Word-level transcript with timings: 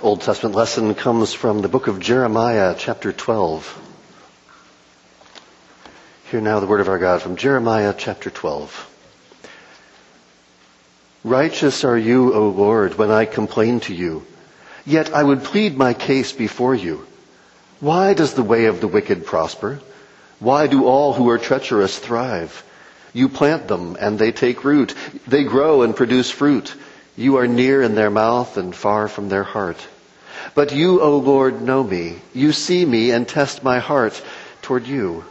Old 0.00 0.20
Testament 0.20 0.54
lesson 0.54 0.94
comes 0.94 1.32
from 1.34 1.60
the 1.60 1.68
book 1.68 1.88
of 1.88 1.98
Jeremiah, 1.98 2.76
chapter 2.78 3.12
12. 3.12 3.86
Hear 6.30 6.40
now 6.40 6.60
the 6.60 6.68
word 6.68 6.80
of 6.80 6.88
our 6.88 7.00
God 7.00 7.20
from 7.20 7.34
Jeremiah, 7.34 7.92
chapter 7.98 8.30
12. 8.30 8.94
Righteous 11.24 11.82
are 11.82 11.98
you, 11.98 12.32
O 12.32 12.48
Lord, 12.50 12.96
when 12.96 13.10
I 13.10 13.24
complain 13.24 13.80
to 13.80 13.94
you. 13.94 14.24
Yet 14.86 15.12
I 15.12 15.24
would 15.24 15.42
plead 15.42 15.76
my 15.76 15.94
case 15.94 16.32
before 16.32 16.76
you. 16.76 17.04
Why 17.80 18.14
does 18.14 18.34
the 18.34 18.44
way 18.44 18.66
of 18.66 18.80
the 18.80 18.88
wicked 18.88 19.26
prosper? 19.26 19.80
Why 20.38 20.68
do 20.68 20.86
all 20.86 21.12
who 21.12 21.28
are 21.28 21.38
treacherous 21.38 21.98
thrive? 21.98 22.64
You 23.12 23.28
plant 23.28 23.66
them 23.66 23.96
and 23.98 24.16
they 24.16 24.30
take 24.30 24.62
root. 24.62 24.94
They 25.26 25.42
grow 25.42 25.82
and 25.82 25.96
produce 25.96 26.30
fruit. 26.30 26.72
You 27.18 27.38
are 27.38 27.48
near 27.48 27.82
in 27.82 27.96
their 27.96 28.10
mouth 28.10 28.56
and 28.58 28.72
far 28.72 29.08
from 29.08 29.28
their 29.28 29.42
heart. 29.42 29.84
But 30.54 30.72
you, 30.72 31.00
O 31.00 31.18
Lord, 31.18 31.60
know 31.60 31.82
me. 31.82 32.14
You 32.32 32.52
see 32.52 32.86
me 32.86 33.10
and 33.10 33.26
test 33.26 33.64
my 33.64 33.80
heart 33.80 34.22
toward 34.62 34.86
you. 34.86 35.24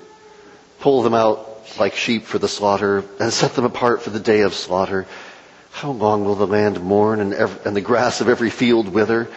Pull 0.81 1.02
them 1.02 1.14
out 1.14 1.48
like 1.80 1.95
sheep 1.95 2.23
for 2.23 2.40
the 2.40 2.50
slaughter 2.50 3.05
and 3.22 3.31
set 3.31 3.54
them 3.54 3.64
apart 3.64 4.02
for 4.02 4.09
the 4.09 4.20
day 4.20 4.42
of 4.42 4.54
slaughter. 4.54 5.05
How 5.72 5.92
long 5.92 6.26
will 6.26 6.36
the 6.36 6.45
land 6.45 6.84
mourn 6.84 7.22
and, 7.22 7.34
every, 7.34 7.66
and 7.66 7.73
the 7.73 7.80
grass 7.80 8.20
of 8.20 8.28
every 8.28 8.50
field 8.50 8.90
wither? 8.90 9.30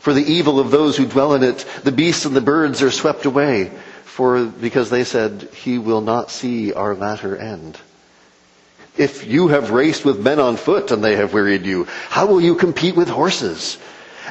For 0.00 0.12
the 0.12 0.34
evil 0.34 0.60
of 0.60 0.70
those 0.70 0.98
who 0.98 1.06
dwell 1.06 1.32
in 1.32 1.42
it, 1.42 1.64
the 1.82 1.92
beasts 1.92 2.26
and 2.26 2.36
the 2.36 2.42
birds 2.42 2.82
are 2.82 2.90
swept 2.90 3.24
away. 3.24 3.72
For 4.04 4.44
because 4.44 4.90
they 4.90 5.04
said, 5.04 5.48
He 5.54 5.78
will 5.78 6.02
not 6.02 6.30
see 6.30 6.74
our 6.74 6.94
latter 6.94 7.34
end. 7.34 7.78
If 8.98 9.26
you 9.26 9.48
have 9.48 9.70
raced 9.70 10.04
with 10.04 10.20
men 10.24 10.40
on 10.40 10.56
foot 10.56 10.90
and 10.90 11.02
they 11.04 11.16
have 11.16 11.32
wearied 11.34 11.66
you, 11.66 11.84
how 12.08 12.26
will 12.26 12.40
you 12.40 12.54
compete 12.54 12.96
with 12.96 13.08
horses? 13.08 13.78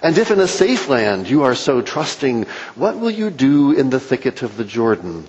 And 0.01 0.17
if 0.17 0.31
in 0.31 0.39
a 0.39 0.47
safe 0.47 0.89
land 0.89 1.29
you 1.29 1.43
are 1.43 1.55
so 1.55 1.81
trusting, 1.81 2.43
what 2.75 2.99
will 2.99 3.11
you 3.11 3.29
do 3.29 3.71
in 3.71 3.89
the 3.89 3.99
thicket 3.99 4.41
of 4.41 4.57
the 4.57 4.65
Jordan? 4.65 5.27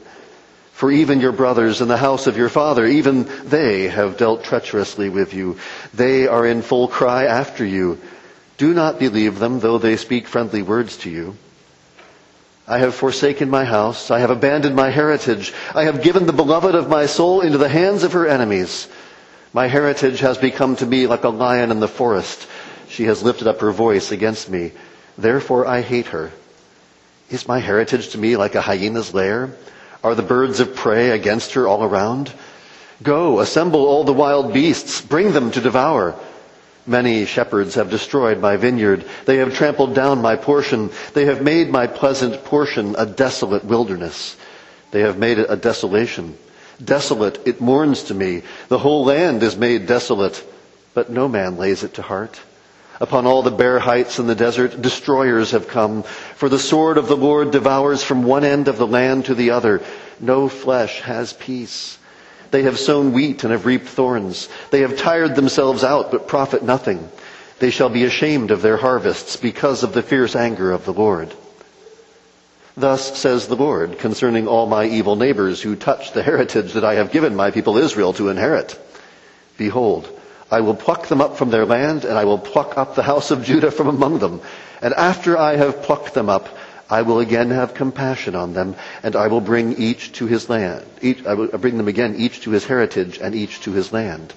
For 0.73 0.91
even 0.91 1.21
your 1.21 1.33
brothers 1.33 1.81
in 1.81 1.89
the 1.89 1.97
house 1.97 2.27
of 2.27 2.37
your 2.37 2.51
father, 2.51 2.85
even 2.85 3.25
they 3.49 3.89
have 3.89 4.19
dealt 4.19 4.45
treacherously 4.45 5.09
with 5.09 5.33
you. 5.33 5.57
They 5.95 6.27
are 6.27 6.45
in 6.45 6.61
full 6.63 6.89
cry 6.89 7.25
after 7.25 7.65
you. 7.65 7.99
Do 8.59 8.75
not 8.75 8.99
believe 8.99 9.39
them, 9.39 9.61
though 9.61 9.79
they 9.79 9.97
speak 9.97 10.29
friendly 10.29 10.63
words 10.63 10.99
to 10.99 11.11
you. 11.11 11.37
I 12.69 12.79
have 12.79 12.95
forsaken 12.95 13.49
my 13.49 13.65
house. 13.65 14.11
I 14.11 14.19
have 14.19 14.31
abandoned 14.31 14.75
my 14.75 14.91
heritage. 14.91 15.55
I 15.75 15.85
have 15.85 16.03
given 16.03 16.27
the 16.27 16.33
beloved 16.33 16.75
of 16.75 16.89
my 16.89 17.07
soul 17.07 17.41
into 17.41 17.59
the 17.59 17.69
hands 17.69 18.03
of 18.03 18.13
her 18.13 18.27
enemies. 18.27 18.89
My 19.57 19.69
heritage 19.69 20.21
has 20.21 20.37
become 20.37 20.77
to 20.77 20.85
me 20.85 21.07
like 21.07 21.25
a 21.25 21.31
lion 21.31 21.71
in 21.71 21.81
the 21.81 21.89
forest. 21.89 22.47
She 22.91 23.05
has 23.05 23.23
lifted 23.23 23.47
up 23.47 23.61
her 23.61 23.73
voice 23.73 24.13
against 24.13 24.51
me. 24.51 24.73
Therefore 25.17 25.67
I 25.67 25.81
hate 25.81 26.09
her. 26.09 26.31
Is 27.31 27.49
my 27.49 27.59
heritage 27.59 28.11
to 28.11 28.19
me 28.19 28.37
like 28.37 28.55
a 28.55 28.61
hyena's 28.61 29.15
lair? 29.15 29.57
Are 30.05 30.15
the 30.15 30.21
birds 30.23 30.61
of 30.61 30.77
prey 30.77 31.09
against 31.09 31.55
her 31.55 31.67
all 31.67 31.83
around? 31.83 32.31
Go, 33.03 33.41
assemble 33.41 33.87
all 33.87 34.05
the 34.05 34.13
wild 34.13 34.53
beasts, 34.53 35.01
bring 35.01 35.33
them 35.33 35.51
to 35.53 35.63
devour. 35.63 36.15
Many 36.87 37.25
shepherds 37.25 37.77
have 37.77 37.89
destroyed 37.89 38.39
my 38.39 38.59
vineyard. 38.59 39.07
They 39.25 39.39
have 39.39 39.55
trampled 39.55 39.95
down 39.95 40.21
my 40.21 40.37
portion. 40.37 40.91
They 41.15 41.25
have 41.25 41.41
made 41.41 41.71
my 41.71 41.87
pleasant 41.87 42.45
portion 42.45 42.95
a 42.99 43.07
desolate 43.07 43.65
wilderness. 43.65 44.37
They 44.91 45.01
have 45.01 45.17
made 45.17 45.39
it 45.39 45.47
a 45.49 45.57
desolation. 45.57 46.37
Desolate, 46.83 47.47
it 47.47 47.61
mourns 47.61 48.05
to 48.05 48.15
me. 48.15 48.43
The 48.69 48.79
whole 48.79 49.05
land 49.05 49.43
is 49.43 49.57
made 49.57 49.87
desolate, 49.87 50.45
but 50.95 51.11
no 51.11 51.29
man 51.29 51.57
lays 51.57 51.83
it 51.83 51.95
to 51.95 52.03
heart. 52.03 52.41
Upon 53.01 53.27
all 53.27 53.43
the 53.43 53.51
bare 53.51 53.79
heights 53.79 54.19
in 54.19 54.27
the 54.27 54.35
desert, 54.35 54.81
destroyers 54.81 55.51
have 55.51 55.69
come. 55.69 56.03
For 56.03 56.49
the 56.49 56.59
sword 56.59 56.97
of 56.97 57.09
the 57.09 57.17
Lord 57.17 57.51
devours 57.51 58.03
from 58.03 58.23
one 58.23 58.45
end 58.45 58.69
of 58.69 58.79
the 58.79 58.87
land 58.87 59.27
to 59.27 59.35
the 59.35 59.51
other. 59.51 59.83
No 60.19 60.49
flesh 60.49 61.01
has 61.03 61.33
peace. 61.35 61.99
They 62.51 62.63
have 62.63 62.79
sown 62.79 63.13
wheat 63.13 63.45
and 63.45 63.53
have 63.53 63.67
reaped 63.67 63.89
thorns. 63.89 64.49
They 64.71 64.81
have 64.81 64.97
tired 64.97 65.35
themselves 65.35 65.85
out, 65.85 66.11
but 66.11 66.29
profit 66.29 66.63
nothing. 66.63 67.09
They 67.59 67.71
shall 67.71 67.89
be 67.89 68.05
ashamed 68.05 68.51
of 68.51 68.63
their 68.63 68.77
harvests 68.77 69.37
because 69.37 69.83
of 69.83 69.93
the 69.93 70.03
fierce 70.03 70.37
anger 70.37 70.73
of 70.73 70.85
the 70.85 70.93
Lord. 70.93 71.35
Thus 72.79 73.19
says 73.19 73.49
the 73.49 73.57
Lord 73.57 73.99
concerning 73.99 74.47
all 74.47 74.67
my 74.67 74.85
evil 74.85 75.17
neighbors 75.17 75.63
who 75.63 75.77
touch 75.77 76.13
the 76.13 76.23
heritage 76.23 76.75
that 76.75 76.85
I 76.85 76.97
have 76.97 77.11
given 77.11 77.35
my 77.35 77.51
people 77.51 77.79
Israel 77.79 78.13
to 78.15 78.29
inherit. 78.29 78.79
Behold, 79.57 80.07
I 80.51 80.61
will 80.61 80.75
pluck 80.75 81.07
them 81.07 81.23
up 81.23 81.39
from 81.39 81.49
their 81.51 81.65
land, 81.65 82.05
and 82.05 82.19
I 82.19 82.27
will 82.27 82.39
pluck 82.39 82.77
up 82.77 82.95
the 82.95 83.03
house 83.03 83.31
of 83.31 83.45
Judah 83.45 83.71
from 83.71 83.89
among 83.89 84.19
them. 84.19 84.43
And 84.83 84.93
after 84.93 85.39
I 85.39 85.57
have 85.57 85.83
plucked 85.85 86.13
them 86.13 86.29
up, 86.29 86.51
I 86.91 87.01
will 87.01 87.19
again 87.19 87.51
have 87.51 87.73
compassion 87.73 88.35
on 88.35 88.53
them, 88.53 88.77
and 89.03 89.17
I 89.17 89.29
will 89.29 89.41
bring 89.41 89.79
each 89.79 90.13
to 90.13 90.27
his 90.27 90.51
land. 90.51 90.85
Each, 91.01 91.25
I 91.25 91.33
will 91.33 91.49
bring 91.49 91.79
them 91.79 91.89
again, 91.89 92.17
each 92.17 92.43
to 92.43 92.51
his 92.51 92.67
heritage, 92.67 93.19
and 93.19 93.35
each 93.35 93.63
to 93.63 93.73
his 93.73 93.91
land. 93.91 94.35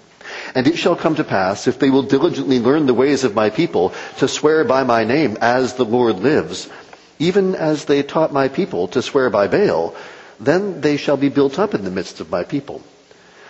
And 0.56 0.66
it 0.66 0.78
shall 0.78 0.96
come 0.96 1.16
to 1.16 1.26
pass, 1.26 1.68
if 1.68 1.78
they 1.78 1.90
will 1.90 2.04
diligently 2.04 2.60
learn 2.60 2.86
the 2.86 2.94
ways 2.94 3.26
of 3.26 3.36
my 3.36 3.50
people, 3.50 3.94
to 4.20 4.30
swear 4.30 4.64
by 4.64 4.84
my 4.84 5.04
name, 5.04 5.38
as 5.42 5.74
the 5.74 5.86
Lord 5.86 6.20
lives, 6.20 6.70
even 7.20 7.54
as 7.56 7.86
they 7.86 8.02
taught 8.02 8.34
my 8.34 8.48
people 8.48 8.88
to 8.90 9.02
swear 9.02 9.30
by 9.30 9.48
Baal, 9.48 9.96
then 10.40 10.82
they 10.82 10.96
shall 10.96 11.18
be 11.18 11.30
built 11.30 11.60
up 11.60 11.74
in 11.74 11.84
the 11.84 11.92
midst 11.92 12.22
of 12.22 12.32
my 12.32 12.44
people. 12.44 12.82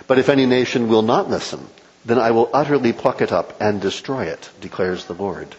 But 0.07 0.18
if 0.18 0.28
any 0.28 0.47
nation 0.47 0.90
will 0.90 1.03
not 1.03 1.30
listen, 1.30 1.68
then 2.03 2.18
I 2.18 2.31
will 2.31 2.50
utterly 2.52 2.94
pluck 2.94 3.22
it 3.22 3.31
up 3.31 3.62
and 3.62 3.79
destroy 3.79 4.25
it, 4.25 4.50
declares 4.59 5.06
the 5.06 5.13
Lord. 5.13 5.56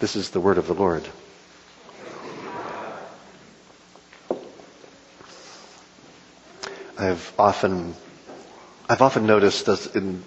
This 0.00 0.16
is 0.16 0.30
the 0.30 0.40
word 0.40 0.58
of 0.58 0.66
the 0.66 0.74
Lord. 0.74 1.06
I've 6.98 7.32
often, 7.38 7.94
I've 8.88 9.02
often 9.02 9.26
noticed 9.26 9.68
in 9.94 10.22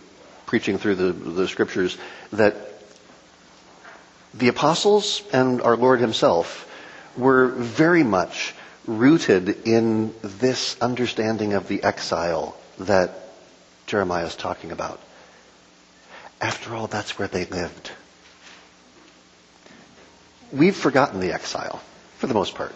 preaching 0.45 0.77
through 0.77 0.95
the, 0.95 1.11
the 1.11 1.47
scriptures 1.47 1.97
that 2.31 2.55
the 4.38 4.50
apostles 4.50 5.22
and 5.31 5.62
our 5.62 5.78
Lord 5.78 6.00
himself 6.00 6.69
were 7.18 7.47
very 7.47 8.03
much 8.03 8.53
rooted 8.85 9.68
in 9.68 10.13
this 10.22 10.79
understanding 10.81 11.53
of 11.53 11.68
the 11.68 11.84
exile 11.84 12.56
that 12.79 13.29
Jeremiah 13.88 14.25
is 14.25 14.35
talking 14.35 14.72
about. 14.72 15.00
After 16.41 16.75
all, 16.75 16.88
that's 16.88 17.18
where 17.18 17.29
they 17.29 17.45
lived. 17.45 17.91
We've 20.51 20.75
forgotten 20.75 21.22
the 21.22 21.31
exile, 21.31 21.81
for 22.18 22.28
the 22.28 22.34
most 22.34 22.56
part. 22.56 22.75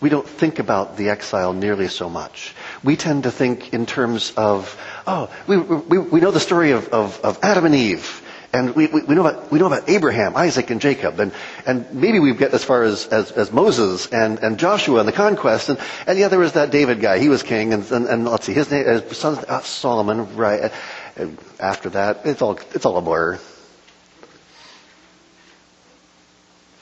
We 0.00 0.08
don't 0.08 0.28
think 0.28 0.58
about 0.58 0.96
the 0.96 1.08
exile 1.08 1.52
nearly 1.52 1.88
so 1.88 2.08
much. 2.08 2.54
We 2.84 2.96
tend 2.96 3.24
to 3.24 3.30
think 3.30 3.72
in 3.72 3.86
terms 3.86 4.32
of, 4.36 4.78
oh, 5.06 5.30
we, 5.46 5.56
we, 5.56 5.98
we 5.98 6.20
know 6.20 6.30
the 6.30 6.40
story 6.40 6.72
of, 6.72 6.88
of, 6.88 7.20
of 7.22 7.38
Adam 7.42 7.64
and 7.64 7.74
Eve 7.74 8.22
and 8.56 8.74
we, 8.74 8.86
we, 8.86 9.02
we, 9.02 9.14
know 9.14 9.26
about, 9.26 9.52
we 9.52 9.58
know 9.58 9.66
about 9.66 9.86
Abraham, 9.90 10.34
Isaac, 10.34 10.70
and 10.70 10.80
Jacob. 10.80 11.20
And, 11.20 11.32
and 11.66 11.92
maybe 11.92 12.18
we 12.20 12.32
get 12.32 12.54
as 12.54 12.64
far 12.64 12.84
as, 12.84 13.06
as, 13.08 13.30
as 13.32 13.52
Moses 13.52 14.06
and, 14.06 14.38
and 14.38 14.58
Joshua 14.58 15.00
and 15.00 15.06
the 15.06 15.12
conquest. 15.12 15.68
And, 15.68 15.78
and 16.06 16.18
yeah, 16.18 16.28
there 16.28 16.38
was 16.38 16.52
that 16.54 16.70
David 16.70 17.00
guy. 17.02 17.18
He 17.18 17.28
was 17.28 17.42
king. 17.42 17.74
And, 17.74 17.90
and, 17.92 18.06
and 18.06 18.24
let's 18.24 18.46
see, 18.46 18.54
his 18.54 18.70
name, 18.70 18.86
his 18.86 19.18
son, 19.18 19.44
uh, 19.46 19.60
Solomon, 19.60 20.36
right. 20.36 20.72
And 21.16 21.36
after 21.60 21.90
that, 21.90 22.22
it's 22.24 22.40
all, 22.40 22.58
it's 22.72 22.86
all 22.86 22.96
a 22.96 23.02
blur. 23.02 23.38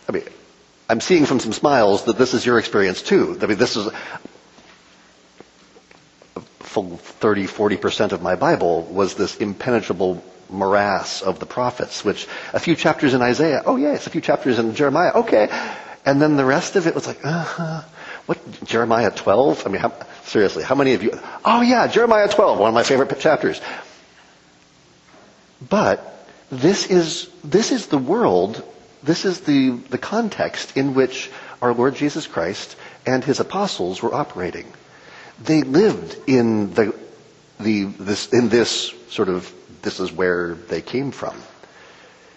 I 0.08 0.12
mean, 0.12 0.24
I'm 0.88 1.00
seeing 1.00 1.26
from 1.26 1.40
some 1.40 1.52
smiles 1.52 2.04
that 2.04 2.18
this 2.18 2.34
is 2.34 2.46
your 2.46 2.60
experience 2.60 3.02
too. 3.02 3.36
I 3.42 3.46
mean, 3.46 3.58
this 3.58 3.76
is 3.76 3.88
full 6.60 6.96
30, 6.98 7.46
40% 7.46 8.12
of 8.12 8.22
my 8.22 8.36
Bible 8.36 8.82
was 8.82 9.14
this 9.14 9.36
impenetrable 9.38 10.22
morass 10.54 11.22
of 11.22 11.38
the 11.38 11.46
prophets, 11.46 12.04
which 12.04 12.26
a 12.52 12.60
few 12.60 12.76
chapters 12.76 13.14
in 13.14 13.22
Isaiah, 13.22 13.62
oh 13.66 13.76
yes, 13.76 14.06
a 14.06 14.10
few 14.10 14.20
chapters 14.20 14.58
in 14.58 14.74
Jeremiah, 14.74 15.12
okay. 15.14 15.48
And 16.06 16.20
then 16.20 16.36
the 16.36 16.44
rest 16.44 16.76
of 16.76 16.86
it 16.86 16.94
was 16.94 17.06
like, 17.06 17.24
uh-huh. 17.24 17.82
What, 18.26 18.38
Jeremiah 18.64 19.10
12? 19.10 19.66
I 19.66 19.70
mean, 19.70 19.80
how, 19.80 19.92
seriously, 20.24 20.64
how 20.64 20.74
many 20.74 20.94
of 20.94 21.02
you, 21.02 21.18
oh 21.44 21.60
yeah, 21.60 21.86
Jeremiah 21.88 22.28
12, 22.28 22.58
one 22.58 22.68
of 22.68 22.74
my 22.74 22.82
favorite 22.82 23.18
chapters. 23.20 23.60
But 25.68 26.26
this 26.50 26.86
is, 26.86 27.28
this 27.42 27.70
is 27.70 27.88
the 27.88 27.98
world, 27.98 28.62
this 29.02 29.24
is 29.24 29.40
the, 29.40 29.70
the 29.90 29.98
context 29.98 30.76
in 30.76 30.94
which 30.94 31.30
our 31.60 31.74
Lord 31.74 31.96
Jesus 31.96 32.26
Christ 32.26 32.76
and 33.06 33.22
his 33.22 33.40
apostles 33.40 34.02
were 34.02 34.14
operating. 34.14 34.72
They 35.42 35.62
lived 35.62 36.16
in 36.26 36.72
the, 36.74 36.94
the, 37.60 37.84
this, 37.84 38.32
in 38.32 38.48
this 38.48 38.94
sort 39.08 39.28
of 39.28 39.52
this 39.84 40.00
is 40.00 40.10
where 40.10 40.54
they 40.54 40.80
came 40.80 41.10
from. 41.12 41.40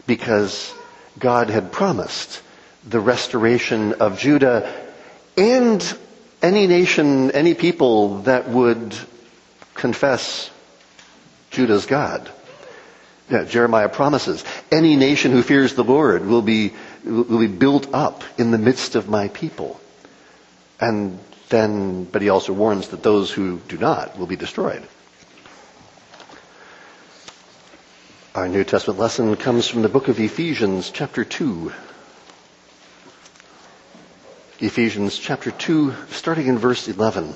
Because 0.06 0.74
God 1.18 1.50
had 1.50 1.72
promised 1.72 2.42
the 2.86 3.00
restoration 3.00 3.94
of 3.94 4.20
Judah 4.20 4.72
and 5.36 5.98
any 6.42 6.68
nation, 6.68 7.32
any 7.32 7.54
people 7.54 8.20
that 8.24 8.48
would 8.50 8.96
confess 9.74 10.52
Judah's 11.52 11.86
God. 11.86 12.30
Yeah, 13.30 13.44
Jeremiah 13.44 13.90
promises, 13.90 14.44
any 14.72 14.96
nation 14.96 15.32
who 15.32 15.42
fears 15.42 15.74
the 15.74 15.84
Lord 15.84 16.26
will 16.26 16.42
be, 16.42 16.74
will 17.04 17.40
be 17.40 17.48
built 17.48 17.94
up 17.94 18.24
in 18.38 18.52
the 18.52 18.58
midst 18.58 18.96
of 18.96 19.10
my 19.10 19.28
people. 19.30 19.80
And 20.80 21.20
then, 21.50 22.06
but 22.06 22.22
he 22.22 22.30
also 22.30 22.54
warns 22.54 22.90
that 22.90 23.04
those 23.04 23.32
who 23.32 23.60
do 23.68 23.78
not 23.78 24.18
will 24.18 24.28
be 24.28 24.36
destroyed. 24.36 24.88
Our 28.38 28.48
New 28.48 28.64
Testament 28.64 29.00
lesson 29.00 29.36
comes 29.36 29.68
from 29.68 29.82
the 29.82 29.90
book 29.90 30.10
of 30.10 30.20
Ephesians, 30.20 30.92
chapter 30.92 31.26
2. 31.26 31.72
Ephesians 34.60 35.18
chapter 35.18 35.50
2, 35.50 35.96
starting 36.12 36.46
in 36.46 36.60
verse 36.60 36.88
11. 36.88 37.34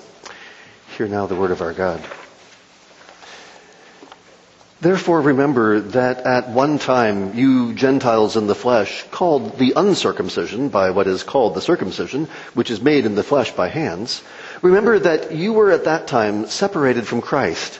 Hear 0.95 1.07
now 1.07 1.25
the 1.25 1.33
word 1.33 1.49
of 1.49 1.63
our 1.63 1.73
God. 1.73 2.03
Therefore 4.79 5.21
remember 5.21 5.79
that 5.79 6.19
at 6.19 6.49
one 6.49 6.77
time 6.77 7.33
you 7.33 7.73
Gentiles 7.73 8.37
in 8.37 8.45
the 8.45 8.53
flesh, 8.53 9.03
called 9.09 9.57
the 9.57 9.73
uncircumcision 9.75 10.69
by 10.69 10.91
what 10.91 11.07
is 11.07 11.23
called 11.23 11.55
the 11.55 11.61
circumcision, 11.61 12.27
which 12.53 12.69
is 12.69 12.79
made 12.79 13.07
in 13.07 13.15
the 13.15 13.23
flesh 13.23 13.51
by 13.53 13.69
hands, 13.69 14.21
remember 14.61 14.99
that 14.99 15.31
you 15.31 15.53
were 15.53 15.71
at 15.71 15.85
that 15.85 16.05
time 16.05 16.45
separated 16.45 17.07
from 17.07 17.21
Christ, 17.21 17.79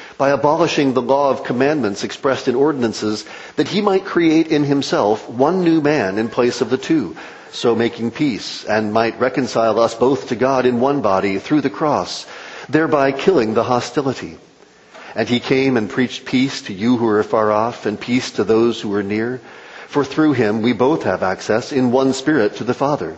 by 0.21 0.29
abolishing 0.29 0.93
the 0.93 1.01
law 1.01 1.31
of 1.31 1.43
commandments 1.43 2.03
expressed 2.03 2.47
in 2.47 2.53
ordinances, 2.53 3.25
that 3.55 3.67
he 3.67 3.81
might 3.81 4.05
create 4.05 4.49
in 4.49 4.63
himself 4.63 5.27
one 5.27 5.63
new 5.63 5.81
man 5.81 6.19
in 6.19 6.29
place 6.29 6.61
of 6.61 6.69
the 6.69 6.77
two, 6.77 7.15
so 7.51 7.73
making 7.73 8.11
peace, 8.11 8.63
and 8.65 8.93
might 8.93 9.19
reconcile 9.19 9.79
us 9.79 9.95
both 9.95 10.27
to 10.27 10.35
God 10.35 10.67
in 10.67 10.79
one 10.79 11.01
body 11.01 11.39
through 11.39 11.61
the 11.61 11.71
cross, 11.71 12.27
thereby 12.69 13.11
killing 13.11 13.55
the 13.55 13.63
hostility. 13.63 14.37
And 15.15 15.27
he 15.27 15.39
came 15.39 15.75
and 15.75 15.89
preached 15.89 16.23
peace 16.23 16.61
to 16.69 16.73
you 16.73 16.97
who 16.97 17.07
are 17.07 17.23
far 17.23 17.51
off 17.51 17.87
and 17.87 17.99
peace 17.99 18.29
to 18.33 18.43
those 18.43 18.79
who 18.79 18.93
are 18.93 19.01
near. 19.01 19.41
For 19.87 20.05
through 20.05 20.33
him 20.33 20.61
we 20.61 20.73
both 20.73 21.01
have 21.01 21.23
access 21.23 21.71
in 21.71 21.91
one 21.91 22.13
spirit 22.13 22.57
to 22.57 22.63
the 22.63 22.75
Father. 22.75 23.17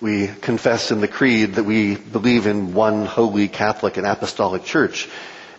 We 0.00 0.28
confess 0.28 0.90
in 0.90 1.00
the 1.00 1.08
Creed 1.08 1.56
that 1.56 1.64
we 1.64 1.94
believe 1.94 2.46
in 2.46 2.72
one 2.72 3.04
holy 3.04 3.48
Catholic 3.48 3.98
and 3.98 4.06
Apostolic 4.06 4.64
Church. 4.64 5.08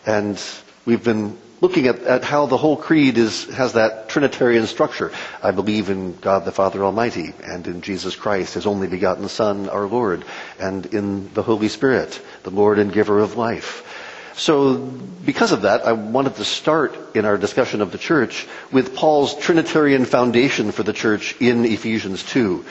And 0.04 0.42
we've 0.84 1.04
been 1.04 1.38
looking 1.62 1.86
at, 1.86 2.02
at 2.02 2.24
how 2.24 2.48
the 2.48 2.58
whole 2.58 2.76
creed 2.76 3.20
is, 3.20 3.46
has 3.54 3.74
that 3.74 4.10
Trinitarian 4.10 4.66
structure. 4.66 5.12
I 5.44 5.52
believe 5.52 5.92
in 5.92 6.16
God 6.18 6.44
the 6.44 6.52
Father 6.52 6.84
Almighty 6.84 7.34
and 7.44 7.68
in 7.68 7.82
Jesus 7.82 8.16
Christ, 8.16 8.56
His 8.56 8.66
only 8.66 8.88
begotten 8.88 9.30
Son, 9.30 9.70
our 9.70 9.86
Lord, 9.86 10.26
and 10.60 10.88
in 10.88 11.32
the 11.36 11.44
Holy 11.44 11.68
Spirit, 11.68 12.20
the 12.42 12.50
Lord 12.50 12.80
and 12.80 12.92
giver 12.92 13.20
of 13.20 13.38
life. 13.38 13.88
So 14.34 14.76
because 14.76 15.52
of 15.52 15.64
that, 15.64 15.86
I 15.86 15.92
wanted 15.92 16.38
to 16.38 16.46
start 16.46 17.16
in 17.16 17.26
our 17.26 17.38
discussion 17.38 17.82
of 17.82 17.92
the 17.92 18.00
church 18.00 18.48
with 18.72 18.96
Paul's 18.96 19.38
Trinitarian 19.38 20.06
foundation 20.06 20.72
for 20.72 20.82
the 20.82 20.94
church 20.94 21.40
in 21.40 21.64
Ephesians 21.66 22.24
2. 22.24 22.66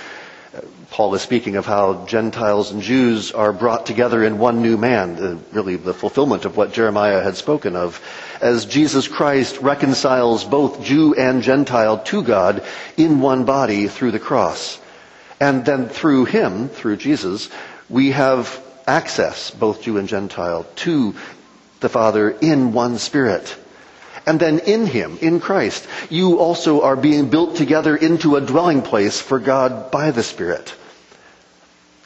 Paul 0.91 1.15
is 1.15 1.23
speaking 1.23 1.55
of 1.55 1.67
how 1.67 2.07
Gentiles 2.07 2.73
and 2.73 2.83
Jews 2.83 3.31
are 3.31 3.53
brought 3.53 3.87
together 3.87 4.25
in 4.25 4.39
one 4.39 4.63
new 4.63 4.77
man, 4.77 5.45
really 5.53 5.77
the 5.77 5.95
fulfillment 5.95 6.45
of 6.45 6.57
what 6.57 6.73
Jeremiah 6.73 7.23
had 7.23 7.37
spoken 7.37 7.77
of, 7.77 8.03
as 8.41 8.67
Jesus 8.67 9.07
Christ 9.07 9.59
reconciles 9.59 10.45
both 10.45 10.83
Jew 10.83 11.15
and 11.15 11.43
Gentile 11.43 11.99
to 11.99 12.23
God 12.23 12.65
in 12.97 13.21
one 13.21 13.45
body 13.45 13.87
through 13.87 14.11
the 14.11 14.19
cross. 14.19 14.81
And 15.39 15.65
then 15.65 15.89
through 15.89 16.25
him, 16.25 16.69
through 16.69 16.97
Jesus, 16.97 17.49
we 17.89 18.11
have 18.11 18.61
access, 18.87 19.53
both 19.53 19.83
Jew 19.83 19.99
and 19.99 20.09
Gentile, 20.09 20.67
to 20.77 21.15
the 21.79 21.89
Father 21.89 22.31
in 22.31 22.73
one 22.73 22.99
Spirit. 22.99 23.57
And 24.27 24.39
then 24.39 24.61
in 24.61 24.87
Him, 24.87 25.19
in 25.21 25.41
Christ, 25.41 25.87
you 26.09 26.39
also 26.39 26.83
are 26.83 26.97
being 26.97 27.31
built 27.31 27.57
together 27.57 27.97
into 27.97 28.37
a 28.37 28.41
dwelling 28.41 28.83
place 28.83 29.21
for 29.21 29.39
God 29.39 29.91
by 29.91 30.11
the 30.11 30.23
Spirit. 30.23 30.75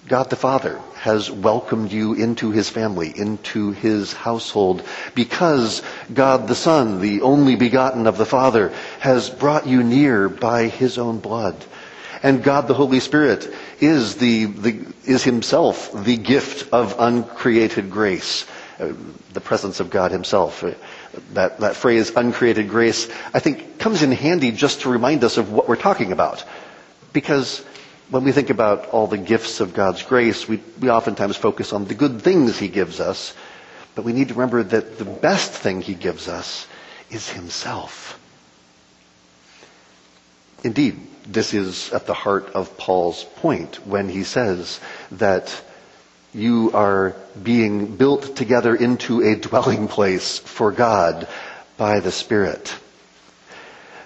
God 0.06 0.28
the 0.28 0.36
Father 0.36 0.80
has 0.96 1.30
welcomed 1.30 1.90
you 1.90 2.12
into 2.12 2.50
his 2.50 2.68
family, 2.68 3.12
into 3.16 3.72
his 3.72 4.12
household, 4.12 4.82
because 5.14 5.82
God 6.12 6.46
the 6.46 6.54
Son, 6.54 7.00
the 7.00 7.22
only 7.22 7.56
begotten 7.56 8.06
of 8.06 8.18
the 8.18 8.26
Father, 8.26 8.70
has 9.00 9.30
brought 9.30 9.66
you 9.66 9.82
near 9.82 10.28
by 10.28 10.68
his 10.68 10.98
own 10.98 11.20
blood. 11.20 11.56
And 12.22 12.42
God 12.42 12.68
the 12.68 12.74
Holy 12.74 13.00
Spirit 13.00 13.52
is 13.80 14.16
the, 14.16 14.44
the 14.44 14.86
is 15.06 15.24
himself 15.24 15.90
the 15.92 16.16
gift 16.18 16.70
of 16.72 16.96
uncreated 16.98 17.90
grace, 17.90 18.46
the 18.78 19.40
presence 19.40 19.80
of 19.80 19.90
God 19.90 20.10
himself. 20.10 20.64
Uh, 20.64 20.72
that, 21.32 21.60
that 21.60 21.76
phrase, 21.76 22.10
uncreated 22.14 22.68
grace, 22.68 23.08
I 23.32 23.38
think 23.38 23.78
comes 23.78 24.02
in 24.02 24.12
handy 24.12 24.50
just 24.52 24.82
to 24.82 24.88
remind 24.90 25.24
us 25.24 25.36
of 25.36 25.52
what 25.52 25.68
we're 25.68 25.76
talking 25.76 26.12
about. 26.12 26.44
Because 27.12 27.60
when 28.10 28.24
we 28.24 28.32
think 28.32 28.50
about 28.50 28.88
all 28.88 29.06
the 29.06 29.18
gifts 29.18 29.60
of 29.60 29.74
God's 29.74 30.02
grace, 30.02 30.48
we, 30.48 30.60
we 30.80 30.90
oftentimes 30.90 31.36
focus 31.36 31.72
on 31.72 31.84
the 31.84 31.94
good 31.94 32.22
things 32.22 32.58
He 32.58 32.68
gives 32.68 33.00
us, 33.00 33.34
but 33.94 34.04
we 34.04 34.12
need 34.12 34.28
to 34.28 34.34
remember 34.34 34.62
that 34.62 34.98
the 34.98 35.04
best 35.04 35.52
thing 35.52 35.80
He 35.80 35.94
gives 35.94 36.28
us 36.28 36.66
is 37.10 37.28
Himself. 37.28 38.18
Indeed, 40.64 40.98
this 41.26 41.54
is 41.54 41.92
at 41.92 42.06
the 42.06 42.14
heart 42.14 42.50
of 42.54 42.76
Paul's 42.76 43.24
point 43.36 43.86
when 43.86 44.08
he 44.08 44.24
says 44.24 44.80
that 45.12 45.48
you 46.34 46.72
are 46.72 47.14
being 47.42 47.96
built 47.96 48.36
together 48.36 48.74
into 48.74 49.22
a 49.22 49.36
dwelling 49.36 49.88
place 49.88 50.38
for 50.38 50.72
God 50.72 51.28
by 51.76 52.00
the 52.00 52.10
Spirit. 52.12 52.74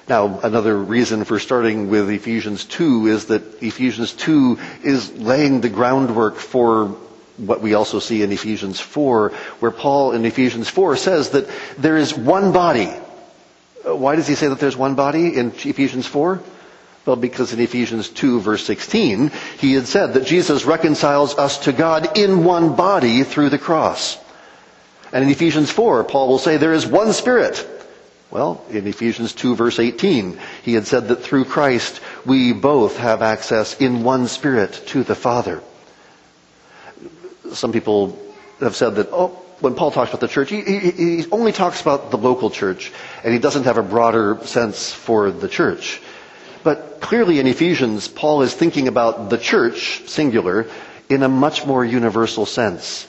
Now, 0.08 0.40
another 0.40 0.76
reason 0.76 1.24
for 1.24 1.38
starting 1.38 1.90
with 1.90 2.10
Ephesians 2.10 2.64
2 2.64 3.08
is 3.08 3.26
that 3.26 3.62
Ephesians 3.62 4.12
2 4.14 4.58
is 4.82 5.12
laying 5.18 5.60
the 5.60 5.68
groundwork 5.68 6.36
for 6.36 6.96
what 7.36 7.60
we 7.60 7.74
also 7.74 7.98
see 7.98 8.22
in 8.22 8.32
Ephesians 8.32 8.80
4, 8.80 9.30
where 9.60 9.70
Paul 9.70 10.12
in 10.12 10.24
Ephesians 10.24 10.68
4 10.68 10.96
says 10.96 11.30
that 11.30 11.48
there 11.76 11.96
is 11.96 12.16
one 12.16 12.52
body. 12.52 12.90
Why 13.84 14.16
does 14.16 14.26
he 14.26 14.34
say 14.34 14.48
that 14.48 14.58
there's 14.58 14.76
one 14.76 14.94
body 14.94 15.36
in 15.36 15.52
Ephesians 15.52 16.06
4? 16.06 16.42
Well, 17.08 17.16
because 17.16 17.54
in 17.54 17.60
Ephesians 17.60 18.10
2 18.10 18.40
verse 18.40 18.64
16, 18.66 19.32
he 19.58 19.72
had 19.72 19.86
said 19.86 20.12
that 20.12 20.26
Jesus 20.26 20.66
reconciles 20.66 21.38
us 21.38 21.64
to 21.64 21.72
God 21.72 22.18
in 22.18 22.44
one 22.44 22.76
body 22.76 23.24
through 23.24 23.48
the 23.48 23.58
cross. 23.58 24.18
And 25.10 25.24
in 25.24 25.30
Ephesians 25.30 25.70
4, 25.70 26.04
Paul 26.04 26.28
will 26.28 26.38
say 26.38 26.58
there 26.58 26.74
is 26.74 26.86
one 26.86 27.14
Spirit 27.14 27.66
well, 28.30 28.62
in 28.68 28.86
Ephesians 28.86 29.32
2 29.32 29.56
verse 29.56 29.78
18, 29.78 30.38
he 30.62 30.74
had 30.74 30.86
said 30.86 31.08
that 31.08 31.22
through 31.22 31.46
Christ 31.46 32.00
we 32.26 32.52
both 32.52 32.98
have 32.98 33.22
access 33.22 33.80
in 33.80 34.04
one 34.04 34.28
spirit 34.28 34.82
to 34.88 35.02
the 35.02 35.14
Father. 35.14 35.62
Some 37.52 37.72
people 37.72 38.18
have 38.60 38.76
said 38.76 38.96
that, 38.96 39.08
oh, 39.12 39.28
when 39.60 39.74
Paul 39.74 39.90
talks 39.90 40.10
about 40.10 40.20
the 40.20 40.28
church, 40.28 40.50
he, 40.50 40.60
he, 40.60 40.90
he 40.90 41.24
only 41.32 41.52
talks 41.52 41.80
about 41.80 42.10
the 42.10 42.18
local 42.18 42.50
church, 42.50 42.92
and 43.24 43.32
he 43.32 43.38
doesn't 43.38 43.64
have 43.64 43.78
a 43.78 43.82
broader 43.82 44.38
sense 44.44 44.92
for 44.92 45.30
the 45.30 45.48
church. 45.48 46.02
But 46.68 47.00
clearly 47.00 47.40
in 47.40 47.46
Ephesians, 47.46 48.08
Paul 48.08 48.42
is 48.42 48.52
thinking 48.52 48.88
about 48.88 49.30
the 49.30 49.38
church, 49.38 50.02
singular, 50.06 50.66
in 51.08 51.22
a 51.22 51.28
much 51.28 51.64
more 51.64 51.82
universal 51.82 52.44
sense. 52.44 53.06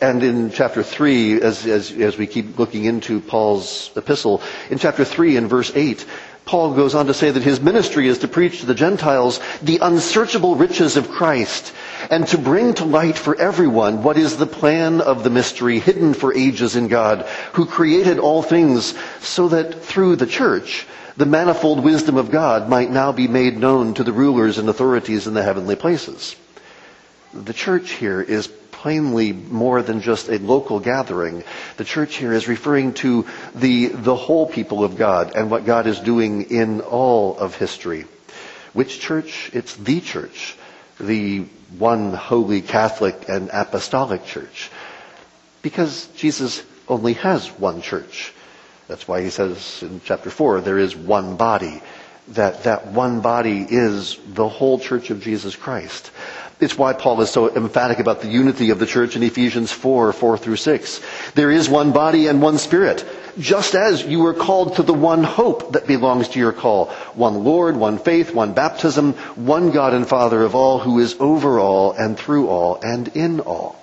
And 0.00 0.22
in 0.22 0.50
chapter 0.50 0.82
3, 0.82 1.42
as, 1.42 1.66
as, 1.66 1.92
as 1.92 2.16
we 2.16 2.26
keep 2.26 2.58
looking 2.58 2.86
into 2.86 3.20
Paul's 3.20 3.90
epistle, 3.96 4.40
in 4.70 4.78
chapter 4.78 5.04
3 5.04 5.36
and 5.36 5.46
verse 5.46 5.70
8, 5.74 6.06
Paul 6.46 6.72
goes 6.72 6.94
on 6.94 7.08
to 7.08 7.12
say 7.12 7.30
that 7.30 7.42
his 7.42 7.60
ministry 7.60 8.08
is 8.08 8.20
to 8.20 8.28
preach 8.28 8.60
to 8.60 8.66
the 8.66 8.74
Gentiles 8.74 9.40
the 9.60 9.80
unsearchable 9.82 10.56
riches 10.56 10.96
of 10.96 11.10
Christ 11.10 11.74
and 12.10 12.26
to 12.28 12.38
bring 12.38 12.72
to 12.74 12.86
light 12.86 13.18
for 13.18 13.38
everyone 13.38 14.04
what 14.04 14.16
is 14.16 14.38
the 14.38 14.46
plan 14.46 15.02
of 15.02 15.22
the 15.22 15.28
mystery 15.28 15.80
hidden 15.80 16.14
for 16.14 16.32
ages 16.32 16.76
in 16.76 16.88
God, 16.88 17.26
who 17.52 17.66
created 17.66 18.18
all 18.18 18.42
things 18.42 18.94
so 19.20 19.48
that 19.48 19.84
through 19.84 20.16
the 20.16 20.24
church, 20.26 20.86
the 21.16 21.26
manifold 21.26 21.82
wisdom 21.82 22.16
of 22.16 22.30
God 22.30 22.68
might 22.68 22.90
now 22.90 23.12
be 23.12 23.28
made 23.28 23.56
known 23.56 23.94
to 23.94 24.04
the 24.04 24.12
rulers 24.12 24.58
and 24.58 24.68
authorities 24.68 25.26
in 25.26 25.34
the 25.34 25.42
heavenly 25.42 25.76
places. 25.76 26.36
The 27.32 27.54
church 27.54 27.92
here 27.92 28.20
is 28.20 28.48
plainly 28.86 29.32
more 29.32 29.82
than 29.82 30.00
just 30.00 30.28
a 30.28 30.38
local 30.38 30.78
gathering. 30.78 31.42
The 31.78 31.84
church 31.84 32.16
here 32.16 32.32
is 32.32 32.48
referring 32.48 32.94
to 32.94 33.26
the, 33.54 33.88
the 33.88 34.14
whole 34.14 34.46
people 34.46 34.84
of 34.84 34.96
God 34.96 35.34
and 35.34 35.50
what 35.50 35.64
God 35.64 35.86
is 35.86 35.98
doing 35.98 36.50
in 36.50 36.82
all 36.82 37.38
of 37.38 37.56
history. 37.56 38.04
Which 38.74 39.00
church? 39.00 39.50
It's 39.54 39.74
the 39.74 40.00
church. 40.00 40.56
The 41.00 41.46
one 41.78 42.12
holy 42.12 42.60
Catholic 42.60 43.28
and 43.28 43.50
apostolic 43.52 44.26
church. 44.26 44.70
Because 45.62 46.06
Jesus 46.16 46.62
only 46.88 47.14
has 47.14 47.48
one 47.48 47.80
church. 47.80 48.32
That's 48.88 49.08
why 49.08 49.22
he 49.22 49.30
says 49.30 49.82
in 49.82 50.00
chapter 50.04 50.30
4, 50.30 50.60
there 50.60 50.78
is 50.78 50.94
one 50.94 51.36
body. 51.36 51.82
That, 52.30 52.64
that 52.64 52.88
one 52.88 53.20
body 53.20 53.64
is 53.68 54.18
the 54.26 54.48
whole 54.48 54.80
church 54.80 55.10
of 55.10 55.22
Jesus 55.22 55.54
Christ. 55.54 56.10
It's 56.58 56.78
why 56.78 56.94
Paul 56.94 57.20
is 57.20 57.30
so 57.30 57.54
emphatic 57.54 57.98
about 57.98 58.22
the 58.22 58.28
unity 58.28 58.70
of 58.70 58.78
the 58.78 58.86
church 58.86 59.14
in 59.14 59.22
Ephesians 59.22 59.70
4, 59.70 60.12
4 60.12 60.38
through 60.38 60.56
6. 60.56 61.00
There 61.34 61.50
is 61.50 61.68
one 61.68 61.92
body 61.92 62.28
and 62.28 62.40
one 62.40 62.56
spirit, 62.56 63.04
just 63.38 63.74
as 63.74 64.04
you 64.04 64.20
were 64.20 64.32
called 64.32 64.76
to 64.76 64.82
the 64.82 64.94
one 64.94 65.22
hope 65.22 65.72
that 65.72 65.86
belongs 65.86 66.28
to 66.28 66.38
your 66.38 66.52
call. 66.52 66.86
One 67.14 67.44
Lord, 67.44 67.76
one 67.76 67.98
faith, 67.98 68.34
one 68.34 68.54
baptism, 68.54 69.12
one 69.34 69.70
God 69.70 69.92
and 69.92 70.08
Father 70.08 70.42
of 70.42 70.54
all 70.54 70.78
who 70.78 70.98
is 70.98 71.14
over 71.20 71.60
all 71.60 71.92
and 71.92 72.18
through 72.18 72.48
all 72.48 72.80
and 72.82 73.08
in 73.08 73.40
all. 73.40 73.78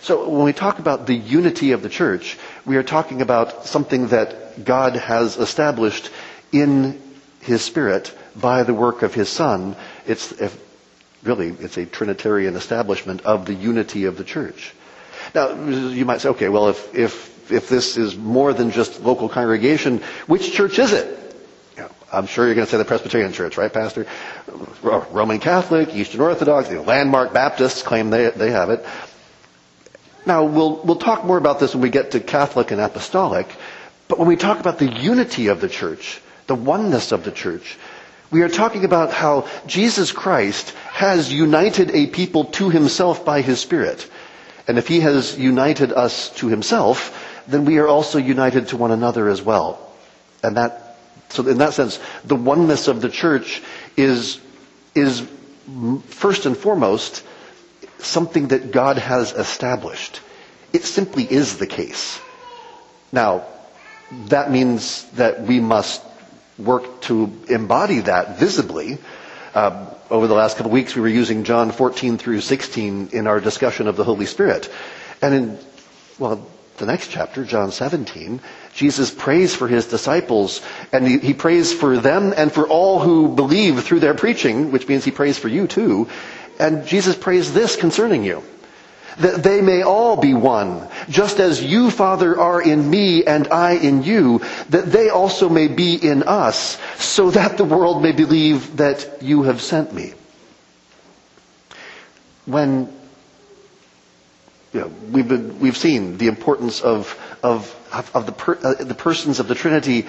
So 0.00 0.28
when 0.28 0.44
we 0.44 0.52
talk 0.52 0.78
about 0.78 1.06
the 1.06 1.14
unity 1.14 1.72
of 1.72 1.82
the 1.82 1.88
church, 1.88 2.38
we 2.66 2.76
are 2.76 2.82
talking 2.82 3.22
about 3.22 3.66
something 3.66 4.08
that 4.08 4.64
God 4.64 4.96
has 4.96 5.36
established 5.36 6.10
in 6.52 7.00
His 7.40 7.62
Spirit 7.62 8.16
by 8.36 8.62
the 8.62 8.74
work 8.74 9.02
of 9.02 9.14
His 9.14 9.28
Son. 9.28 9.76
It's, 10.06 10.34
really, 11.22 11.48
it's 11.48 11.76
a 11.76 11.86
Trinitarian 11.86 12.56
establishment 12.56 13.22
of 13.22 13.46
the 13.46 13.54
unity 13.54 14.04
of 14.04 14.16
the 14.16 14.24
church. 14.24 14.72
Now, 15.34 15.54
you 15.68 16.04
might 16.04 16.20
say, 16.20 16.28
okay, 16.30 16.48
well, 16.48 16.68
if, 16.68 16.94
if, 16.94 17.52
if 17.52 17.68
this 17.68 17.96
is 17.96 18.16
more 18.16 18.52
than 18.52 18.70
just 18.70 19.00
local 19.02 19.28
congregation, 19.28 19.98
which 20.26 20.52
church 20.52 20.78
is 20.78 20.92
it? 20.92 21.20
I'm 22.12 22.26
sure 22.26 22.46
you're 22.46 22.54
going 22.54 22.66
to 22.66 22.70
say 22.70 22.78
the 22.78 22.84
Presbyterian 22.84 23.32
Church, 23.32 23.56
right, 23.56 23.72
Pastor? 23.72 24.06
Roman 24.82 25.40
Catholic, 25.40 25.92
Eastern 25.94 26.20
Orthodox, 26.20 26.68
the 26.68 26.80
landmark 26.80 27.32
Baptists 27.32 27.82
claim 27.82 28.10
they, 28.10 28.30
they 28.30 28.52
have 28.52 28.70
it. 28.70 28.84
Now, 30.26 30.44
we'll, 30.44 30.76
we'll 30.84 30.96
talk 30.96 31.24
more 31.24 31.36
about 31.36 31.60
this 31.60 31.74
when 31.74 31.82
we 31.82 31.90
get 31.90 32.12
to 32.12 32.20
Catholic 32.20 32.70
and 32.70 32.80
Apostolic, 32.80 33.46
but 34.08 34.18
when 34.18 34.28
we 34.28 34.36
talk 34.36 34.60
about 34.60 34.78
the 34.78 34.90
unity 34.90 35.48
of 35.48 35.60
the 35.60 35.68
church, 35.68 36.20
the 36.46 36.54
oneness 36.54 37.12
of 37.12 37.24
the 37.24 37.30
church, 37.30 37.76
we 38.30 38.42
are 38.42 38.48
talking 38.48 38.84
about 38.84 39.12
how 39.12 39.46
Jesus 39.66 40.12
Christ 40.12 40.70
has 40.92 41.32
united 41.32 41.90
a 41.90 42.06
people 42.06 42.46
to 42.46 42.70
himself 42.70 43.24
by 43.24 43.42
his 43.42 43.60
Spirit. 43.60 44.10
And 44.66 44.78
if 44.78 44.88
he 44.88 45.00
has 45.00 45.38
united 45.38 45.92
us 45.92 46.30
to 46.36 46.48
himself, 46.48 47.42
then 47.46 47.64
we 47.66 47.78
are 47.78 47.86
also 47.86 48.18
united 48.18 48.68
to 48.68 48.76
one 48.76 48.90
another 48.90 49.28
as 49.28 49.42
well. 49.42 49.92
And 50.42 50.56
that, 50.56 50.96
so 51.28 51.46
in 51.46 51.58
that 51.58 51.74
sense, 51.74 52.00
the 52.24 52.34
oneness 52.34 52.88
of 52.88 53.02
the 53.02 53.10
church 53.10 53.62
is, 53.96 54.40
is 54.94 55.26
first 56.08 56.46
and 56.46 56.56
foremost 56.56 57.22
something 58.04 58.48
that 58.48 58.70
God 58.72 58.98
has 58.98 59.32
established. 59.32 60.20
It 60.72 60.84
simply 60.84 61.24
is 61.24 61.58
the 61.58 61.66
case. 61.66 62.20
Now, 63.12 63.44
that 64.28 64.50
means 64.50 65.04
that 65.12 65.42
we 65.42 65.60
must 65.60 66.02
work 66.58 67.00
to 67.02 67.32
embody 67.48 68.00
that 68.00 68.38
visibly. 68.38 68.98
Uh, 69.54 69.86
over 70.10 70.26
the 70.26 70.34
last 70.34 70.56
couple 70.56 70.70
of 70.70 70.74
weeks, 70.74 70.94
we 70.94 71.02
were 71.02 71.08
using 71.08 71.44
John 71.44 71.70
14 71.70 72.18
through 72.18 72.40
16 72.40 73.10
in 73.12 73.26
our 73.26 73.40
discussion 73.40 73.88
of 73.88 73.96
the 73.96 74.04
Holy 74.04 74.26
Spirit. 74.26 74.70
And 75.22 75.34
in, 75.34 75.58
well, 76.18 76.46
the 76.76 76.86
next 76.86 77.10
chapter, 77.10 77.44
John 77.44 77.70
17, 77.70 78.40
Jesus 78.74 79.12
prays 79.12 79.54
for 79.54 79.68
his 79.68 79.86
disciples, 79.86 80.60
and 80.92 81.06
he, 81.06 81.18
he 81.18 81.34
prays 81.34 81.72
for 81.72 81.96
them 81.98 82.34
and 82.36 82.52
for 82.52 82.66
all 82.66 82.98
who 82.98 83.28
believe 83.28 83.82
through 83.84 84.00
their 84.00 84.14
preaching, 84.14 84.72
which 84.72 84.88
means 84.88 85.04
he 85.04 85.12
prays 85.12 85.38
for 85.38 85.48
you 85.48 85.66
too. 85.68 86.08
And 86.58 86.86
Jesus 86.86 87.16
prays 87.16 87.52
this 87.52 87.76
concerning 87.76 88.24
you 88.24 88.42
that 89.18 89.42
they 89.42 89.60
may 89.60 89.82
all 89.82 90.16
be 90.16 90.34
one, 90.34 90.88
just 91.08 91.38
as 91.38 91.62
you, 91.62 91.90
Father, 91.90 92.38
are 92.38 92.60
in 92.60 92.88
me 92.88 93.24
and 93.24 93.48
I 93.48 93.72
in 93.72 94.02
you, 94.02 94.40
that 94.70 94.90
they 94.90 95.08
also 95.08 95.48
may 95.48 95.68
be 95.68 95.94
in 95.94 96.24
us, 96.24 96.78
so 96.98 97.30
that 97.30 97.56
the 97.56 97.64
world 97.64 98.02
may 98.02 98.12
believe 98.12 98.78
that 98.78 99.22
you 99.22 99.42
have 99.44 99.60
sent 99.60 99.92
me. 99.92 100.14
When 102.46 102.92
you 104.72 104.80
know, 104.80 104.92
we've, 105.12 105.28
been, 105.28 105.60
we've 105.60 105.76
seen 105.76 106.18
the 106.18 106.26
importance 106.26 106.80
of, 106.80 107.16
of, 107.44 107.72
of 108.12 108.26
the, 108.26 108.32
per, 108.32 108.58
uh, 108.60 108.82
the 108.82 108.94
persons 108.94 109.38
of 109.38 109.46
the 109.46 109.54
Trinity 109.54 110.06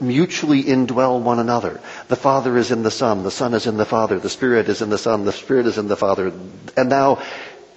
mutually 0.00 0.62
indwell 0.62 1.20
one 1.20 1.38
another. 1.38 1.80
The 2.08 2.16
Father 2.16 2.56
is 2.56 2.70
in 2.70 2.82
the 2.82 2.90
Son, 2.90 3.22
the 3.22 3.30
Son 3.30 3.54
is 3.54 3.66
in 3.66 3.76
the 3.76 3.84
Father, 3.84 4.18
the 4.18 4.30
Spirit 4.30 4.68
is 4.68 4.82
in 4.82 4.90
the 4.90 4.98
Son, 4.98 5.24
the 5.24 5.32
Spirit 5.32 5.66
is 5.66 5.78
in 5.78 5.88
the 5.88 5.96
Father. 5.96 6.32
And 6.76 6.88
now 6.88 7.22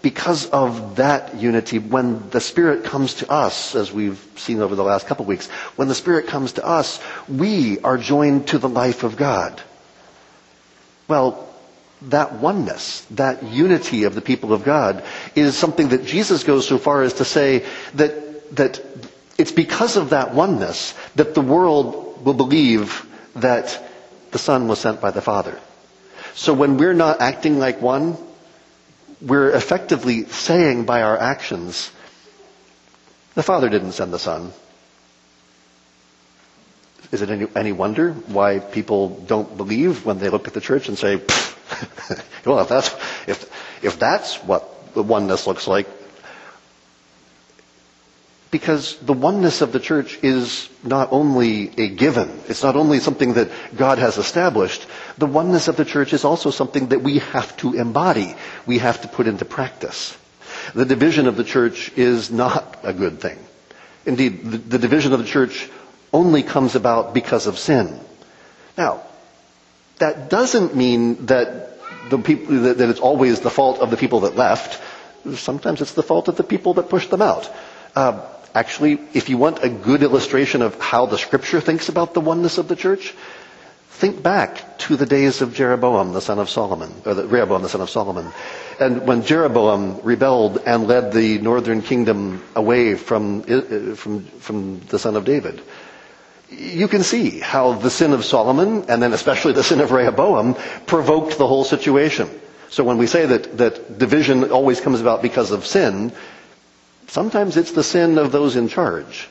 because 0.01 0.49
of 0.49 0.97
that 0.97 1.35
unity, 1.35 1.79
when 1.79 2.29
the 2.29 2.39
Spirit 2.39 2.85
comes 2.85 3.15
to 3.15 3.31
us, 3.31 3.75
as 3.75 3.91
we've 3.91 4.25
seen 4.38 4.61
over 4.61 4.75
the 4.75 4.83
last 4.83 5.07
couple 5.07 5.23
of 5.23 5.27
weeks, 5.27 5.47
when 5.75 5.88
the 5.88 5.95
Spirit 5.95 6.27
comes 6.27 6.53
to 6.53 6.65
us, 6.65 7.01
we 7.27 7.79
are 7.79 7.97
joined 7.97 8.47
to 8.47 8.57
the 8.57 8.69
life 8.69 9.03
of 9.03 9.17
God. 9.17 9.61
Well, 11.07 11.47
that 12.03 12.33
oneness, 12.35 13.05
that 13.11 13.43
unity 13.43 14.03
of 14.03 14.15
the 14.15 14.21
people 14.21 14.53
of 14.53 14.63
God 14.63 15.03
is 15.35 15.57
something 15.57 15.89
that 15.89 16.05
Jesus 16.05 16.43
goes 16.45 16.65
so 16.65 16.77
far 16.77 17.01
as 17.03 17.15
to 17.15 17.25
say 17.25 17.65
that, 17.95 18.55
that 18.55 18.81
it's 19.38 19.51
because 19.51 19.97
of 19.97 20.11
that 20.11 20.33
oneness 20.33 20.93
that 21.15 21.33
the 21.33 21.41
world 21.41 22.08
will 22.23 22.33
believe 22.33 23.05
that 23.35 23.81
the 24.31 24.39
Son 24.39 24.67
was 24.67 24.79
sent 24.79 25.01
by 25.01 25.11
the 25.11 25.21
Father. 25.21 25.59
So 26.35 26.53
when 26.53 26.77
we're 26.77 26.93
not 26.93 27.21
acting 27.21 27.59
like 27.59 27.81
one, 27.81 28.17
we're 29.21 29.51
effectively 29.51 30.25
saying 30.25 30.85
by 30.85 31.01
our 31.01 31.17
actions, 31.17 31.91
the 33.35 33.43
Father 33.43 33.69
didn't 33.69 33.93
send 33.93 34.13
the 34.13 34.19
Son. 34.19 34.53
Is 37.11 37.21
it 37.21 37.29
any, 37.29 37.47
any 37.55 37.71
wonder 37.71 38.13
why 38.13 38.59
people 38.59 39.09
don't 39.27 39.57
believe 39.57 40.05
when 40.05 40.19
they 40.19 40.29
look 40.29 40.47
at 40.47 40.53
the 40.53 40.61
church 40.61 40.88
and 40.89 40.97
say, 40.97 41.15
well, 42.45 42.59
if 42.59 42.69
that's, 42.69 42.93
if, 43.27 43.83
if 43.83 43.97
that's 43.99 44.35
what 44.43 44.93
the 44.93 45.01
oneness 45.03 45.47
looks 45.47 45.67
like, 45.67 45.88
because 48.51 48.96
the 48.98 49.13
oneness 49.13 49.62
of 49.62 49.72
the 49.72 49.79
church 49.79 50.18
is 50.24 50.70
not 50.84 51.10
only 51.12 51.70
a 51.77 51.89
given, 51.89 52.29
it's 52.48 52.63
not 52.63 52.75
only 52.75 53.00
something 53.00 53.34
that 53.34 53.50
God 53.75 54.00
has 54.00 54.18
established, 54.18 54.88
the 55.18 55.27
oneness 55.27 55.68
of 55.68 55.75
the 55.75 55.86
church 55.86 56.13
is 56.13 56.25
also 56.25 56.50
something 56.50 56.88
that 56.88 57.01
we 57.01 57.20
have 57.20 57.56
to 57.58 57.74
embody, 57.74 58.34
we 58.65 58.79
have 58.79 59.01
to 59.01 59.08
put 59.08 59.27
into 59.27 59.46
practice. 59.46 60.18
The 60.74 60.86
division 60.86 61.27
of 61.27 61.38
the 61.38 61.44
church 61.44 61.91
is 61.96 62.32
not 62.32 62.79
a 62.84 62.94
good 62.94 63.20
thing. 63.20 63.38
Indeed, 64.06 64.44
the, 64.44 64.58
the 64.58 64.79
division 64.79 65.13
of 65.13 65.20
the 65.20 65.25
church 65.25 65.70
only 66.12 66.41
comes 66.41 66.75
about 66.75 67.13
because 67.13 67.46
of 67.46 67.60
sin. 67.60 68.00
Now, 68.77 69.03
that 70.00 70.29
doesn't 70.29 70.75
mean 70.75 71.27
that 71.27 71.77
the 72.10 72.18
people, 72.18 72.62
that, 72.62 72.77
that 72.79 72.89
it's 72.89 73.00
always 73.00 73.41
the 73.41 73.50
fault 73.51 73.79
of 73.79 73.91
the 73.91 73.98
people 73.98 74.22
that 74.22 74.36
left. 74.36 74.82
Sometimes 75.36 75.82
it's 75.82 75.94
the 75.94 76.03
fault 76.03 76.27
of 76.27 76.38
the 76.38 76.44
people 76.44 76.75
that 76.75 76.89
pushed 76.89 77.12
them 77.12 77.22
out. 77.22 77.50
Uh, 77.96 78.25
Actually, 78.56 79.00
if 79.13 79.29
you 79.29 79.38
want 79.38 79.63
a 79.63 79.70
good 79.70 80.01
illustration 80.03 80.62
of 80.62 80.79
how 80.79 81.06
the 81.06 81.18
scripture 81.18 81.62
thinks 81.62 81.89
about 81.89 82.13
the 82.13 82.22
oneness 82.22 82.58
of 82.58 82.68
the 82.68 82.75
church, 82.75 83.13
think 83.89 84.24
back 84.24 84.77
to 84.79 84.96
the 84.96 85.06
days 85.06 85.41
of 85.41 85.53
Jeroboam, 85.53 86.13
the 86.13 86.22
son 86.22 86.39
of 86.39 86.50
Solomon, 86.50 86.91
or 87.06 87.13
the, 87.13 87.27
Rehoboam, 87.27 87.62
the 87.62 87.70
son 87.70 87.82
of 87.82 87.89
Solomon. 87.89 88.32
And 88.79 89.06
when 89.06 89.24
Jeroboam 89.24 90.00
rebelled 90.03 90.58
and 90.65 90.88
led 90.88 91.12
the 91.12 91.38
northern 91.39 91.82
kingdom 91.82 92.41
away 92.56 92.96
from, 92.96 93.41
uh, 93.48 93.96
from, 93.96 94.24
from 94.39 94.79
the 94.88 94.98
son 94.98 95.15
of 95.18 95.25
David, 95.25 95.62
you 96.50 96.88
can 96.88 97.03
see 97.03 97.39
how 97.39 97.74
the 97.74 97.89
sin 97.89 98.13
of 98.13 98.25
Solomon, 98.25 98.86
and 98.89 99.03
then 99.03 99.13
especially 99.13 99.53
the 99.53 99.63
sin 99.63 99.82
of 99.82 99.91
Rehoboam, 99.91 100.56
provoked 100.88 101.38
the 101.38 101.46
whole 101.48 101.65
situation. 101.65 102.29
So 102.70 102.84
when 102.84 102.98
we 102.98 103.06
say 103.08 103.25
that, 103.25 103.58
that 103.58 103.98
division 104.00 104.50
always 104.51 104.79
comes 104.79 105.01
about 105.01 105.22
because 105.22 105.51
of 105.51 105.65
sin, 105.65 106.12
Sometimes 107.09 107.57
it's 107.57 107.71
the 107.71 107.83
sin 107.83 108.17
of 108.17 108.31
those 108.31 108.55
in 108.55 108.69
charge. 108.69 109.27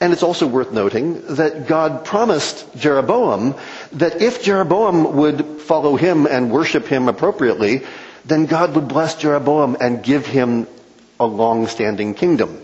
And 0.00 0.12
it's 0.12 0.22
also 0.22 0.46
worth 0.46 0.72
noting 0.72 1.36
that 1.36 1.66
God 1.66 2.04
promised 2.04 2.66
Jeroboam 2.76 3.54
that 3.92 4.20
if 4.20 4.42
Jeroboam 4.42 5.16
would 5.16 5.60
follow 5.62 5.96
him 5.96 6.26
and 6.26 6.50
worship 6.50 6.86
him 6.86 7.08
appropriately, 7.08 7.82
then 8.24 8.46
God 8.46 8.74
would 8.74 8.88
bless 8.88 9.14
Jeroboam 9.14 9.76
and 9.80 10.02
give 10.02 10.26
him 10.26 10.66
a 11.20 11.26
long-standing 11.26 12.14
kingdom. 12.14 12.60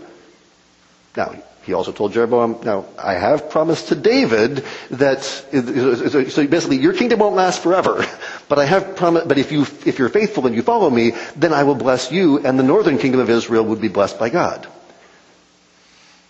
Now, 1.15 1.35
he 1.63 1.73
also 1.73 1.91
told 1.91 2.13
Jeroboam, 2.13 2.59
now, 2.63 2.85
I 2.97 3.13
have 3.13 3.49
promised 3.51 3.89
to 3.89 3.95
David 3.95 4.65
that, 4.89 5.23
so 5.23 6.47
basically, 6.47 6.77
your 6.77 6.93
kingdom 6.93 7.19
won't 7.19 7.35
last 7.35 7.61
forever, 7.61 8.03
but 8.51 8.59
I 8.59 8.65
have 8.65 8.97
promised, 8.97 9.29
but 9.29 9.37
if 9.37 9.53
you, 9.53 9.61
if 9.61 9.97
you're 9.97 10.09
faithful 10.09 10.45
and 10.45 10.53
you 10.53 10.61
follow 10.61 10.89
me, 10.89 11.13
then 11.37 11.53
I 11.53 11.63
will 11.63 11.73
bless 11.73 12.11
you, 12.11 12.39
and 12.39 12.59
the 12.59 12.63
northern 12.63 12.97
kingdom 12.97 13.21
of 13.21 13.29
Israel 13.29 13.63
would 13.63 13.79
be 13.79 13.87
blessed 13.87 14.19
by 14.19 14.27
God. 14.29 14.67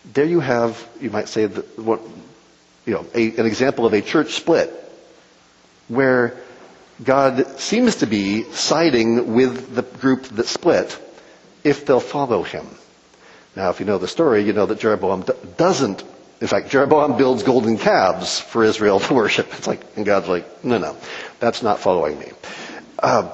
There 0.06 0.26
you 0.26 0.40
have, 0.40 0.88
you 1.00 1.10
might 1.10 1.30
say, 1.30 1.48
the, 1.48 1.62
what, 1.82 2.00
you 2.86 2.94
know, 2.94 3.08
a, 3.16 3.36
an 3.38 3.48
example 3.48 3.88
of 3.88 3.94
a 3.94 4.04
church 4.04 4.34
split, 4.34 4.70
where 5.88 6.38
God 7.04 7.60
seems 7.60 7.96
to 7.96 8.06
be 8.06 8.44
siding 8.52 9.34
with 9.34 9.74
the 9.74 9.82
group 9.82 10.26
that 10.26 10.46
split 10.46 10.96
if 11.64 11.88
they'll 11.88 12.00
follow 12.00 12.44
him. 12.44 12.68
Now, 13.56 13.72
if 13.72 13.80
you 13.80 13.88
know 13.88 13.98
the 13.98 14.08
story, 14.08 14.44
you 14.44 14.54
know 14.54 14.68
that 14.68 14.80
Jeroboam 14.80 15.26
doesn't. 15.58 16.04
In 16.42 16.48
fact, 16.48 16.70
Jeroboam 16.70 17.18
builds 17.18 17.44
golden 17.44 17.78
calves 17.78 18.40
for 18.40 18.64
Israel 18.64 19.00
to 19.00 19.14
worship. 19.22 19.48
It's 19.54 19.68
like, 19.68 19.82
and 19.96 20.06
God's 20.06 20.28
like, 20.28 20.64
no, 20.66 20.80
no, 20.80 20.98
that's 21.40 21.62
not 21.62 21.80
following 21.80 22.20
me. 22.20 22.32
Uh, 22.98 23.30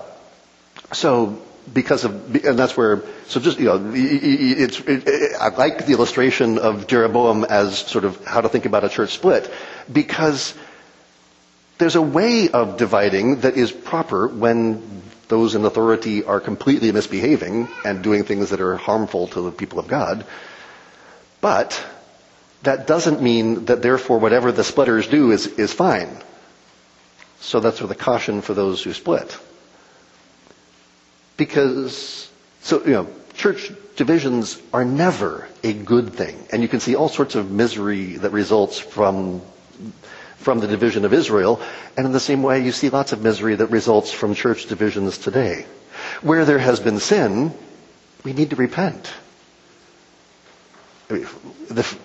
so, 0.92 1.42
because 1.74 2.04
of, 2.04 2.36
and 2.46 2.60
that's 2.60 2.76
where, 2.76 3.04
so 3.28 3.40
just, 3.40 3.60
you 3.60 3.66
know, 3.66 3.92
it's, 3.94 4.80
it, 4.82 5.04
it, 5.08 5.32
I 5.40 5.50
like 5.50 5.86
the 5.86 5.94
illustration 5.94 6.58
of 6.58 6.88
Jeroboam 6.88 7.46
as 7.46 7.78
sort 7.78 8.04
of 8.04 8.24
how 8.26 8.42
to 8.42 8.50
think 8.50 8.66
about 8.66 8.84
a 8.84 8.90
church 8.90 9.12
split, 9.14 9.52
because 9.92 10.54
there's 11.78 11.96
a 11.96 12.02
way 12.02 12.50
of 12.50 12.78
dividing 12.78 13.42
that 13.42 13.56
is 13.56 13.72
proper 13.72 14.28
when 14.28 15.02
those 15.28 15.56
in 15.56 15.66
authority 15.66 16.24
are 16.24 16.40
completely 16.40 16.92
misbehaving 16.92 17.68
and 17.86 18.04
doing 18.04 18.24
things 18.24 18.50
that 18.50 18.62
are 18.62 18.78
harmful 18.78 19.28
to 19.28 19.42
the 19.42 19.52
people 19.52 19.80
of 19.80 19.88
God. 19.88 20.26
But 21.42 21.84
that 22.64 22.88
doesn't 22.88 23.22
mean 23.22 23.66
that 23.66 23.82
therefore 23.82 24.20
whatever 24.20 24.52
the 24.52 24.64
splitters 24.64 25.08
do 25.08 25.32
is, 25.32 25.48
is 25.48 25.74
fine. 25.74 26.10
So 27.40 27.60
that's 27.60 27.80
where 27.80 27.88
the 27.88 27.96
caution 27.96 28.42
for 28.42 28.54
those 28.54 28.84
who 28.84 28.94
split. 28.94 29.38
Because, 31.38 32.30
so, 32.62 32.84
you 32.84 32.92
know, 32.94 33.08
church 33.36 33.72
divisions 33.96 34.60
are 34.74 34.84
never 34.84 35.48
a 35.64 35.74
good 35.74 36.14
thing. 36.14 36.36
And 36.52 36.62
you 36.62 36.68
can 36.68 36.80
see 36.80 36.96
all 36.96 37.10
sorts 37.10 37.36
of 37.36 37.52
misery 37.52 38.18
that 38.18 38.32
results 38.32 38.80
from 38.80 39.42
from 40.38 40.60
the 40.60 40.68
division 40.68 41.04
of 41.04 41.14
Israel. 41.14 41.60
And 41.98 42.06
in 42.06 42.12
the 42.14 42.20
same 42.20 42.44
way, 42.44 42.64
you 42.64 42.72
see 42.72 42.90
lots 42.90 43.12
of 43.12 43.22
misery 43.22 43.56
that 43.56 43.68
results 43.68 44.12
from 44.12 44.34
church 44.34 44.68
divisions 44.68 45.18
today. 45.18 45.66
Where 46.22 46.46
there 46.46 46.60
has 46.60 46.80
been 46.80 47.00
sin, 47.00 47.54
we 48.24 48.34
need 48.34 48.52
to 48.52 48.56
repent. 48.56 49.12
The, 51.10 51.98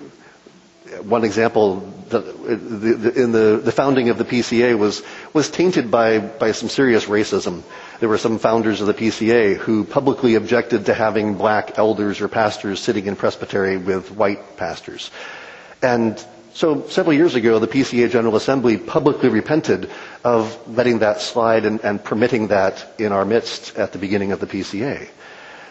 one 1.02 1.24
example 1.24 1.82
in 2.12 3.32
the, 3.32 3.60
the 3.64 3.72
founding 3.72 4.08
of 4.10 4.18
the 4.18 4.24
PCA 4.24 4.76
was, 4.78 5.02
was 5.32 5.50
tainted 5.50 5.90
by, 5.90 6.18
by 6.18 6.52
some 6.52 6.68
serious 6.68 7.06
racism. 7.06 7.62
There 8.00 8.08
were 8.08 8.18
some 8.18 8.38
founders 8.38 8.80
of 8.80 8.86
the 8.86 8.94
PCA 8.94 9.56
who 9.56 9.84
publicly 9.84 10.34
objected 10.34 10.86
to 10.86 10.94
having 10.94 11.34
black 11.36 11.78
elders 11.78 12.20
or 12.20 12.28
pastors 12.28 12.80
sitting 12.80 13.06
in 13.06 13.16
presbytery 13.16 13.76
with 13.76 14.10
white 14.10 14.56
pastors. 14.56 15.10
And 15.80 16.22
so 16.54 16.86
several 16.88 17.14
years 17.14 17.34
ago, 17.34 17.58
the 17.58 17.66
PCA 17.68 18.10
General 18.10 18.36
Assembly 18.36 18.76
publicly 18.76 19.28
repented 19.28 19.90
of 20.24 20.56
letting 20.68 20.98
that 20.98 21.20
slide 21.20 21.64
and, 21.64 21.80
and, 21.82 22.02
permitting 22.02 22.48
that 22.48 22.86
in 22.98 23.12
our 23.12 23.24
midst 23.24 23.76
at 23.78 23.92
the 23.92 23.98
beginning 23.98 24.32
of 24.32 24.40
the 24.40 24.46
PCA. 24.46 25.08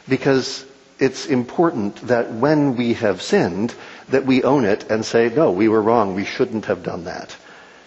Because 0.09 0.65
it's 0.99 1.27
important 1.27 1.95
that 2.07 2.31
when 2.33 2.75
we 2.75 2.93
have 2.93 3.21
sinned, 3.21 3.75
that 4.09 4.25
we 4.25 4.43
own 4.43 4.65
it 4.65 4.89
and 4.89 5.05
say, 5.05 5.29
no, 5.29 5.51
we 5.51 5.67
were 5.67 5.81
wrong, 5.81 6.15
we 6.15 6.25
shouldn't 6.25 6.65
have 6.65 6.83
done 6.83 7.05
that. 7.05 7.35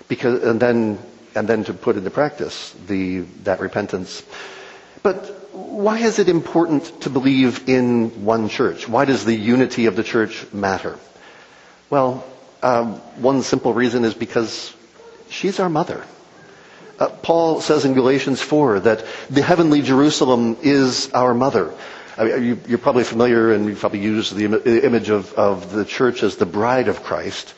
Because, 0.08 0.42
and 0.42 0.60
then, 0.60 0.98
and 1.34 1.48
then 1.48 1.64
to 1.64 1.74
put 1.74 1.96
into 1.96 2.10
practice 2.10 2.74
the, 2.86 3.20
that 3.44 3.60
repentance. 3.60 4.22
But 5.02 5.26
why 5.52 5.98
is 5.98 6.18
it 6.18 6.28
important 6.28 7.02
to 7.02 7.10
believe 7.10 7.68
in 7.68 8.24
one 8.24 8.48
church? 8.48 8.88
Why 8.88 9.04
does 9.04 9.24
the 9.24 9.34
unity 9.34 9.86
of 9.86 9.96
the 9.96 10.02
church 10.02 10.46
matter? 10.52 10.98
Well, 11.90 12.24
um, 12.62 12.94
one 13.20 13.42
simple 13.42 13.72
reason 13.74 14.04
is 14.04 14.14
because 14.14 14.72
she's 15.28 15.60
our 15.60 15.68
mother. 15.68 16.04
Uh, 16.98 17.08
Paul 17.08 17.60
says 17.60 17.84
in 17.84 17.94
Galatians 17.94 18.40
4 18.40 18.80
that 18.80 19.04
the 19.28 19.42
heavenly 19.42 19.82
Jerusalem 19.82 20.56
is 20.62 21.10
our 21.12 21.34
mother. 21.34 21.74
I 22.16 22.24
mean, 22.24 22.60
you, 22.68 22.74
are 22.76 22.78
probably 22.78 23.04
familiar 23.04 23.52
and 23.52 23.66
you 23.66 23.74
probably 23.74 24.00
use 24.00 24.30
the 24.30 24.44
Im- 24.44 24.62
image 24.66 25.08
of, 25.10 25.32
of 25.34 25.72
the 25.72 25.84
church 25.84 26.22
as 26.22 26.36
the 26.36 26.46
bride 26.46 26.88
of 26.88 27.02
Christ. 27.02 27.54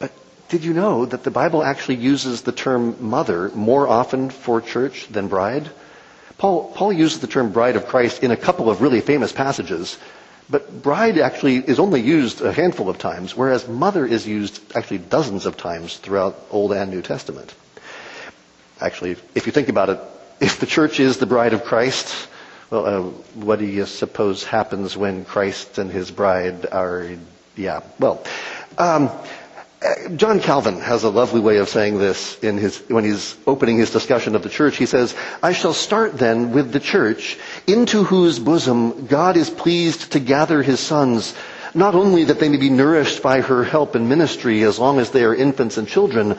But 0.00 0.12
did 0.48 0.64
you 0.64 0.72
know 0.74 1.06
that 1.06 1.22
the 1.22 1.30
Bible 1.30 1.62
actually 1.62 1.96
uses 1.96 2.42
the 2.42 2.52
term 2.52 2.96
mother 3.00 3.50
more 3.54 3.86
often 3.86 4.30
for 4.30 4.60
church 4.60 5.06
than 5.08 5.28
bride? 5.28 5.70
Paul, 6.36 6.72
Paul 6.74 6.92
uses 6.92 7.20
the 7.20 7.26
term 7.28 7.52
bride 7.52 7.76
of 7.76 7.86
Christ 7.86 8.22
in 8.24 8.30
a 8.32 8.36
couple 8.36 8.70
of 8.70 8.80
really 8.82 9.00
famous 9.00 9.30
passages. 9.30 9.98
But 10.48 10.82
bride 10.82 11.16
actually 11.18 11.56
is 11.58 11.78
only 11.78 12.00
used 12.00 12.40
a 12.40 12.52
handful 12.52 12.88
of 12.88 12.98
times, 12.98 13.36
whereas 13.36 13.68
mother 13.68 14.04
is 14.04 14.26
used 14.26 14.60
actually 14.74 14.98
dozens 14.98 15.46
of 15.46 15.56
times 15.56 15.96
throughout 15.98 16.34
Old 16.50 16.72
and 16.72 16.90
New 16.90 17.02
Testament. 17.02 17.54
Actually, 18.80 19.12
if 19.36 19.46
you 19.46 19.52
think 19.52 19.68
about 19.68 19.90
it, 19.90 20.00
if 20.40 20.58
the 20.58 20.66
church 20.66 20.98
is 20.98 21.18
the 21.18 21.26
bride 21.26 21.52
of 21.52 21.62
Christ, 21.64 22.26
well, 22.70 22.86
uh, 22.86 23.02
what 23.34 23.58
do 23.58 23.66
you 23.66 23.84
suppose 23.86 24.44
happens 24.44 24.96
when 24.96 25.24
Christ 25.24 25.78
and 25.78 25.90
his 25.90 26.10
bride 26.10 26.66
are, 26.70 27.10
yeah, 27.56 27.80
well, 27.98 28.24
um, 28.78 29.10
John 30.16 30.40
Calvin 30.40 30.78
has 30.80 31.04
a 31.04 31.08
lovely 31.10 31.40
way 31.40 31.56
of 31.56 31.68
saying 31.68 31.98
this 31.98 32.38
in 32.40 32.58
his, 32.58 32.78
when 32.88 33.02
he's 33.04 33.36
opening 33.46 33.78
his 33.78 33.90
discussion 33.90 34.36
of 34.36 34.42
the 34.42 34.50
church. 34.50 34.76
He 34.76 34.84
says, 34.84 35.14
I 35.42 35.52
shall 35.52 35.72
start 35.72 36.18
then 36.18 36.52
with 36.52 36.70
the 36.70 36.80
church, 36.80 37.38
into 37.66 38.04
whose 38.04 38.38
bosom 38.38 39.06
God 39.06 39.36
is 39.38 39.48
pleased 39.48 40.12
to 40.12 40.20
gather 40.20 40.62
his 40.62 40.80
sons, 40.80 41.34
not 41.74 41.94
only 41.94 42.24
that 42.24 42.40
they 42.40 42.50
may 42.50 42.58
be 42.58 42.68
nourished 42.68 43.22
by 43.22 43.40
her 43.40 43.64
help 43.64 43.94
and 43.94 44.08
ministry 44.08 44.62
as 44.64 44.78
long 44.78 44.98
as 44.98 45.10
they 45.12 45.24
are 45.24 45.34
infants 45.34 45.78
and 45.78 45.88
children, 45.88 46.36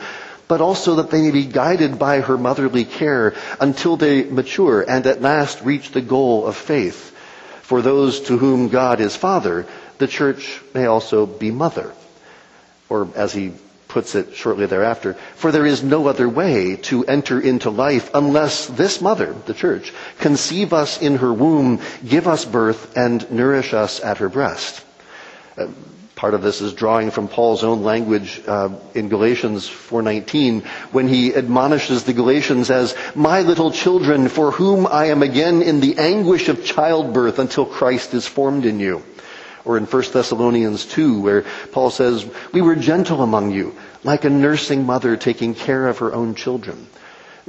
but 0.52 0.60
also 0.60 0.96
that 0.96 1.08
they 1.10 1.22
may 1.22 1.30
be 1.30 1.46
guided 1.46 1.98
by 1.98 2.20
her 2.20 2.36
motherly 2.36 2.84
care 2.84 3.32
until 3.58 3.96
they 3.96 4.22
mature 4.24 4.84
and 4.86 5.06
at 5.06 5.22
last 5.22 5.62
reach 5.62 5.92
the 5.92 6.02
goal 6.02 6.46
of 6.46 6.54
faith. 6.54 7.16
For 7.62 7.80
those 7.80 8.20
to 8.28 8.36
whom 8.36 8.68
God 8.68 9.00
is 9.00 9.16
Father, 9.16 9.64
the 9.96 10.06
church 10.06 10.60
may 10.74 10.84
also 10.84 11.24
be 11.24 11.50
mother 11.50 11.94
or 12.90 13.08
as 13.16 13.32
he 13.32 13.52
puts 13.88 14.14
it 14.14 14.36
shortly 14.36 14.66
thereafter, 14.66 15.14
for 15.36 15.52
there 15.52 15.64
is 15.64 15.82
no 15.82 16.06
other 16.06 16.28
way 16.28 16.76
to 16.76 17.02
enter 17.06 17.40
into 17.40 17.70
life 17.70 18.10
unless 18.12 18.66
this 18.66 19.00
mother, 19.00 19.34
the 19.46 19.54
church, 19.54 19.90
conceive 20.18 20.74
us 20.74 21.00
in 21.00 21.16
her 21.16 21.32
womb, 21.32 21.80
give 22.06 22.28
us 22.28 22.44
birth, 22.44 22.94
and 22.94 23.24
nourish 23.32 23.72
us 23.72 24.00
at 24.00 24.18
her 24.18 24.28
breast. 24.28 24.84
Uh, 25.56 25.68
part 26.22 26.34
of 26.34 26.42
this 26.42 26.60
is 26.60 26.72
drawing 26.72 27.10
from 27.10 27.26
Paul's 27.26 27.64
own 27.64 27.82
language 27.82 28.40
uh, 28.46 28.68
in 28.94 29.08
Galatians 29.08 29.68
4:19 29.68 30.62
when 30.92 31.08
he 31.08 31.34
admonishes 31.34 32.04
the 32.04 32.12
Galatians 32.12 32.70
as 32.70 32.94
my 33.16 33.40
little 33.40 33.72
children 33.72 34.28
for 34.28 34.52
whom 34.52 34.86
I 34.86 35.06
am 35.06 35.24
again 35.24 35.62
in 35.62 35.80
the 35.80 35.98
anguish 35.98 36.48
of 36.48 36.64
childbirth 36.64 37.40
until 37.40 37.66
Christ 37.66 38.14
is 38.14 38.24
formed 38.24 38.66
in 38.66 38.78
you. 38.78 39.02
Or 39.64 39.76
in 39.76 39.84
1 39.84 40.02
Thessalonians 40.12 40.84
2 40.84 41.20
where 41.20 41.44
Paul 41.72 41.90
says, 41.90 42.24
we 42.52 42.62
were 42.62 42.76
gentle 42.76 43.20
among 43.20 43.50
you, 43.50 43.74
like 44.04 44.24
a 44.24 44.30
nursing 44.30 44.86
mother 44.86 45.16
taking 45.16 45.56
care 45.56 45.88
of 45.88 45.98
her 45.98 46.14
own 46.14 46.36
children. 46.36 46.86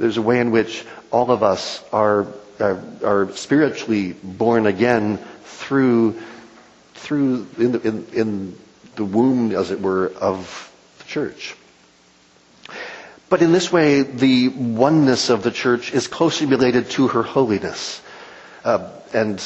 There's 0.00 0.16
a 0.16 0.22
way 0.30 0.40
in 0.40 0.50
which 0.50 0.84
all 1.12 1.30
of 1.30 1.44
us 1.44 1.80
are, 1.92 2.26
are, 2.58 2.82
are 3.04 3.32
spiritually 3.36 4.14
born 4.14 4.66
again 4.66 5.18
through, 5.44 6.20
through 6.94 7.46
in 7.56 7.80
in, 7.82 8.06
in 8.12 8.63
the 8.96 9.04
womb, 9.04 9.52
as 9.52 9.70
it 9.70 9.80
were, 9.80 10.08
of 10.20 10.70
the 10.98 11.04
church. 11.04 11.54
But 13.28 13.42
in 13.42 13.52
this 13.52 13.72
way, 13.72 14.02
the 14.02 14.48
oneness 14.48 15.30
of 15.30 15.42
the 15.42 15.50
church 15.50 15.92
is 15.92 16.06
closely 16.06 16.46
related 16.46 16.90
to 16.90 17.08
her 17.08 17.22
holiness. 17.22 18.00
Uh, 18.64 18.90
and 19.12 19.42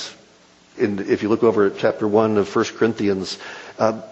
in, 0.76 0.98
if 1.10 1.22
you 1.22 1.28
look 1.28 1.42
over 1.42 1.66
at 1.66 1.78
chapter 1.78 2.06
1 2.06 2.36
of 2.38 2.54
1 2.54 2.64
Corinthians, 2.76 3.38
uh, 3.78 4.02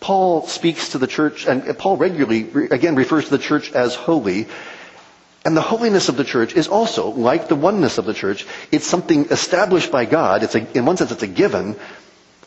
Paul 0.00 0.46
speaks 0.46 0.90
to 0.90 0.98
the 0.98 1.06
church, 1.06 1.46
and 1.46 1.76
Paul 1.78 1.96
regularly, 1.96 2.68
again, 2.70 2.94
refers 2.94 3.24
to 3.24 3.30
the 3.30 3.42
church 3.42 3.72
as 3.72 3.94
holy. 3.94 4.46
And 5.44 5.56
the 5.56 5.62
holiness 5.62 6.08
of 6.08 6.16
the 6.16 6.24
church 6.24 6.54
is 6.54 6.68
also, 6.68 7.08
like 7.10 7.48
the 7.48 7.54
oneness 7.54 7.98
of 7.98 8.04
the 8.04 8.14
church, 8.14 8.46
it's 8.72 8.86
something 8.86 9.26
established 9.26 9.92
by 9.92 10.04
God. 10.04 10.42
It's 10.42 10.54
a, 10.54 10.66
in 10.76 10.84
one 10.84 10.96
sense, 10.96 11.12
it's 11.12 11.22
a 11.22 11.26
given. 11.28 11.76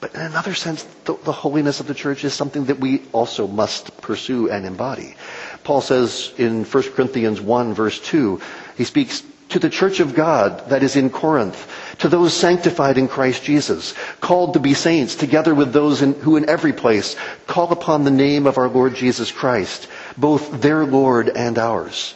But 0.02 0.16
in 0.16 0.22
another 0.22 0.54
sense, 0.54 0.84
the, 1.04 1.16
the 1.16 1.32
holiness 1.32 1.80
of 1.80 1.88
the 1.88 1.94
church 1.94 2.24
is 2.24 2.34
something 2.34 2.66
that 2.66 2.80
we 2.80 3.04
also 3.12 3.48
must 3.48 4.02
pursue 4.02 4.50
and 4.50 4.66
embody. 4.66 5.16
Paul 5.64 5.82
says 5.82 6.32
in 6.38 6.64
1 6.64 6.84
Corinthians 6.94 7.42
1 7.42 7.74
verse 7.74 8.00
2, 8.00 8.40
he 8.78 8.86
speaks 8.86 9.24
to 9.50 9.60
the 9.60 9.70
church 9.70 10.00
of 10.00 10.16
God 10.16 10.70
that 10.70 10.84
is 10.84 10.96
in 10.96 11.10
Corinth, 11.10 11.68
to 12.00 12.08
those 12.08 12.34
sanctified 12.34 12.98
in 12.98 13.08
Christ 13.08 13.44
Jesus, 13.44 13.96
called 14.22 14.54
to 14.54 14.60
be 14.60 14.74
saints, 14.76 15.16
together 15.16 15.56
with 15.56 15.74
those 15.74 16.02
in, 16.02 16.14
who 16.14 16.38
in 16.38 16.48
every 16.48 16.72
place 16.72 17.16
call 17.48 17.72
upon 17.72 18.04
the 18.04 18.12
name 18.12 18.46
of 18.46 18.58
our 18.58 18.70
Lord 18.70 18.96
Jesus 18.96 19.32
Christ, 19.32 19.88
both 20.18 20.62
their 20.62 20.86
Lord 20.86 21.30
and 21.30 21.58
ours. 21.58 22.14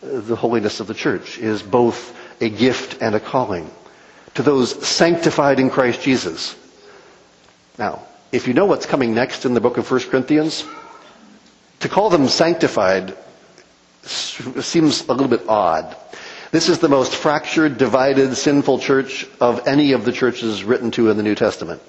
The 0.00 0.36
holiness 0.36 0.80
of 0.80 0.86
the 0.86 0.94
church 0.94 1.38
is 1.38 1.62
both 1.62 2.16
a 2.40 2.48
gift 2.48 3.02
and 3.02 3.14
a 3.14 3.20
calling 3.20 3.70
to 4.34 4.42
those 4.42 4.86
sanctified 4.86 5.58
in 5.58 5.68
Christ 5.68 6.00
Jesus. 6.00 6.54
Now, 7.78 8.02
if 8.32 8.48
you 8.48 8.54
know 8.54 8.66
what's 8.66 8.86
coming 8.86 9.14
next 9.14 9.44
in 9.44 9.54
the 9.54 9.60
book 9.60 9.78
of 9.78 9.90
1 9.90 10.00
Corinthians, 10.10 10.64
to 11.80 11.88
call 11.88 12.10
them 12.10 12.28
sanctified 12.28 13.16
seems 14.02 15.06
a 15.08 15.12
little 15.12 15.28
bit 15.28 15.48
odd. 15.48 15.96
This 16.50 16.68
is 16.68 16.78
the 16.78 16.88
most 16.88 17.14
fractured, 17.14 17.78
divided, 17.78 18.34
sinful 18.36 18.78
church 18.78 19.26
of 19.40 19.68
any 19.68 19.92
of 19.92 20.04
the 20.04 20.12
churches 20.12 20.64
written 20.64 20.90
to 20.92 21.10
in 21.10 21.16
the 21.16 21.22
New 21.22 21.34
Testament. 21.34 21.82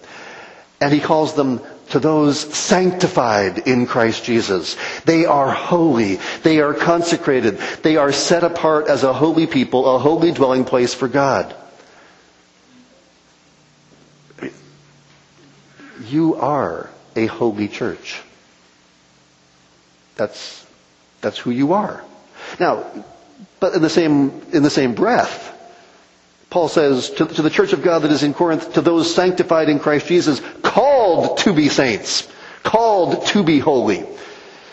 And 0.81 0.93
he 0.93 0.99
calls 0.99 1.33
them 1.33 1.61
to 1.89 1.99
those 1.99 2.39
sanctified 2.39 3.67
in 3.67 3.85
Christ 3.87 4.23
Jesus. 4.23 4.75
They 5.05 5.25
are 5.25 5.49
holy. 5.51 6.19
They 6.43 6.59
are 6.59 6.73
consecrated. 6.73 7.57
They 7.83 7.97
are 7.97 8.11
set 8.11 8.43
apart 8.43 8.87
as 8.87 9.03
a 9.03 9.13
holy 9.13 9.47
people, 9.47 9.95
a 9.95 9.99
holy 9.99 10.31
dwelling 10.31 10.65
place 10.65 10.93
for 10.93 11.07
God. 11.07 11.55
You 16.05 16.35
are 16.35 16.89
a 17.15 17.25
holy 17.25 17.67
church. 17.67 18.21
That's, 20.15 20.65
that's 21.21 21.37
who 21.37 21.51
you 21.51 21.73
are. 21.73 22.03
Now, 22.59 22.85
but 23.59 23.73
in 23.73 23.81
the 23.81 23.89
same, 23.89 24.41
in 24.51 24.63
the 24.63 24.69
same 24.69 24.95
breath, 24.95 25.55
Paul 26.49 26.67
says 26.67 27.09
to, 27.11 27.25
to, 27.25 27.41
the 27.41 27.49
church 27.49 27.73
of 27.73 27.83
God 27.83 27.99
that 27.99 28.11
is 28.11 28.23
in 28.23 28.33
Corinth, 28.33 28.73
to 28.73 28.81
those 28.81 29.13
sanctified 29.13 29.69
in 29.69 29.79
Christ 29.79 30.07
Jesus, 30.07 30.41
called 30.63 31.39
to 31.39 31.53
be 31.53 31.69
saints, 31.69 32.27
called 32.63 33.25
to 33.27 33.43
be 33.43 33.59
holy. 33.59 34.05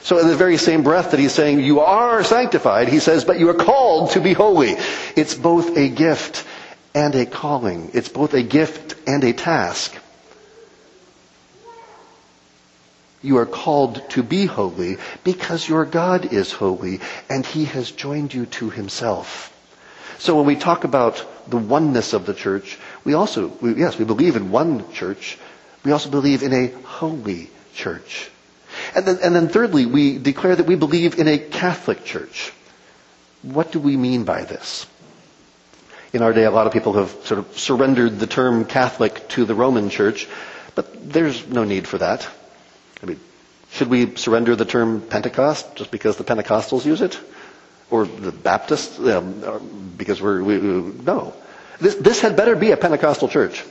So 0.02 0.18
in 0.18 0.28
the 0.28 0.36
very 0.36 0.56
same 0.56 0.82
breath 0.82 1.10
that 1.10 1.20
he's 1.20 1.32
saying 1.32 1.60
you 1.60 1.80
are 1.80 2.22
sanctified, 2.22 2.88
he 2.88 3.00
says, 3.00 3.24
but 3.24 3.38
you 3.38 3.48
are 3.50 3.54
called 3.54 4.12
to 4.12 4.20
be 4.20 4.32
holy. 4.32 4.76
It's 5.16 5.34
both 5.34 5.76
a 5.76 5.88
gift 5.88 6.46
and 6.94 7.14
a 7.14 7.26
calling. 7.26 7.90
It's 7.92 8.08
both 8.08 8.32
a 8.32 8.42
gift 8.42 8.94
and 9.06 9.22
a 9.24 9.32
task. 9.32 9.94
You 13.22 13.38
are 13.38 13.46
called 13.46 14.08
to 14.10 14.22
be 14.22 14.46
holy 14.46 14.98
because 15.24 15.68
your 15.68 15.84
God 15.84 16.32
is 16.32 16.52
holy 16.52 17.00
and 17.28 17.44
he 17.44 17.64
has 17.66 17.90
joined 17.90 18.32
you 18.34 18.46
to 18.46 18.70
himself. 18.70 19.52
So 20.18 20.36
when 20.36 20.46
we 20.46 20.56
talk 20.56 20.84
about 20.84 21.24
the 21.48 21.56
oneness 21.56 22.12
of 22.12 22.26
the 22.26 22.34
church, 22.34 22.78
we 23.04 23.14
also, 23.14 23.48
we, 23.60 23.74
yes, 23.74 23.98
we 23.98 24.04
believe 24.04 24.36
in 24.36 24.50
one 24.50 24.90
church. 24.92 25.38
We 25.84 25.92
also 25.92 26.10
believe 26.10 26.42
in 26.42 26.52
a 26.52 26.68
holy 26.84 27.50
church. 27.74 28.30
And 28.94 29.04
then, 29.06 29.18
and 29.22 29.34
then 29.34 29.48
thirdly, 29.48 29.86
we 29.86 30.18
declare 30.18 30.56
that 30.56 30.66
we 30.66 30.74
believe 30.76 31.18
in 31.18 31.28
a 31.28 31.38
Catholic 31.38 32.04
church. 32.04 32.52
What 33.42 33.72
do 33.72 33.78
we 33.80 33.96
mean 33.96 34.24
by 34.24 34.44
this? 34.44 34.86
In 36.12 36.22
our 36.22 36.32
day, 36.32 36.44
a 36.44 36.50
lot 36.50 36.66
of 36.66 36.72
people 36.72 36.94
have 36.94 37.10
sort 37.24 37.38
of 37.40 37.58
surrendered 37.58 38.18
the 38.18 38.26
term 38.26 38.64
Catholic 38.64 39.28
to 39.30 39.44
the 39.44 39.54
Roman 39.54 39.90
church, 39.90 40.26
but 40.74 41.12
there's 41.12 41.46
no 41.46 41.64
need 41.64 41.86
for 41.86 41.98
that. 41.98 42.26
I 43.02 43.06
mean, 43.06 43.20
should 43.70 43.88
we 43.88 44.16
surrender 44.16 44.56
the 44.56 44.64
term 44.64 45.00
Pentecost 45.00 45.76
just 45.76 45.90
because 45.90 46.16
the 46.16 46.24
Pentecostals 46.24 46.84
use 46.84 47.00
it? 47.02 47.18
Or 47.90 48.06
the 48.06 48.32
Baptists? 48.32 48.98
Um, 48.98 49.94
because 49.96 50.20
we're, 50.20 50.42
we, 50.42 50.58
we, 50.58 50.92
no. 51.02 51.34
This, 51.78 51.94
this 51.96 52.20
had 52.20 52.36
better 52.36 52.56
be 52.56 52.70
a 52.70 52.76
Pentecostal 52.76 53.28
church. 53.28 53.64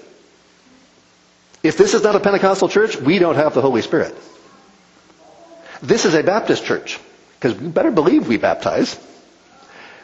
If 1.63 1.77
this 1.77 1.95
is 1.95 2.03
not 2.03 2.15
a 2.15 2.19
Pentecostal 2.19 2.69
church, 2.69 2.95
we 2.95 3.17
don't 3.17 3.35
have 3.35 3.55
the 3.55 3.61
Holy 3.61 3.81
Spirit. 3.81 4.15
This 5.81 6.05
is 6.05 6.13
a 6.13 6.23
Baptist 6.23 6.63
church, 6.65 6.99
because 7.39 7.59
we 7.59 7.67
better 7.67 7.91
believe 7.91 8.27
we 8.27 8.37
baptize. 8.37 8.97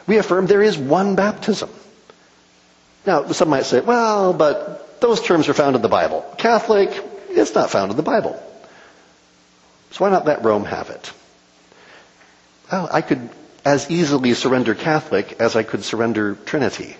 We 0.06 0.18
affirm 0.18 0.46
there 0.46 0.62
is 0.62 0.76
one 0.76 1.14
baptism. 1.14 1.70
Now, 3.06 3.28
some 3.28 3.48
might 3.48 3.64
say, 3.64 3.80
well, 3.80 4.32
but 4.32 5.00
those 5.00 5.20
terms 5.22 5.48
are 5.48 5.54
found 5.54 5.76
in 5.76 5.82
the 5.82 5.88
Bible. 5.88 6.24
Catholic, 6.38 6.90
it's 7.30 7.54
not 7.54 7.70
found 7.70 7.92
in 7.92 7.96
the 7.96 8.02
Bible. 8.02 8.40
So 9.92 10.04
why 10.04 10.10
not 10.10 10.24
let 10.26 10.42
Rome 10.44 10.64
have 10.64 10.88
it? 10.90 11.12
Well, 12.70 12.88
I 12.90 13.02
could 13.02 13.28
as 13.64 13.90
easily 13.90 14.34
surrender 14.34 14.74
Catholic 14.74 15.36
as 15.40 15.54
I 15.54 15.62
could 15.62 15.84
surrender 15.84 16.34
Trinity. 16.46 16.96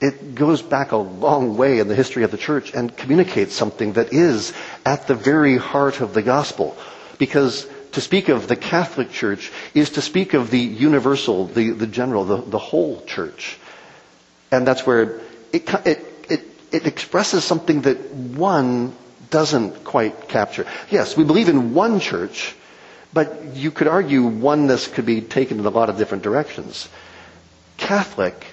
It 0.00 0.34
goes 0.34 0.62
back 0.62 0.92
a 0.92 0.96
long 0.96 1.56
way 1.56 1.78
in 1.78 1.88
the 1.88 1.94
history 1.94 2.22
of 2.22 2.30
the 2.30 2.38
church 2.38 2.72
and 2.74 2.94
communicates 2.96 3.54
something 3.54 3.94
that 3.94 4.12
is 4.12 4.52
at 4.86 5.06
the 5.06 5.14
very 5.14 5.56
heart 5.56 6.00
of 6.00 6.14
the 6.14 6.22
gospel. 6.22 6.76
Because 7.18 7.66
to 7.92 8.00
speak 8.00 8.28
of 8.28 8.46
the 8.46 8.56
Catholic 8.56 9.10
Church 9.10 9.50
is 9.74 9.90
to 9.90 10.02
speak 10.02 10.32
of 10.34 10.50
the 10.50 10.58
universal, 10.58 11.46
the, 11.46 11.70
the 11.70 11.86
general, 11.86 12.24
the, 12.24 12.36
the 12.36 12.58
whole 12.58 13.02
church. 13.04 13.58
And 14.50 14.66
that's 14.66 14.86
where 14.86 15.20
it, 15.52 15.68
it, 15.86 16.06
it, 16.30 16.40
it 16.72 16.86
expresses 16.86 17.44
something 17.44 17.82
that 17.82 18.10
one 18.14 18.94
doesn't 19.30 19.84
quite 19.84 20.28
capture. 20.28 20.66
Yes, 20.90 21.16
we 21.16 21.24
believe 21.24 21.48
in 21.48 21.74
one 21.74 22.00
church, 22.00 22.54
but 23.12 23.54
you 23.54 23.70
could 23.70 23.88
argue 23.88 24.24
oneness 24.24 24.86
could 24.86 25.06
be 25.06 25.20
taken 25.20 25.58
in 25.58 25.66
a 25.66 25.70
lot 25.70 25.88
of 25.90 25.96
different 25.98 26.22
directions. 26.22 26.88
Catholic, 27.76 28.44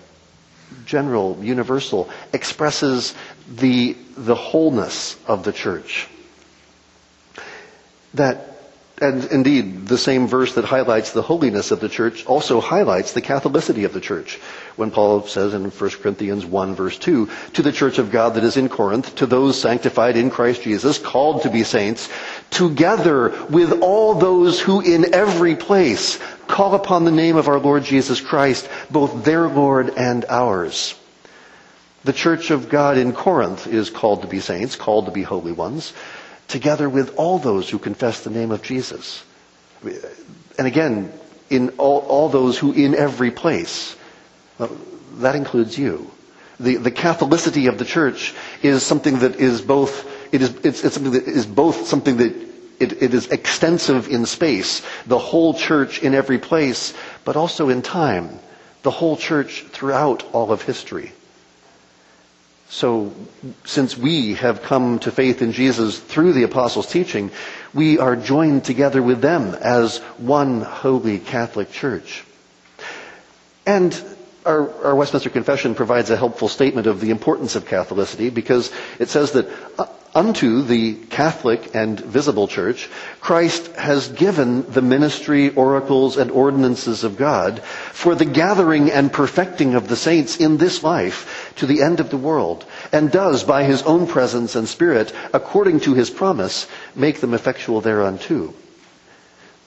general, 0.86 1.38
universal, 1.42 2.10
expresses 2.34 3.14
the, 3.50 3.98
the 4.18 4.36
wholeness 4.36 5.18
of 5.28 5.44
the 5.44 5.52
church. 5.54 6.08
That 8.14 8.57
and 9.00 9.26
indeed, 9.26 9.86
the 9.88 9.98
same 9.98 10.28
verse 10.28 10.56
that 10.56 10.66
highlights 10.66 11.12
the 11.12 11.22
holiness 11.22 11.70
of 11.70 11.80
the 11.80 11.90
church 11.90 12.26
also 12.26 12.60
highlights 12.60 13.14
the 13.14 13.22
Catholicity 13.22 13.86
of 13.86 13.94
the 13.94 14.02
church. 14.02 14.38
When 14.76 14.90
Paul 14.90 15.22
says 15.28 15.54
in 15.54 15.70
1 15.70 15.90
Corinthians 16.02 16.44
1 16.44 16.74
verse 16.74 16.98
2, 16.98 17.30
to 17.54 17.62
the 17.62 17.72
church 17.72 18.00
of 18.00 18.10
God 18.10 18.34
that 18.34 18.44
is 18.44 18.58
in 18.58 18.70
Corinth, 18.70 19.14
to 19.18 19.28
those 19.28 19.62
sanctified 19.62 20.18
in 20.18 20.32
Christ 20.32 20.64
Jesus, 20.64 20.98
called 20.98 21.44
to 21.44 21.52
be 21.52 21.64
saints, 21.64 22.10
together 22.50 23.30
with 23.50 23.82
all 23.84 24.16
those 24.16 24.60
who 24.60 24.82
in 24.82 25.14
every 25.14 25.56
place 25.56 26.20
call 26.48 26.74
upon 26.74 27.06
the 27.06 27.12
name 27.12 27.36
of 27.36 27.48
our 27.48 27.60
Lord 27.60 27.84
Jesus 27.84 28.20
Christ, 28.20 28.68
both 28.90 29.24
their 29.24 29.48
Lord 29.48 29.92
and 29.96 30.26
ours. 30.28 30.96
The 32.04 32.14
church 32.14 32.50
of 32.50 32.70
God 32.70 32.98
in 32.98 33.14
Corinth 33.14 33.68
is 33.68 33.92
called 33.92 34.24
to 34.24 34.28
be 34.28 34.40
saints, 34.40 34.76
called 34.76 35.06
to 35.06 35.12
be 35.12 35.22
holy 35.22 35.52
ones 35.52 35.94
together 36.48 36.90
with 36.90 37.16
all 37.18 37.40
those 37.40 37.70
who 37.70 37.80
confess 37.80 38.24
the 38.24 38.30
name 38.30 38.52
of 38.52 38.62
Jesus. 38.62 39.24
And 40.58 40.68
again, 40.68 41.12
in 41.50 41.70
all, 41.78 42.00
all 42.00 42.30
those 42.30 42.58
who 42.58 42.74
in 42.74 42.96
every 42.96 43.32
place. 43.32 43.96
That 45.18 45.36
includes 45.36 45.78
you. 45.78 46.10
The, 46.60 46.78
the 46.78 46.92
Catholicity 46.92 47.70
of 47.70 47.78
the 47.78 47.86
church 47.86 48.34
is 48.64 48.84
something 48.84 49.20
that 49.20 49.36
is 49.36 49.62
both, 49.62 50.08
it 50.34 50.42
is, 50.42 50.56
it's, 50.64 50.84
it's 50.84 50.96
something 50.96 51.14
that 51.14 51.28
is 51.28 51.46
both 51.46 51.88
something 51.88 52.18
that 52.18 52.34
it, 52.80 53.02
it 53.02 53.14
is 53.14 53.28
extensive 53.28 54.08
in 54.08 54.26
space, 54.26 54.82
the 55.06 55.18
whole 55.18 55.54
church 55.54 56.02
in 56.02 56.14
every 56.14 56.38
place, 56.38 56.94
but 57.26 57.36
also 57.36 57.70
in 57.70 57.82
time, 57.82 58.40
the 58.84 58.92
whole 58.92 59.18
church 59.18 59.64
throughout 59.70 60.24
all 60.34 60.52
of 60.52 60.62
history. 60.64 61.12
So, 62.70 63.14
since 63.64 63.98
we 63.98 64.34
have 64.36 64.62
come 64.62 65.00
to 65.00 65.12
faith 65.12 65.42
in 65.42 65.54
Jesus 65.54 65.98
through 65.98 66.34
the 66.34 66.44
apostles' 66.44 66.92
teaching, 66.92 67.32
we 67.74 67.98
are 67.98 68.16
joined 68.18 68.66
together 68.66 69.02
with 69.02 69.22
them 69.22 69.56
as 69.56 70.00
one 70.18 70.62
holy 70.62 71.20
Catholic 71.20 71.72
church. 71.72 72.26
And 73.66 73.94
our, 74.46 74.86
our, 74.86 74.96
Westminster 74.96 75.30
Confession 75.30 75.76
provides 75.76 76.10
a 76.10 76.18
helpful 76.18 76.48
statement 76.48 76.88
of 76.88 77.02
the 77.02 77.10
importance 77.10 77.56
of 77.56 77.66
Catholicity 77.66 78.34
because 78.34 78.72
it 79.00 79.10
says 79.10 79.34
that 79.34 79.48
uh, 79.78 79.86
unto 80.18 80.64
the 80.64 80.96
Catholic 81.12 81.76
and 81.76 82.00
visible 82.00 82.48
church, 82.48 82.90
Christ 83.22 83.68
has 83.76 84.08
given 84.10 84.66
the 84.72 84.82
ministry, 84.82 85.50
oracles, 85.54 86.18
and 86.18 86.32
ordinances 86.32 87.04
of 87.04 87.18
God 87.18 87.62
for 87.62 88.16
the 88.16 88.26
gathering 88.26 88.90
and 88.90 89.14
perfecting 89.14 89.76
of 89.76 89.88
the 89.88 89.96
saints 89.96 90.38
in 90.38 90.58
this 90.58 90.82
life 90.84 91.54
to 91.58 91.68
the 91.68 91.84
end 91.84 92.00
of 92.00 92.10
the 92.10 92.18
world, 92.18 92.66
and 92.92 93.12
does 93.12 93.44
by 93.44 93.64
his 93.64 93.84
own 93.84 94.08
presence 94.08 94.56
and 94.56 94.68
spirit, 94.68 95.14
according 95.36 95.82
to 95.82 95.94
his 95.94 96.10
promise, 96.10 96.66
make 96.96 97.20
them 97.22 97.36
effectual 97.36 97.80
thereunto. 97.82 98.56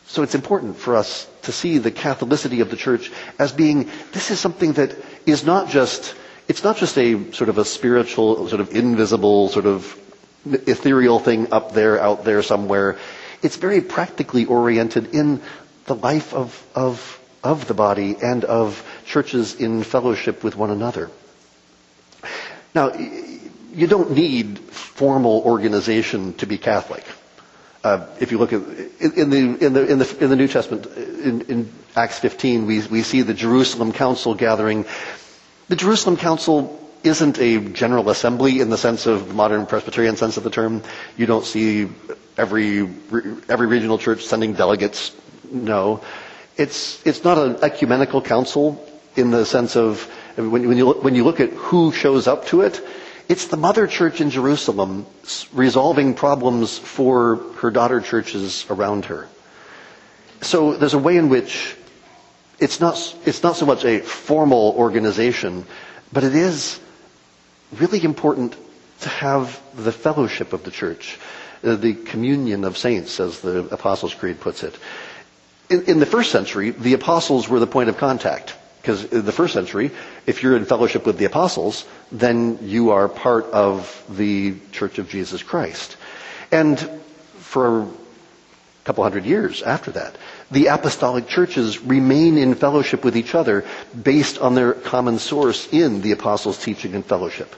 So 0.09 0.25
it's 0.25 0.35
important 0.35 0.77
for 0.79 0.97
us 0.97 1.29
to 1.43 1.53
see 1.53 1.79
the 1.79 1.93
Catholicity 1.93 2.61
of 2.61 2.71
the 2.71 2.77
church 2.77 3.13
as 3.39 3.53
being, 3.53 3.89
this 4.11 4.33
is 4.33 4.41
something 4.41 4.73
that 4.73 4.97
is 5.27 5.45
not 5.47 5.69
just, 5.71 6.17
it's 6.49 6.65
not 6.65 6.77
just 6.77 6.99
a 6.99 7.33
sort 7.33 7.49
of 7.51 7.59
a 7.59 7.65
spiritual, 7.65 8.49
sort 8.49 8.61
of 8.61 8.75
invisible, 8.75 9.49
sort 9.49 9.67
of 9.67 9.97
ethereal 10.45 11.19
thing 11.19 11.53
up 11.53 11.73
there, 11.73 12.01
out 12.01 12.25
there 12.25 12.43
somewhere. 12.43 12.99
It's 13.43 13.57
very 13.57 13.81
practically 13.81 14.45
oriented 14.45 15.15
in 15.15 15.41
the 15.87 15.95
life 15.95 16.35
of, 16.35 16.67
of 16.75 17.21
of 17.43 17.67
the 17.67 17.75
body 17.75 18.17
and 18.23 18.45
of 18.45 18.85
churches 19.07 19.55
in 19.55 19.83
fellowship 19.83 20.45
with 20.45 20.57
one 20.57 20.71
another. 20.71 21.11
Now, 22.75 22.93
you 22.95 23.87
don't 23.87 24.13
need 24.13 24.59
formal 24.59 25.43
organization 25.45 26.35
to 26.35 26.47
be 26.47 26.59
Catholic. 26.59 27.05
Uh, 27.83 28.07
if 28.21 28.31
you 28.31 28.37
look 28.39 28.53
at 28.53 28.61
in 29.01 29.31
the 29.31 29.39
in 29.65 29.73
the 29.73 29.87
in 29.87 29.99
the 29.99 30.17
in 30.23 30.29
the 30.31 30.37
New 30.37 30.49
Testament 30.49 30.87
in, 30.87 31.41
in 31.43 31.73
Acts 31.97 32.19
15, 32.19 32.67
we 32.67 32.87
we 32.87 33.03
see 33.03 33.23
the 33.23 33.33
Jerusalem 33.33 33.93
Council 33.93 34.35
gathering. 34.35 34.85
The 35.69 35.77
Jerusalem 35.77 36.19
Council 36.19 36.77
isn't 37.03 37.39
a 37.39 37.59
general 37.71 38.11
assembly 38.11 38.61
in 38.61 38.71
the 38.71 38.77
sense 38.79 39.07
of 39.07 39.29
the 39.29 39.35
modern 39.35 39.67
Presbyterian 39.67 40.17
sense 40.17 40.37
of 40.37 40.45
the 40.45 40.51
term. 40.51 40.83
You 41.17 41.27
don't 41.27 41.45
see 41.45 41.89
every 42.37 42.89
every 43.49 43.67
regional 43.67 43.99
church 43.99 44.25
sending 44.25 44.53
delegates. 44.55 45.13
No, 45.51 46.01
it's 46.57 47.05
it's 47.07 47.25
not 47.25 47.39
an 47.39 47.57
ecumenical 47.63 48.23
council 48.23 48.85
in 49.17 49.31
the 49.31 49.45
sense 49.45 49.77
of 49.77 50.03
when, 50.37 50.69
when 50.69 50.77
you 50.77 50.91
when 50.93 51.15
you 51.15 51.25
look 51.25 51.41
at 51.41 51.51
who 51.51 51.93
shows 51.93 52.27
up 52.27 52.47
to 52.47 52.63
it. 52.63 52.81
It's 53.29 53.47
the 53.47 53.57
mother 53.57 53.87
church 53.87 54.21
in 54.21 54.31
Jerusalem 54.31 55.07
resolving 55.53 56.15
problems 56.15 56.77
for 56.79 57.37
her 57.63 57.71
daughter 57.71 58.01
churches 58.01 58.67
around 58.69 59.05
her. 59.05 59.29
So 60.43 60.75
there's 60.75 60.95
a 60.95 60.99
way 60.99 61.17
in 61.17 61.29
which 61.29 61.77
it's 62.59 62.81
not, 62.81 62.99
it's 63.25 63.43
not 63.43 63.57
so 63.57 63.67
much 63.67 63.85
a 63.85 64.01
formal 64.01 64.75
organization, 64.77 65.65
but 66.13 66.25
it 66.25 66.35
is 66.35 66.81
really 67.73 68.03
important 68.05 68.57
to 69.01 69.09
have 69.09 69.61
the 69.77 69.93
fellowship 69.93 70.53
of 70.53 70.65
the 70.65 70.71
church, 70.71 71.19
uh, 71.65 71.77
the 71.77 71.95
communion 71.95 72.65
of 72.65 72.77
saints, 72.77 73.21
as 73.21 73.41
the 73.41 73.61
Apostles' 73.71 74.15
Creed 74.15 74.41
puts 74.41 74.63
it. 74.63 74.77
In, 75.69 75.85
in 75.85 76.01
the 76.01 76.07
first 76.07 76.33
century, 76.33 76.71
the 76.71 76.95
apostles 76.95 77.49
were 77.49 77.61
the 77.61 77.67
point 77.67 77.89
of 77.89 77.97
contact. 77.97 78.55
Because 78.81 79.05
in 79.05 79.27
the 79.27 79.33
first 79.33 79.53
century, 79.53 79.91
if 80.27 80.43
you're 80.43 80.57
in 80.57 80.65
fellowship 80.65 81.05
with 81.05 81.19
the 81.19 81.27
apostles, 81.27 81.85
then 82.11 82.59
you 82.63 82.93
are 82.93 83.09
part 83.09 83.45
of 83.47 84.05
the 84.09 84.55
Church 84.73 84.99
of 84.99 85.09
Jesus 85.09 85.43
Christ. 85.43 85.97
And 86.51 86.81
for 87.39 87.83
a 87.83 87.89
couple 88.85 89.05
hundred 89.05 89.27
years 89.27 89.63
after 89.63 89.91
that, 89.93 90.17
the 90.51 90.67
apostolic 90.67 91.29
churches 91.29 91.81
remain 91.81 92.37
in 92.39 92.55
fellowship 92.55 93.05
with 93.05 93.17
each 93.17 93.35
other 93.35 93.65
based 94.03 94.39
on 94.39 94.55
their 94.55 94.73
common 94.73 95.19
source 95.19 95.69
in 95.73 96.01
the 96.03 96.13
apostles' 96.13 96.59
teaching 96.63 96.95
and 96.95 97.05
fellowship. 97.05 97.55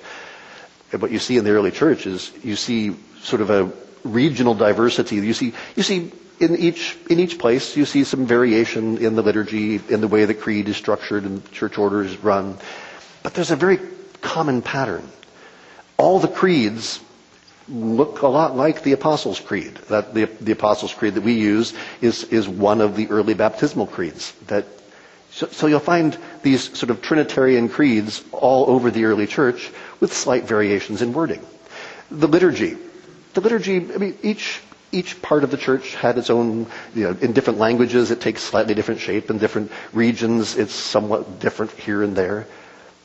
And 0.93 1.01
what 1.01 1.11
you 1.11 1.19
see 1.19 1.39
in 1.39 1.45
the 1.45 1.51
early 1.53 1.71
church 1.71 2.07
is 2.07 2.33
you 2.45 2.55
see 2.57 2.95
sort 3.21 3.41
of 3.41 3.51
a 3.51 3.73
regional 4.05 4.55
diversity. 4.55 5.17
You 5.17 5.33
see, 5.33 5.55
you 5.75 5.83
see 5.83 6.13
in 6.41 6.57
each, 6.57 6.99
in 7.09 7.19
each 7.19 7.39
place, 7.39 7.77
you 7.77 7.85
see 7.87 8.05
some 8.05 8.27
variation 8.27 8.99
in 8.99 9.15
the 9.15 9.23
liturgy, 9.23 9.81
in 9.89 10.01
the 10.01 10.09
way 10.09 10.25
the 10.25 10.35
creed 10.35 10.69
is 10.69 10.77
structured 10.77 11.25
and 11.25 11.51
church 11.53 11.79
order 11.79 12.03
is 12.03 12.17
run. 12.19 12.59
But 13.23 13.35
there's 13.35 13.51
a 13.53 13.57
very 13.57 13.79
common 14.21 14.61
pattern. 14.61 15.09
All 15.97 16.19
the 16.19 16.29
creeds 16.29 17.01
look 17.73 18.23
a 18.23 18.29
lot 18.29 18.57
like 18.57 18.83
the 18.83 18.93
Apostles' 18.93 19.41
Creed. 19.41 19.75
That 19.89 20.15
the, 20.15 20.27
the 20.41 20.53
Apostles' 20.53 20.93
Creed 20.95 21.15
that 21.15 21.23
we 21.25 21.33
use 21.33 21.73
is, 22.01 22.25
is 22.25 22.49
one 22.49 22.81
of 22.81 22.97
the 22.97 23.09
early 23.09 23.35
baptismal 23.35 23.87
creeds. 23.87 24.33
That, 24.49 24.67
so, 25.31 25.47
so 25.49 25.67
you'll 25.67 25.81
find 25.81 26.17
these 26.43 26.77
sort 26.79 26.91
of 26.91 27.01
Trinitarian 27.03 27.69
creeds 27.69 28.23
all 28.33 28.69
over 28.71 28.91
the 28.91 29.05
early 29.07 29.27
church 29.27 29.71
with 30.01 30.13
slight 30.13 30.45
variations 30.45 31.01
in 31.03 31.13
wording. 31.13 31.45
The 32.11 32.29
liturgy. 32.29 32.77
The 33.35 33.41
liturgy, 33.41 33.77
I 33.77 33.97
mean, 33.97 34.19
each 34.23 34.61
each 34.93 35.23
part 35.23 35.43
of 35.43 35.51
the 35.51 35.57
church 35.57 35.95
had 35.95 36.19
its 36.19 36.29
own, 36.29 36.67
you 36.95 37.05
know, 37.05 37.17
in 37.23 37.33
different 37.33 37.59
languages, 37.59 38.11
it 38.11 38.21
takes 38.21 38.43
slightly 38.43 38.75
different 38.75 39.01
shape. 39.01 39.31
In 39.31 39.39
different 39.39 39.73
regions, 39.95 40.55
it's 40.57 40.75
somewhat 40.75 41.41
different 41.41 41.73
here 41.73 42.03
and 42.03 42.15
there. 42.15 42.47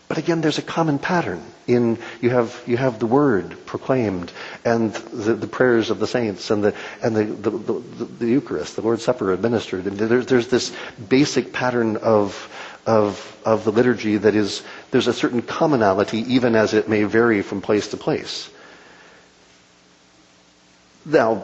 But 0.08 0.18
again, 0.18 0.40
there's 0.40 0.58
a 0.58 0.62
common 0.62 1.00
pattern 1.00 1.44
in 1.68 1.98
you 2.22 2.30
have 2.30 2.64
you 2.66 2.78
have 2.78 2.98
the 3.00 3.06
word 3.06 3.58
proclaimed 3.66 4.32
and 4.64 4.94
the, 4.94 5.34
the 5.34 5.48
prayers 5.48 5.90
of 5.90 6.00
the 6.00 6.08
saints 6.08 6.50
and 6.50 6.64
the 6.64 6.74
and 7.04 7.14
the 7.16 7.26
the, 7.26 7.50
the, 7.50 8.06
the 8.06 8.26
Eucharist, 8.28 8.78
the 8.78 8.82
Lord's 8.82 9.04
Supper 9.04 9.34
administered. 9.34 9.86
And 9.86 9.98
there's 9.98 10.26
there's 10.28 10.48
this 10.48 10.74
basic 11.10 11.52
pattern 11.52 11.98
of 11.98 12.50
of 12.86 13.38
of 13.46 13.66
the 13.66 13.72
liturgy 13.74 14.16
that 14.18 14.34
is 14.34 14.64
there's 14.92 15.08
a 15.08 15.14
certain 15.14 15.42
commonality 15.42 16.20
even 16.36 16.56
as 16.56 16.74
it 16.74 16.88
may 16.88 17.04
vary 17.04 17.42
from 17.42 17.62
place 17.62 17.90
to 17.90 17.98
place. 17.98 18.50
Now, 21.06 21.36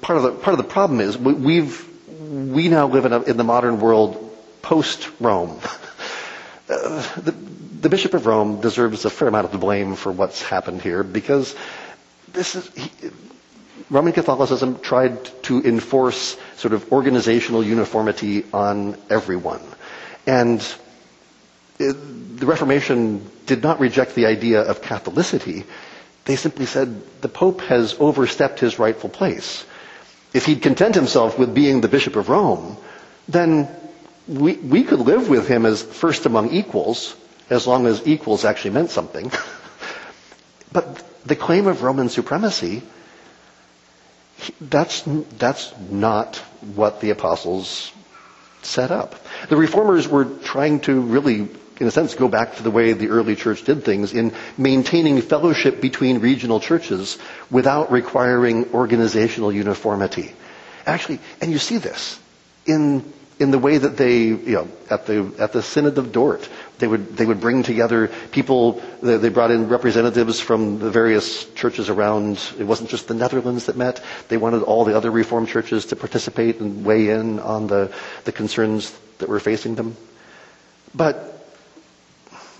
part 0.00 0.16
of 0.16 0.22
the 0.22 0.32
part 0.32 0.54
of 0.54 0.58
the 0.58 0.70
problem 0.72 1.00
is 1.00 1.18
we've 1.18 1.86
we 2.18 2.68
now 2.68 2.86
live 2.86 3.04
in, 3.04 3.12
a, 3.12 3.22
in 3.22 3.36
the 3.36 3.44
modern 3.44 3.78
world 3.78 4.34
post 4.62 5.10
Rome. 5.20 5.60
Uh, 6.72 7.02
the, 7.16 7.32
the 7.80 7.88
Bishop 7.88 8.14
of 8.14 8.26
Rome 8.26 8.60
deserves 8.60 9.04
a 9.04 9.10
fair 9.10 9.28
amount 9.28 9.46
of 9.46 9.52
the 9.52 9.58
blame 9.58 9.96
for 9.96 10.12
what's 10.12 10.42
happened 10.42 10.82
here 10.82 11.02
because 11.02 11.54
this 12.32 12.54
is 12.54 12.68
he, 12.74 12.90
Roman 13.88 14.12
Catholicism 14.12 14.78
tried 14.80 15.24
to 15.44 15.60
enforce 15.62 16.36
sort 16.56 16.74
of 16.74 16.92
organizational 16.92 17.64
uniformity 17.64 18.44
on 18.52 18.96
everyone, 19.08 19.62
and 20.26 20.60
the 21.78 22.46
Reformation 22.46 23.28
did 23.46 23.62
not 23.62 23.80
reject 23.80 24.14
the 24.14 24.26
idea 24.26 24.60
of 24.60 24.82
Catholicity. 24.82 25.64
They 26.26 26.36
simply 26.36 26.66
said 26.66 27.02
the 27.22 27.28
Pope 27.28 27.62
has 27.62 27.96
overstepped 27.98 28.60
his 28.60 28.78
rightful 28.78 29.08
place. 29.08 29.64
If 30.34 30.44
he'd 30.46 30.60
content 30.62 30.94
himself 30.94 31.38
with 31.38 31.54
being 31.54 31.80
the 31.80 31.88
Bishop 31.88 32.16
of 32.16 32.28
Rome, 32.28 32.76
then 33.28 33.66
we, 34.28 34.54
we 34.56 34.84
could 34.84 35.00
live 35.00 35.28
with 35.28 35.48
him 35.48 35.64
as 35.66 35.82
first 35.82 36.26
among 36.26 36.50
equals, 36.50 37.16
as 37.50 37.66
long 37.66 37.86
as 37.86 38.06
equals 38.06 38.44
actually 38.44 38.70
meant 38.70 38.90
something. 38.90 39.30
but 40.72 41.02
the 41.26 41.36
claim 41.36 41.66
of 41.66 41.82
Roman 41.82 42.08
supremacy, 42.08 42.82
that's, 44.60 45.02
that's 45.38 45.72
not 45.90 46.36
what 46.74 47.00
the 47.00 47.10
apostles 47.10 47.92
set 48.62 48.90
up. 48.90 49.14
The 49.48 49.56
reformers 49.56 50.08
were 50.08 50.24
trying 50.24 50.80
to 50.80 51.00
really 51.00 51.48
in 51.80 51.86
a 51.86 51.90
sense, 51.90 52.14
go 52.14 52.28
back 52.28 52.56
to 52.56 52.62
the 52.62 52.70
way 52.70 52.92
the 52.92 53.08
early 53.08 53.34
church 53.34 53.64
did 53.64 53.82
things 53.84 54.12
in 54.12 54.34
maintaining 54.58 55.22
fellowship 55.22 55.80
between 55.80 56.18
regional 56.20 56.60
churches 56.60 57.16
without 57.50 57.90
requiring 57.90 58.70
organizational 58.74 59.50
uniformity. 59.50 60.32
Actually, 60.84 61.20
and 61.40 61.50
you 61.50 61.56
see 61.58 61.78
this 61.78 62.20
in 62.66 63.10
in 63.40 63.50
the 63.50 63.58
way 63.58 63.78
that 63.78 63.96
they, 63.96 64.24
you 64.26 64.52
know, 64.52 64.68
at 64.90 65.06
the 65.06 65.32
at 65.38 65.52
the 65.52 65.62
Synod 65.62 65.96
of 65.96 66.12
Dort, 66.12 66.46
they 66.78 66.86
would 66.86 67.16
they 67.16 67.24
would 67.24 67.40
bring 67.40 67.62
together 67.62 68.08
people. 68.30 68.82
They, 69.02 69.30
brought 69.30 69.50
in 69.50 69.68
representatives 69.68 70.38
from 70.40 70.78
the 70.78 70.90
various 70.90 71.50
churches 71.54 71.88
around. 71.88 72.38
It 72.58 72.64
wasn't 72.64 72.90
just 72.90 73.08
the 73.08 73.14
Netherlands 73.14 73.64
that 73.66 73.76
met. 73.78 74.02
They 74.28 74.36
wanted 74.36 74.62
all 74.62 74.84
the 74.84 74.94
other 74.94 75.10
Reformed 75.10 75.48
churches 75.48 75.86
to 75.86 75.96
participate 75.96 76.60
and 76.60 76.84
weigh 76.84 77.08
in 77.08 77.40
on 77.40 77.66
the 77.66 77.90
the 78.24 78.32
concerns 78.32 78.92
that 79.18 79.28
were 79.30 79.40
facing 79.40 79.74
them. 79.74 79.96
But 80.94 81.16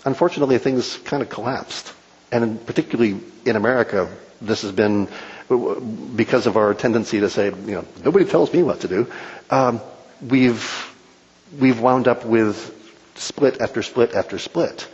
unfortunately, 0.07 0.57
things 0.59 0.97
kind 1.05 1.23
of 1.23 1.29
collapsed. 1.29 1.93
And 2.33 2.65
particularly 2.65 3.21
in 3.45 3.57
America, 3.57 4.09
this 4.41 4.63
has 4.63 4.73
been 4.73 5.09
because 6.17 6.47
of 6.47 6.57
our 6.57 6.73
tendency 6.75 7.21
to 7.21 7.29
say, 7.29 7.47
you 7.47 7.75
know, 7.75 7.85
nobody 8.05 8.25
tells 8.25 8.53
me 8.55 8.63
what 8.63 8.81
to 8.81 8.89
do. 8.89 9.07
Um, 9.51 9.81
we've 10.23 10.95
we've 11.59 11.81
wound 11.81 12.09
up 12.09 12.25
with 12.25 12.75
split 13.17 13.61
after 13.61 13.83
split 13.83 14.15
after 14.15 14.39
split. 14.39 14.87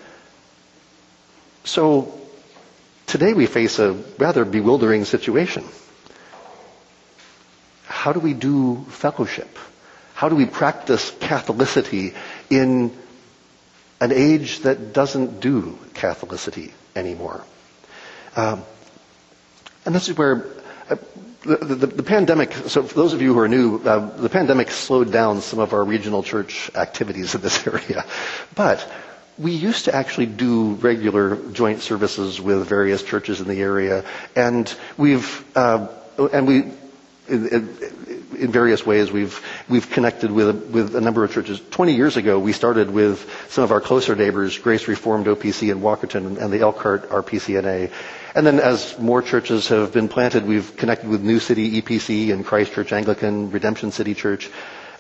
So 1.65 2.19
today 3.07 3.33
we 3.33 3.47
face 3.47 3.79
a 3.79 3.93
rather 4.19 4.45
bewildering 4.45 5.05
situation. 5.05 5.65
How 7.87 8.13
do 8.13 8.21
we 8.21 8.35
do 8.35 8.85
fellowship? 8.89 9.59
How 10.15 10.29
do 10.29 10.37
we 10.37 10.47
practice 10.47 11.11
Catholicity 11.11 12.15
in 12.51 12.97
an 14.01 14.13
age 14.13 14.61
that 14.61 14.93
doesn't 14.93 15.41
do 15.41 15.79
Catholicity 15.95 16.73
anymore. 16.95 17.43
Um, 18.35 18.63
and 19.85 19.95
this 19.95 20.09
is 20.09 20.17
where 20.17 20.45
the, 21.47 21.75
the, 21.75 21.87
the, 21.87 22.03
pandemic, 22.03 22.53
so 22.53 22.83
for 22.83 22.95
those 22.95 23.13
of 23.13 23.23
you 23.23 23.33
who 23.33 23.39
are 23.41 23.49
new, 23.49 23.79
uh, 23.79 24.11
the 24.17 24.29
pandemic 24.29 24.71
slowed 24.71 25.13
down 25.13 25.41
some 25.41 25.59
of 25.61 25.73
our 25.73 25.85
regional 25.85 26.23
church 26.23 26.71
activities 26.75 27.35
in 27.35 27.41
this 27.41 27.67
area. 27.73 28.05
But 28.55 28.87
we 29.39 29.53
used 29.53 29.85
to 29.85 29.95
actually 29.95 30.27
do 30.27 30.75
regular 30.75 31.37
joint 31.53 31.81
services 31.83 32.41
with 32.41 32.67
various 32.67 33.03
churches 33.03 33.41
in 33.41 33.49
the 33.49 33.61
area, 33.61 34.05
and 34.35 34.75
we've, 34.97 35.45
uh, 35.57 35.89
and 36.33 36.47
we, 36.49 36.65
in, 37.29 37.69
in, 38.39 38.51
various 38.53 38.85
ways 38.87 39.11
we've 39.13 39.41
we've 39.69 39.91
connected 39.91 40.31
with 40.31 40.71
with 40.71 40.95
a 40.97 41.01
number 41.01 41.23
of 41.25 41.33
churches. 41.33 41.61
Twenty 41.71 41.95
years 41.95 42.17
ago, 42.17 42.39
we 42.39 42.53
started 42.53 42.91
with 42.91 43.29
some 43.51 43.65
of 43.65 43.73
our 43.73 43.81
closer 43.81 44.15
neighbors, 44.15 44.59
Grace 44.59 44.89
Reformed 44.89 45.27
OPC 45.27 45.71
in 45.71 45.81
Walkerton 45.81 46.39
and 46.41 46.53
the 46.53 46.61
Elkhart 46.61 47.11
RPCNA. 47.11 47.91
And 48.37 48.47
then 48.47 48.61
as 48.61 48.99
more 48.99 49.23
churches 49.23 49.69
have 49.69 49.93
been 49.93 50.09
planted, 50.09 50.47
we've 50.47 50.77
connected 50.77 51.09
with 51.09 51.23
New 51.23 51.41
City 51.41 51.81
EPC 51.81 52.33
and 52.33 52.45
Christ 52.45 52.75
Church 52.75 52.93
Anglican, 52.93 53.51
Redemption 53.51 53.91
City 53.91 54.15
Church. 54.15 54.51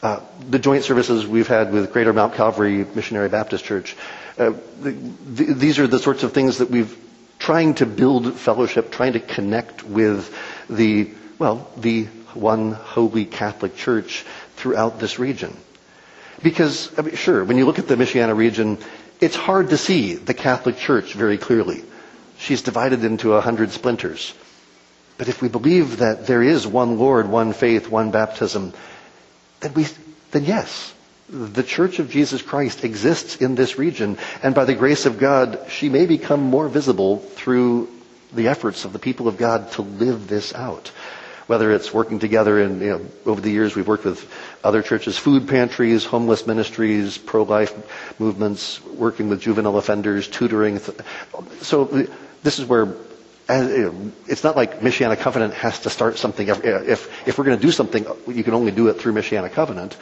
uh, 0.02 0.20
the 0.50 0.58
joint 0.58 0.84
services 0.84 1.26
we've 1.26 1.48
had 1.48 1.72
with 1.72 1.92
Greater 1.92 2.12
Mount 2.12 2.34
Calvary 2.34 2.86
Missionary 2.94 3.28
Baptist 3.28 3.64
Church. 3.64 3.96
Uh, 4.38 4.52
the, 4.80 4.90
the, 4.90 5.44
these 5.54 5.78
are 5.78 5.86
the 5.86 5.98
sorts 5.98 6.22
of 6.22 6.32
things 6.32 6.58
that 6.58 6.70
we've 6.70 6.96
trying 7.38 7.74
to 7.74 7.86
build 7.86 8.34
fellowship, 8.34 8.90
trying 8.90 9.12
to 9.12 9.20
connect 9.20 9.82
with 9.84 10.34
the, 10.70 11.10
well, 11.38 11.70
the 11.76 12.04
one 12.34 12.72
holy 12.72 13.24
Catholic 13.26 13.76
Church 13.76 14.24
throughout 14.56 14.98
this 14.98 15.18
region. 15.18 15.54
Because, 16.42 16.96
I 16.98 17.02
mean, 17.02 17.14
sure, 17.14 17.44
when 17.44 17.56
you 17.58 17.66
look 17.66 17.78
at 17.78 17.88
the 17.88 17.96
Michiana 17.96 18.34
region, 18.36 18.78
it's 19.20 19.36
hard 19.36 19.70
to 19.70 19.76
see 19.78 20.14
the 20.14 20.34
Catholic 20.34 20.76
Church 20.78 21.12
very 21.14 21.38
clearly. 21.38 21.82
She's 22.46 22.62
divided 22.62 23.02
into 23.02 23.34
a 23.34 23.40
hundred 23.40 23.72
splinters. 23.72 24.32
But 25.18 25.26
if 25.26 25.42
we 25.42 25.48
believe 25.48 25.96
that 25.96 26.28
there 26.28 26.44
is 26.44 26.64
one 26.64 26.96
Lord, 26.96 27.26
one 27.28 27.52
faith, 27.52 27.88
one 27.88 28.12
baptism, 28.12 28.72
then 29.58 29.74
we, 29.74 29.88
then 30.30 30.44
yes, 30.44 30.94
the 31.28 31.64
Church 31.64 31.98
of 31.98 32.08
Jesus 32.08 32.42
Christ 32.42 32.84
exists 32.84 33.34
in 33.34 33.56
this 33.56 33.78
region, 33.78 34.16
and 34.44 34.54
by 34.54 34.64
the 34.64 34.76
grace 34.76 35.06
of 35.06 35.18
God, 35.18 35.58
she 35.70 35.88
may 35.88 36.06
become 36.06 36.40
more 36.40 36.68
visible 36.68 37.18
through 37.18 37.88
the 38.32 38.46
efforts 38.46 38.84
of 38.84 38.92
the 38.92 39.00
people 39.00 39.26
of 39.26 39.38
God 39.38 39.72
to 39.72 39.82
live 39.82 40.28
this 40.28 40.54
out. 40.54 40.92
Whether 41.48 41.72
it's 41.72 41.92
working 41.92 42.20
together 42.20 42.62
and 42.62 42.80
you 42.80 42.90
know, 42.90 43.06
over 43.24 43.40
the 43.40 43.50
years 43.50 43.74
we've 43.74 43.88
worked 43.88 44.04
with 44.04 44.32
other 44.62 44.82
churches, 44.82 45.18
food 45.18 45.48
pantries, 45.48 46.04
homeless 46.04 46.46
ministries, 46.46 47.18
pro-life 47.18 47.74
movements, 48.20 48.80
working 48.84 49.28
with 49.28 49.40
juvenile 49.40 49.78
offenders, 49.78 50.28
tutoring. 50.28 50.78
So 51.62 52.06
this 52.46 52.60
is 52.60 52.64
where 52.64 52.86
uh, 53.48 53.90
it's 54.28 54.44
not 54.44 54.54
like 54.54 54.78
Michiana 54.78 55.18
Covenant 55.18 55.52
has 55.54 55.80
to 55.80 55.90
start 55.90 56.16
something. 56.16 56.48
Uh, 56.48 56.54
if, 56.86 57.26
if 57.26 57.36
we're 57.38 57.44
going 57.44 57.58
to 57.58 57.62
do 57.62 57.72
something, 57.72 58.06
you 58.28 58.44
can 58.44 58.54
only 58.54 58.70
do 58.70 58.86
it 58.86 58.94
through 58.94 59.14
Michiana 59.14 59.50
Covenant. 59.50 59.96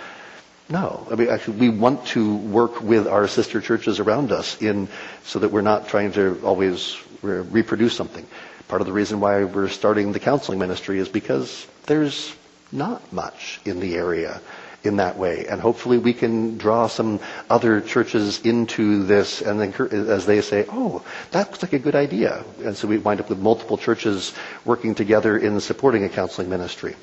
No, 0.68 1.06
I 1.10 1.14
mean, 1.14 1.28
actually, 1.30 1.56
we 1.56 1.68
want 1.70 2.04
to 2.08 2.36
work 2.36 2.82
with 2.82 3.06
our 3.08 3.28
sister 3.28 3.62
churches 3.62 3.98
around 3.98 4.30
us 4.30 4.60
in 4.60 4.88
so 5.24 5.38
that 5.38 5.52
we're 5.52 5.62
not 5.62 5.88
trying 5.88 6.12
to 6.12 6.38
always 6.44 6.98
reproduce 7.22 7.96
something. 7.96 8.26
Part 8.68 8.82
of 8.82 8.86
the 8.86 8.92
reason 8.92 9.20
why 9.20 9.44
we're 9.44 9.68
starting 9.68 10.12
the 10.12 10.20
counseling 10.20 10.58
ministry 10.58 10.98
is 10.98 11.08
because 11.08 11.66
there's 11.86 12.34
not 12.72 13.10
much 13.10 13.58
in 13.64 13.80
the 13.80 13.94
area 13.96 14.40
in 14.84 14.96
that 14.96 15.16
way. 15.18 15.46
And 15.46 15.60
hopefully 15.60 15.98
we 15.98 16.12
can 16.12 16.58
draw 16.58 16.86
some 16.86 17.20
other 17.48 17.80
churches 17.80 18.40
into 18.42 19.04
this 19.04 19.40
and 19.42 19.58
then 19.60 19.72
as 19.92 20.26
they 20.26 20.40
say, 20.40 20.66
oh, 20.70 21.02
that 21.32 21.50
looks 21.50 21.62
like 21.62 21.72
a 21.72 21.78
good 21.78 21.94
idea. 21.94 22.44
And 22.62 22.76
so 22.76 22.86
we 22.86 22.98
wind 22.98 23.20
up 23.20 23.28
with 23.28 23.38
multiple 23.38 23.78
churches 23.78 24.32
working 24.64 24.94
together 24.94 25.36
in 25.38 25.58
supporting 25.60 26.04
a 26.04 26.08
counseling 26.08 26.50
ministry. 26.50 26.94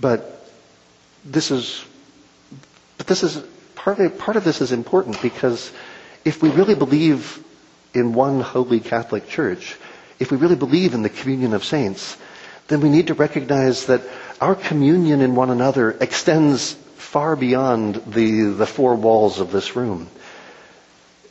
But 0.00 0.46
this 1.24 1.50
is, 1.50 1.84
but 2.98 3.06
this 3.06 3.22
is, 3.22 3.42
part 3.74 3.98
of, 4.00 4.18
part 4.18 4.36
of 4.36 4.44
this 4.44 4.60
is 4.60 4.72
important 4.72 5.20
because 5.22 5.70
if 6.24 6.42
we 6.42 6.50
really 6.50 6.74
believe 6.74 7.42
in 7.94 8.12
one 8.12 8.40
holy 8.40 8.80
Catholic 8.80 9.28
Church, 9.28 9.76
if 10.18 10.30
we 10.30 10.36
really 10.36 10.56
believe 10.56 10.94
in 10.94 11.02
the 11.02 11.08
communion 11.08 11.54
of 11.54 11.64
saints, 11.64 12.16
then 12.70 12.80
we 12.80 12.88
need 12.88 13.08
to 13.08 13.14
recognize 13.14 13.86
that 13.86 14.00
our 14.40 14.54
communion 14.54 15.20
in 15.20 15.34
one 15.34 15.50
another 15.50 15.90
extends 15.90 16.72
far 16.96 17.34
beyond 17.34 17.96
the, 18.06 18.42
the 18.44 18.66
four 18.66 18.94
walls 18.94 19.40
of 19.40 19.50
this 19.50 19.74
room. 19.76 20.06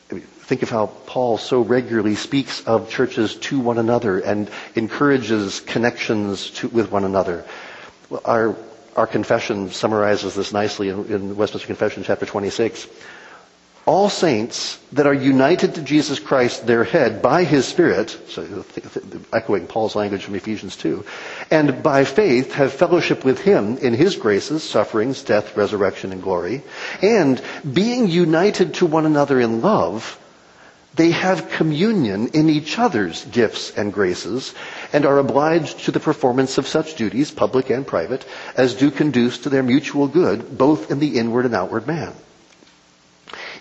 Think 0.09 0.63
of 0.63 0.69
how 0.69 0.87
Paul 1.05 1.37
so 1.37 1.61
regularly 1.61 2.15
speaks 2.15 2.61
of 2.67 2.89
churches 2.89 3.35
to 3.37 3.59
one 3.59 3.77
another 3.77 4.19
and 4.19 4.49
encourages 4.75 5.61
connections 5.61 6.49
to, 6.51 6.67
with 6.67 6.91
one 6.91 7.05
another. 7.05 7.45
Our, 8.25 8.55
our 8.95 9.07
confession 9.07 9.69
summarizes 9.69 10.35
this 10.35 10.51
nicely 10.51 10.89
in, 10.89 11.05
in 11.05 11.35
Westminster 11.37 11.67
Confession, 11.67 12.03
chapter 12.03 12.25
26 12.25 12.87
all 13.89 14.07
saints 14.07 14.77
that 14.91 15.07
are 15.07 15.15
united 15.15 15.73
to 15.73 15.81
Jesus 15.81 16.19
Christ, 16.19 16.67
their 16.67 16.83
head, 16.83 17.23
by 17.23 17.43
his 17.43 17.67
Spirit, 17.67 18.15
so 18.27 18.63
echoing 19.33 19.65
Paul's 19.65 19.95
language 19.95 20.23
from 20.25 20.35
Ephesians 20.35 20.75
2, 20.75 21.03
and 21.49 21.81
by 21.81 22.05
faith 22.05 22.53
have 22.53 22.71
fellowship 22.71 23.25
with 23.25 23.39
him 23.41 23.79
in 23.79 23.95
his 23.95 24.15
graces, 24.15 24.61
sufferings, 24.61 25.23
death, 25.23 25.57
resurrection, 25.57 26.11
and 26.11 26.21
glory, 26.21 26.61
and 27.01 27.41
being 27.73 28.07
united 28.07 28.75
to 28.75 28.85
one 28.85 29.07
another 29.07 29.41
in 29.41 29.61
love, 29.61 30.19
they 30.93 31.09
have 31.09 31.49
communion 31.49 32.27
in 32.27 32.47
each 32.47 32.77
other's 32.77 33.25
gifts 33.25 33.71
and 33.75 33.91
graces, 33.91 34.53
and 34.93 35.03
are 35.03 35.17
obliged 35.17 35.85
to 35.85 35.91
the 35.91 35.99
performance 35.99 36.59
of 36.59 36.67
such 36.67 36.93
duties, 36.93 37.31
public 37.31 37.71
and 37.71 37.87
private, 37.87 38.23
as 38.55 38.75
do 38.75 38.91
conduce 38.91 39.39
to 39.39 39.49
their 39.49 39.63
mutual 39.63 40.07
good, 40.07 40.59
both 40.59 40.91
in 40.91 40.99
the 40.99 41.17
inward 41.17 41.47
and 41.47 41.55
outward 41.55 41.87
man. 41.87 42.13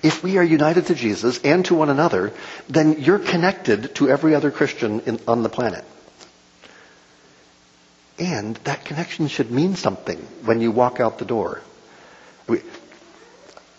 If 0.03 0.23
we 0.23 0.39
are 0.39 0.45
united 0.45 0.87
to 0.87 0.95
Jesus 0.95 1.41
and 1.43 1.65
to 1.67 1.75
one 1.75 1.91
another, 1.91 2.33
then 2.69 3.01
you're 3.01 3.19
connected 3.19 3.95
to 3.97 4.09
every 4.09 4.35
other 4.35 4.51
Christian 4.51 5.01
in, 5.01 5.21
on 5.27 5.43
the 5.43 5.49
planet. 5.49 5.85
And 8.19 8.57
that 8.65 8.85
connection 8.85 9.29
should 9.29 9.51
mean 9.51 9.77
something 9.77 10.19
when 10.45 10.61
you 10.61 10.73
walk 10.73 11.01
out 11.01 11.19
the 11.19 11.25
door. 11.25 11.63
We, 12.49 12.63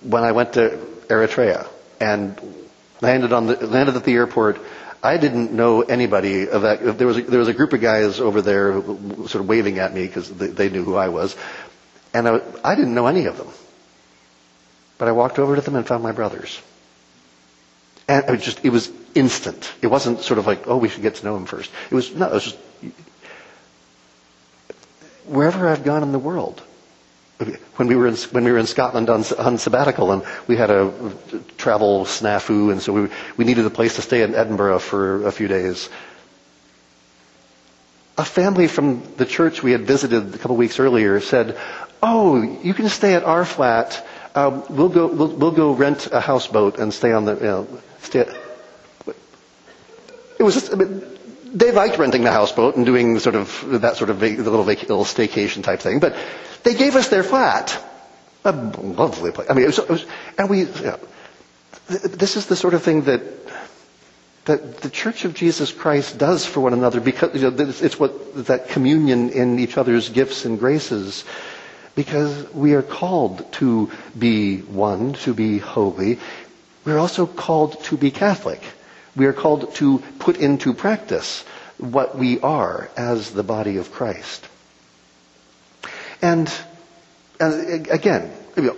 when 0.01 0.23
I 0.23 0.31
went 0.31 0.53
to 0.53 0.77
Eritrea 1.09 1.67
and 1.99 2.39
landed 3.01 3.33
on 3.33 3.47
the, 3.47 3.67
landed 3.67 3.95
at 3.95 4.05
the 4.05 4.13
airport, 4.13 4.59
I 5.01 5.17
didn't 5.17 5.53
know 5.53 5.81
anybody 5.81 6.49
of 6.49 6.63
that. 6.63 6.97
There 6.97 7.07
was 7.07 7.17
a, 7.17 7.21
there 7.21 7.39
was 7.39 7.47
a 7.47 7.53
group 7.53 7.73
of 7.73 7.81
guys 7.81 8.19
over 8.19 8.41
there 8.41 8.81
sort 8.81 9.35
of 9.35 9.47
waving 9.47 9.79
at 9.79 9.93
me 9.93 10.05
because 10.05 10.29
they, 10.29 10.47
they, 10.47 10.69
knew 10.69 10.83
who 10.83 10.95
I 10.95 11.07
was, 11.07 11.35
and 12.13 12.27
I, 12.27 12.41
I 12.63 12.75
didn't 12.75 12.93
know 12.93 13.07
any 13.07 13.25
of 13.25 13.37
them. 13.37 13.47
But 14.99 15.07
I 15.07 15.13
walked 15.13 15.39
over 15.39 15.55
to 15.55 15.61
them 15.61 15.75
and 15.75 15.87
found 15.87 16.03
my 16.03 16.11
brothers. 16.11 16.61
And 18.07 18.25
it 18.27 18.31
was 18.31 18.41
just, 18.43 18.63
it 18.65 18.69
was 18.69 18.91
instant. 19.15 19.71
It 19.81 19.87
wasn't 19.87 20.19
sort 20.21 20.37
of 20.39 20.45
like, 20.45 20.67
oh, 20.67 20.77
we 20.77 20.89
should 20.89 21.01
get 21.01 21.15
to 21.15 21.25
know 21.25 21.37
him 21.37 21.45
first. 21.45 21.71
It 21.89 21.95
was, 21.95 22.13
no, 22.13 22.27
it 22.27 22.33
was 22.33 22.43
just, 22.43 22.57
wherever 25.25 25.67
I've 25.69 25.83
gone 25.83 26.03
in 26.03 26.11
the 26.11 26.19
world. 26.19 26.61
When 27.77 27.87
we 27.87 27.95
were 27.95 28.07
in, 28.07 28.15
when 28.31 28.43
we 28.43 28.51
were 28.51 28.57
in 28.57 28.65
Scotland 28.65 29.09
on, 29.09 29.23
on 29.37 29.57
sabbatical 29.57 30.11
and 30.11 30.23
we 30.47 30.57
had 30.57 30.69
a 30.69 30.91
travel 31.57 32.03
snafu 32.03 32.69
and 32.69 32.81
so 32.81 32.91
we, 32.91 33.09
we 33.37 33.45
needed 33.45 33.65
a 33.65 33.69
place 33.69 33.95
to 33.95 34.01
stay 34.01 34.23
in 34.23 34.35
Edinburgh 34.35 34.79
for 34.79 35.25
a 35.25 35.31
few 35.31 35.47
days. 35.47 35.89
A 38.17 38.25
family 38.25 38.67
from 38.67 39.01
the 39.15 39.25
church 39.25 39.63
we 39.63 39.71
had 39.71 39.83
visited 39.87 40.35
a 40.35 40.37
couple 40.37 40.55
of 40.55 40.57
weeks 40.57 40.79
earlier 40.79 41.21
said, 41.21 41.57
oh, 42.03 42.41
you 42.41 42.73
can 42.73 42.89
stay 42.89 43.13
at 43.13 43.23
our 43.23 43.45
flat 43.45 44.05
um, 44.35 44.63
we'll 44.69 44.89
go. 44.89 45.07
We'll, 45.07 45.27
we'll, 45.29 45.51
go 45.51 45.73
rent 45.73 46.07
a 46.11 46.19
houseboat 46.19 46.77
and 46.79 46.93
stay 46.93 47.11
on 47.11 47.25
the. 47.25 47.35
You 47.35 47.41
know, 47.43 47.67
stay. 48.01 48.25
It 50.39 50.43
was 50.43 50.53
just. 50.53 50.71
I 50.71 50.75
mean, 50.75 51.03
they 51.53 51.71
liked 51.71 51.97
renting 51.97 52.23
the 52.23 52.31
houseboat 52.31 52.75
and 52.75 52.85
doing 52.85 53.19
sort 53.19 53.35
of 53.35 53.81
that 53.81 53.97
sort 53.97 54.09
of 54.09 54.19
the 54.19 54.37
little, 54.37 54.63
vac- 54.63 54.81
little 54.81 55.03
staycation 55.05 55.63
type 55.63 55.79
thing, 55.79 55.99
but 55.99 56.15
they 56.63 56.75
gave 56.75 56.95
us 56.95 57.07
their 57.09 57.23
flat. 57.23 57.83
A 58.45 58.51
lovely 58.53 59.31
place. 59.31 59.49
I 59.49 59.53
mean, 59.53 59.63
it 59.63 59.67
was, 59.67 59.79
it 59.79 59.89
was 59.89 60.05
and 60.37 60.49
we. 60.49 60.59
You 60.61 60.65
know, 60.83 60.99
this 61.87 62.37
is 62.37 62.45
the 62.45 62.55
sort 62.55 62.73
of 62.73 62.83
thing 62.83 63.03
that 63.03 63.21
that 64.45 64.77
the 64.77 64.89
Church 64.89 65.25
of 65.25 65.33
Jesus 65.33 65.71
Christ 65.71 66.17
does 66.17 66.45
for 66.45 66.59
one 66.61 66.73
another 66.73 66.99
because 67.01 67.35
you 67.39 67.49
know, 67.51 67.55
it's 67.59 67.99
what 67.99 68.45
that 68.47 68.69
communion 68.69 69.29
in 69.29 69.59
each 69.59 69.77
other's 69.77 70.09
gifts 70.09 70.45
and 70.45 70.57
graces 70.59 71.23
because 71.95 72.51
we 72.53 72.73
are 72.73 72.81
called 72.81 73.51
to 73.53 73.91
be 74.17 74.59
one, 74.59 75.13
to 75.13 75.33
be 75.33 75.57
holy. 75.59 76.19
We're 76.85 76.99
also 76.99 77.25
called 77.25 77.83
to 77.85 77.97
be 77.97 78.11
Catholic. 78.11 78.61
We 79.15 79.25
are 79.25 79.33
called 79.33 79.75
to 79.75 79.99
put 80.19 80.37
into 80.37 80.73
practice 80.73 81.43
what 81.77 82.17
we 82.17 82.39
are 82.41 82.89
as 82.97 83.31
the 83.31 83.43
body 83.43 83.77
of 83.77 83.91
Christ. 83.91 84.45
And, 86.21 86.51
again, 87.39 88.31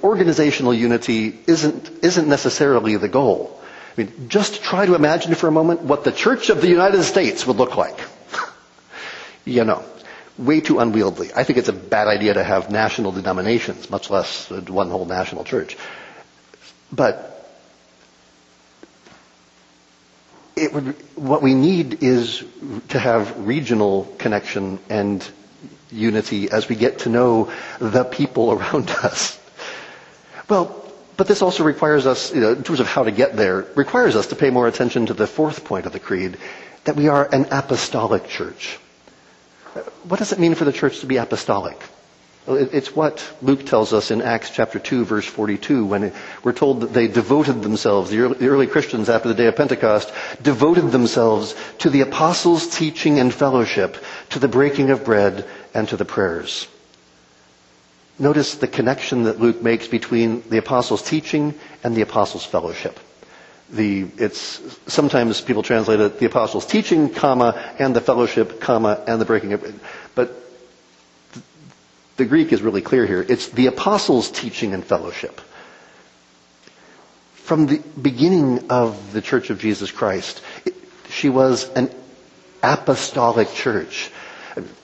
organizational 0.04 0.74
unity 0.74 1.40
isn't, 1.48 1.90
isn't 2.04 2.28
necessarily 2.28 2.98
the 2.98 3.08
goal. 3.10 3.60
I 3.98 4.02
mean, 4.04 4.30
just 4.30 4.64
try 4.64 4.86
to 4.86 4.96
imagine 4.96 5.36
for 5.36 5.48
a 5.48 5.52
moment 5.52 5.82
what 5.82 6.04
the 6.04 6.12
Church 6.12 6.50
of 6.50 6.62
the 6.62 6.68
United 6.70 7.04
States 7.04 7.46
would 7.46 7.58
look 7.58 7.76
like. 7.76 8.00
you 9.46 9.66
know, 9.66 9.84
way 10.38 10.62
too 10.62 10.80
unwieldy. 10.80 11.32
I 11.36 11.44
think 11.44 11.60
it's 11.60 11.70
a 11.70 11.74
bad 11.74 12.08
idea 12.08 12.34
to 12.34 12.44
have 12.44 12.70
national 12.72 13.12
denominations, 13.12 13.90
much 13.90 14.10
less 14.10 14.50
one 14.50 14.90
whole 14.90 15.06
national 15.06 15.44
church. 15.44 15.78
But 16.92 17.28
it 20.56 20.74
would, 20.74 20.96
what 21.16 21.42
we 21.42 21.54
need 21.54 22.04
is 22.04 22.44
to 22.90 23.00
have 23.00 23.48
regional 23.48 24.06
connection 24.18 24.80
and 24.90 25.28
unity 25.92 26.50
as 26.52 26.70
we 26.70 26.76
get 26.76 27.00
to 27.00 27.10
know 27.10 27.52
the 27.80 28.04
people 28.04 28.52
around 28.52 28.90
us. 29.04 29.40
Well, 30.50 30.78
but 31.18 31.28
this 31.28 31.42
also 31.42 31.64
requires 31.64 32.06
us, 32.06 32.34
you 32.34 32.42
know, 32.42 32.54
in 32.54 32.64
terms 32.64 32.80
of 32.80 32.88
how 32.88 33.04
to 33.04 33.12
get 33.12 33.36
there, 33.36 33.66
requires 33.76 34.16
us 34.16 34.28
to 34.28 34.36
pay 34.36 34.50
more 34.50 34.68
attention 34.68 35.06
to 35.08 35.14
the 35.14 35.28
fourth 35.28 35.66
point 35.66 35.86
of 35.86 35.94
the 35.94 36.00
creed, 36.00 36.38
that 36.86 36.96
we 36.96 37.10
are 37.10 37.28
an 37.32 37.46
apostolic 37.52 38.28
church. 38.28 38.80
What 40.04 40.18
does 40.20 40.32
it 40.32 40.40
mean 40.40 40.56
for 40.56 40.66
the 40.66 40.72
church 40.72 41.00
to 41.02 41.06
be 41.06 41.18
apostolic? 41.18 41.78
It's 42.48 42.96
what 42.96 43.24
Luke 43.44 43.68
tells 43.68 43.94
us 43.94 44.10
in 44.10 44.22
Acts 44.24 44.50
chapter 44.50 44.80
2 44.80 45.06
verse 45.06 45.26
42 45.26 45.86
when 45.86 46.12
we're 46.44 46.54
told 46.54 46.82
that 46.82 46.92
they 46.92 47.08
devoted 47.08 47.62
themselves, 47.62 48.10
the 48.10 48.22
early, 48.48 48.66
Christians 48.66 49.10
after 49.10 49.28
the 49.30 49.36
day 49.36 49.46
of 49.46 49.56
Pentecost, 49.56 50.12
devoted 50.42 50.92
themselves 50.92 51.54
to 51.80 51.92
the 51.92 52.02
apostles' 52.02 52.68
teaching 52.68 53.20
and 53.20 53.32
fellowship, 53.32 53.96
to 54.32 54.40
the 54.40 54.48
breaking 54.48 54.90
of 54.90 55.06
bread 55.06 55.46
and 55.76 55.88
to 55.90 55.98
the 55.98 56.06
prayers. 56.06 56.68
Notice 58.18 58.56
the 58.56 58.68
connection 58.68 59.24
that 59.24 59.40
Luke 59.40 59.62
makes 59.62 59.88
between 59.88 60.42
the 60.50 60.58
apostles' 60.58 61.04
teaching 61.04 61.54
and 61.84 61.96
the 61.96 62.02
apostles' 62.02 62.46
fellowship. 62.46 63.00
The, 63.72 64.08
it's, 64.18 64.62
sometimes 64.88 65.40
people 65.40 65.64
translate 65.64 66.00
it 66.02 66.20
the 66.20 66.26
apostles' 66.26 66.66
teaching, 66.66 67.10
comma, 67.10 67.74
and 67.80 67.96
the 67.96 68.02
fellowship, 68.02 68.60
comma, 68.60 69.02
and 69.08 69.22
the 69.22 69.26
breaking 69.26 69.54
of. 69.54 69.82
But 70.14 70.36
the 72.18 72.26
Greek 72.26 72.52
is 72.52 72.62
really 72.62 72.82
clear 72.82 73.06
here. 73.06 73.26
It's 73.28 73.48
the 73.48 73.68
apostles' 73.68 74.30
teaching 74.30 74.74
and 74.74 74.84
fellowship. 74.84 75.40
From 77.34 77.66
the 77.68 77.80
beginning 78.02 78.70
of 78.70 79.12
the 79.14 79.22
Church 79.22 79.50
of 79.50 79.60
Jesus 79.60 79.92
Christ, 79.92 80.42
it, 80.66 80.76
she 81.10 81.30
was 81.30 81.70
an 81.70 81.90
apostolic 82.64 83.54
church. 83.54 84.12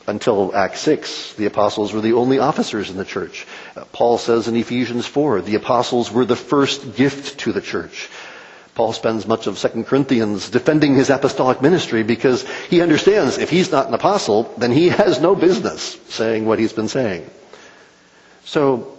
Until 0.08 0.56
Acts 0.56 0.80
6, 0.82 1.34
the 1.34 1.46
apostles 1.46 1.92
were 1.92 2.00
the 2.00 2.14
only 2.14 2.40
officers 2.40 2.90
in 2.90 2.96
the 2.96 3.04
church. 3.04 3.46
Paul 3.92 4.18
says 4.18 4.48
in 4.48 4.56
Ephesians 4.56 5.06
4, 5.06 5.42
the 5.42 5.56
apostles 5.56 6.10
were 6.12 6.24
the 6.24 6.38
first 6.38 6.96
gift 6.96 7.40
to 7.40 7.52
the 7.52 7.60
church. 7.62 8.10
Paul 8.78 8.94
spends 8.94 9.26
much 9.26 9.48
of 9.48 9.58
2 9.58 9.86
Corinthians 9.86 10.52
defending 10.52 10.94
his 10.94 11.10
apostolic 11.10 11.64
ministry 11.64 12.04
because 12.04 12.48
he 12.70 12.84
understands 12.84 13.40
if 13.40 13.50
he's 13.50 13.72
not 13.72 13.88
an 13.88 13.96
apostle, 13.96 14.54
then 14.60 14.72
he 14.72 14.90
has 14.90 15.20
no 15.20 15.34
business 15.34 15.98
saying 16.10 16.46
what 16.46 16.60
he's 16.60 16.74
been 16.74 16.88
saying. 16.88 17.28
So, 18.46 18.96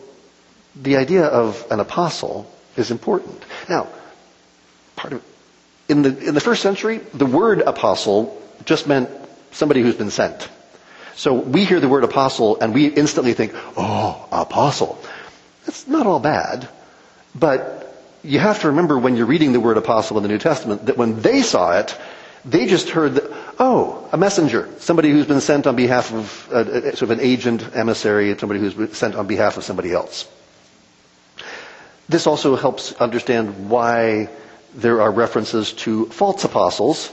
the 0.75 0.97
idea 0.97 1.27
of 1.27 1.65
an 1.71 1.79
apostle 1.79 2.51
is 2.77 2.91
important. 2.91 3.41
Now, 3.69 3.87
part 4.97 5.13
of, 5.13 5.23
in 5.89 6.03
the, 6.03 6.27
in 6.27 6.35
the 6.35 6.41
first 6.41 6.61
century, 6.61 6.99
the 7.15 7.27
word 7.27 7.61
apostle 7.61 8.37
just 8.65 8.89
meant 8.89 9.09
somebody 9.53 9.81
who's 9.81 9.95
been 9.95 10.11
sent. 10.11 10.49
So 11.15 11.35
we 11.35 11.65
hear 11.65 11.79
the 11.79 11.89
word 11.89 12.03
apostle 12.03 12.59
and 12.61 12.75
we 12.75 12.89
instantly 12.89 13.33
think, 13.33 13.53
oh, 13.77 14.27
apostle. 14.33 14.99
That's 15.67 15.87
not 15.87 16.05
all 16.09 16.19
bad, 16.19 16.69
but 17.33 17.88
you 18.29 18.39
have 18.39 18.61
to 18.61 18.69
remember 18.69 18.99
when 18.99 19.17
you're 19.17 19.27
reading 19.27 19.53
the 19.53 19.61
word 19.61 19.79
apostle 19.79 20.19
in 20.19 20.23
the 20.23 20.29
New 20.29 20.39
Testament 20.39 20.87
that 20.87 20.99
when 20.99 21.21
they 21.23 21.41
saw 21.41 21.79
it, 21.79 21.97
they 22.45 22.67
just 22.67 22.91
heard 22.91 23.15
that, 23.15 23.25
oh, 23.59 24.07
a 24.13 24.19
messenger, 24.19 24.69
somebody 24.79 25.11
who's 25.11 25.27
been 25.27 25.41
sent 25.41 25.67
on 25.67 25.77
behalf 25.77 26.13
of, 26.13 26.49
uh, 26.53 26.57
uh, 26.57 26.81
sort 26.95 27.03
of 27.03 27.11
an 27.13 27.21
agent, 27.21 27.65
emissary, 27.75 28.37
somebody 28.39 28.61
who's 28.61 28.75
been 28.75 28.93
sent 28.93 29.15
on 29.15 29.27
behalf 29.27 29.57
of 29.57 29.65
somebody 29.65 29.93
else. 29.93 30.29
This 32.11 32.27
also 32.27 32.55
helps 32.55 32.93
understand 32.95 33.71
why 33.71 34.29
there 34.75 35.01
are 35.01 35.11
references 35.11 35.73
to 35.85 36.07
false 36.07 36.45
apostles, 36.45 37.11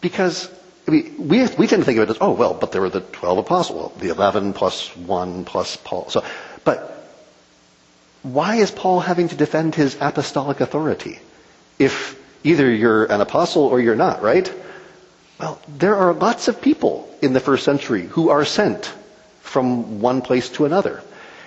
because 0.00 0.48
I 0.86 0.92
mean, 0.92 1.14
we, 1.18 1.46
we 1.58 1.66
tend 1.66 1.82
to 1.82 1.84
think 1.84 1.98
of 1.98 2.08
it 2.08 2.10
as, 2.12 2.18
oh, 2.20 2.30
well, 2.30 2.54
but 2.54 2.70
there 2.70 2.80
were 2.80 2.90
the 2.90 3.00
12 3.00 3.38
apostles, 3.38 3.92
the 4.00 4.10
11 4.10 4.52
plus 4.52 4.96
1 4.96 5.44
plus 5.44 5.76
Paul. 5.76 6.08
So, 6.10 6.24
but 6.64 6.95
why 8.22 8.56
is 8.56 8.70
Paul 8.70 9.00
having 9.00 9.28
to 9.28 9.36
defend 9.36 9.74
his 9.74 9.96
apostolic 10.00 10.60
authority? 10.60 11.20
If 11.78 12.18
either 12.44 12.70
you're 12.72 13.04
an 13.04 13.20
apostle 13.20 13.62
or 13.64 13.80
you're 13.80 13.96
not, 13.96 14.22
right? 14.22 14.52
Well, 15.38 15.60
there 15.68 15.96
are 15.96 16.12
lots 16.12 16.48
of 16.48 16.60
people 16.62 17.08
in 17.20 17.32
the 17.32 17.40
first 17.40 17.64
century 17.64 18.06
who 18.06 18.30
are 18.30 18.44
sent 18.44 18.92
from 19.42 20.00
one 20.00 20.22
place 20.22 20.48
to 20.50 20.64
another. 20.64 21.02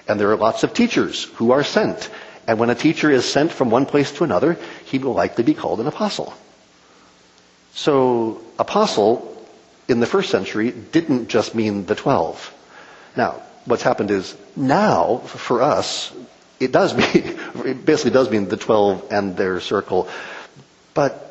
And 0.08 0.20
there 0.20 0.32
are 0.32 0.38
lots 0.38 0.64
of 0.64 0.74
teachers 0.74 1.24
who 1.36 1.52
are 1.52 1.64
sent. 1.64 2.10
And 2.48 2.60
when 2.60 2.70
a 2.70 2.76
teacher 2.76 3.12
is 3.12 3.30
sent 3.30 3.52
from 3.52 3.70
one 3.70 3.86
place 3.86 4.12
to 4.14 4.24
another, 4.24 4.58
he 4.86 4.98
will 4.98 5.14
likely 5.14 5.44
be 5.44 5.54
called 5.54 5.80
an 5.80 5.88
apostle. 5.88 6.34
So, 7.74 8.42
apostle 8.58 9.46
in 9.88 10.00
the 10.00 10.08
first 10.08 10.30
century 10.30 10.72
didn't 10.72 11.28
just 11.30 11.54
mean 11.54 11.86
the 11.86 11.96
twelve. 11.96 12.54
Now, 13.16 13.42
what's 13.66 13.84
happened 13.84 14.12
is 14.12 14.36
now, 14.56 15.18
for 15.18 15.62
us, 15.62 16.12
it 16.60 16.72
does 16.72 16.94
mean, 16.94 17.08
it 17.66 17.86
basically 17.86 18.12
does 18.12 18.30
mean 18.30 18.48
the 18.48 18.58
12 18.58 19.08
and 19.12 19.36
their 19.38 19.60
circle. 19.60 20.08
But 20.94 21.26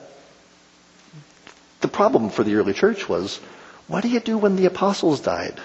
the 1.80 1.88
problem 1.88 2.30
for 2.30 2.44
the 2.44 2.54
early 2.56 2.72
church 2.72 3.08
was, 3.08 3.38
what 3.86 4.02
do 4.02 4.08
you 4.08 4.20
do 4.20 4.38
when 4.38 4.56
the 4.56 4.66
apostles 4.66 5.20
died? 5.20 5.60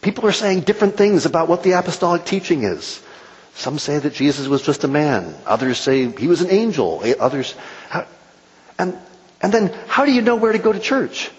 People 0.00 0.26
are 0.26 0.32
saying 0.32 0.60
different 0.60 0.96
things 0.96 1.26
about 1.26 1.48
what 1.48 1.62
the 1.62 1.72
apostolic 1.72 2.24
teaching 2.24 2.64
is. 2.64 3.00
Some 3.54 3.78
say 3.78 3.98
that 3.98 4.14
Jesus 4.14 4.48
was 4.48 4.62
just 4.62 4.82
a 4.82 4.88
man. 4.88 5.34
Others 5.46 5.78
say 5.78 6.10
he 6.10 6.26
was 6.26 6.40
an 6.40 6.50
angel. 6.50 7.02
Others, 7.20 7.54
and, 8.78 8.98
and 9.40 9.52
then 9.52 9.68
how 9.86 10.04
do 10.04 10.12
you 10.12 10.22
know 10.22 10.36
where 10.36 10.52
to 10.52 10.58
go 10.58 10.72
to 10.72 10.80
church? 10.80 11.30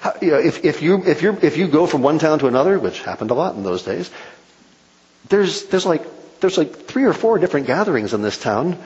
How, 0.00 0.14
you 0.20 0.30
know, 0.30 0.38
if, 0.38 0.64
if 0.64 0.82
you, 0.82 1.04
if 1.04 1.22
you 1.22 1.36
if 1.42 1.56
you 1.56 1.68
go 1.68 1.86
from 1.86 2.02
one 2.02 2.18
town 2.18 2.38
to 2.38 2.46
another, 2.46 2.78
which 2.78 3.02
happened 3.02 3.30
a 3.30 3.34
lot 3.34 3.54
in 3.54 3.62
those 3.62 3.82
days, 3.82 4.10
there's, 5.30 5.64
there's 5.66 5.86
like, 5.86 6.04
there's 6.40 6.58
like 6.58 6.86
three 6.86 7.04
or 7.04 7.12
four 7.14 7.38
different 7.38 7.66
gatherings 7.66 8.12
in 8.12 8.22
this 8.22 8.38
town, 8.38 8.78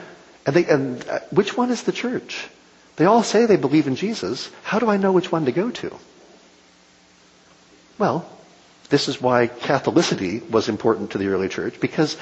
and 0.45 0.55
they, 0.55 0.65
and 0.65 1.07
uh, 1.09 1.19
which 1.31 1.57
one 1.57 1.71
is 1.71 1.83
the 1.83 1.91
church? 1.91 2.47
They 2.95 3.05
all 3.05 3.23
say 3.23 3.45
they 3.45 3.57
believe 3.57 3.87
in 3.87 3.95
Jesus. 3.95 4.49
How 4.63 4.79
do 4.79 4.89
I 4.89 4.97
know 4.97 5.11
which 5.11 5.31
one 5.31 5.45
to 5.45 5.51
go 5.51 5.69
to? 5.69 5.93
Well, 7.97 8.29
this 8.89 9.07
is 9.07 9.21
why 9.21 9.47
Catholicity 9.47 10.49
was 10.49 10.69
important 10.69 11.11
to 11.11 11.17
the 11.17 11.27
early 11.27 11.49
church, 11.49 11.79
because 11.79 12.15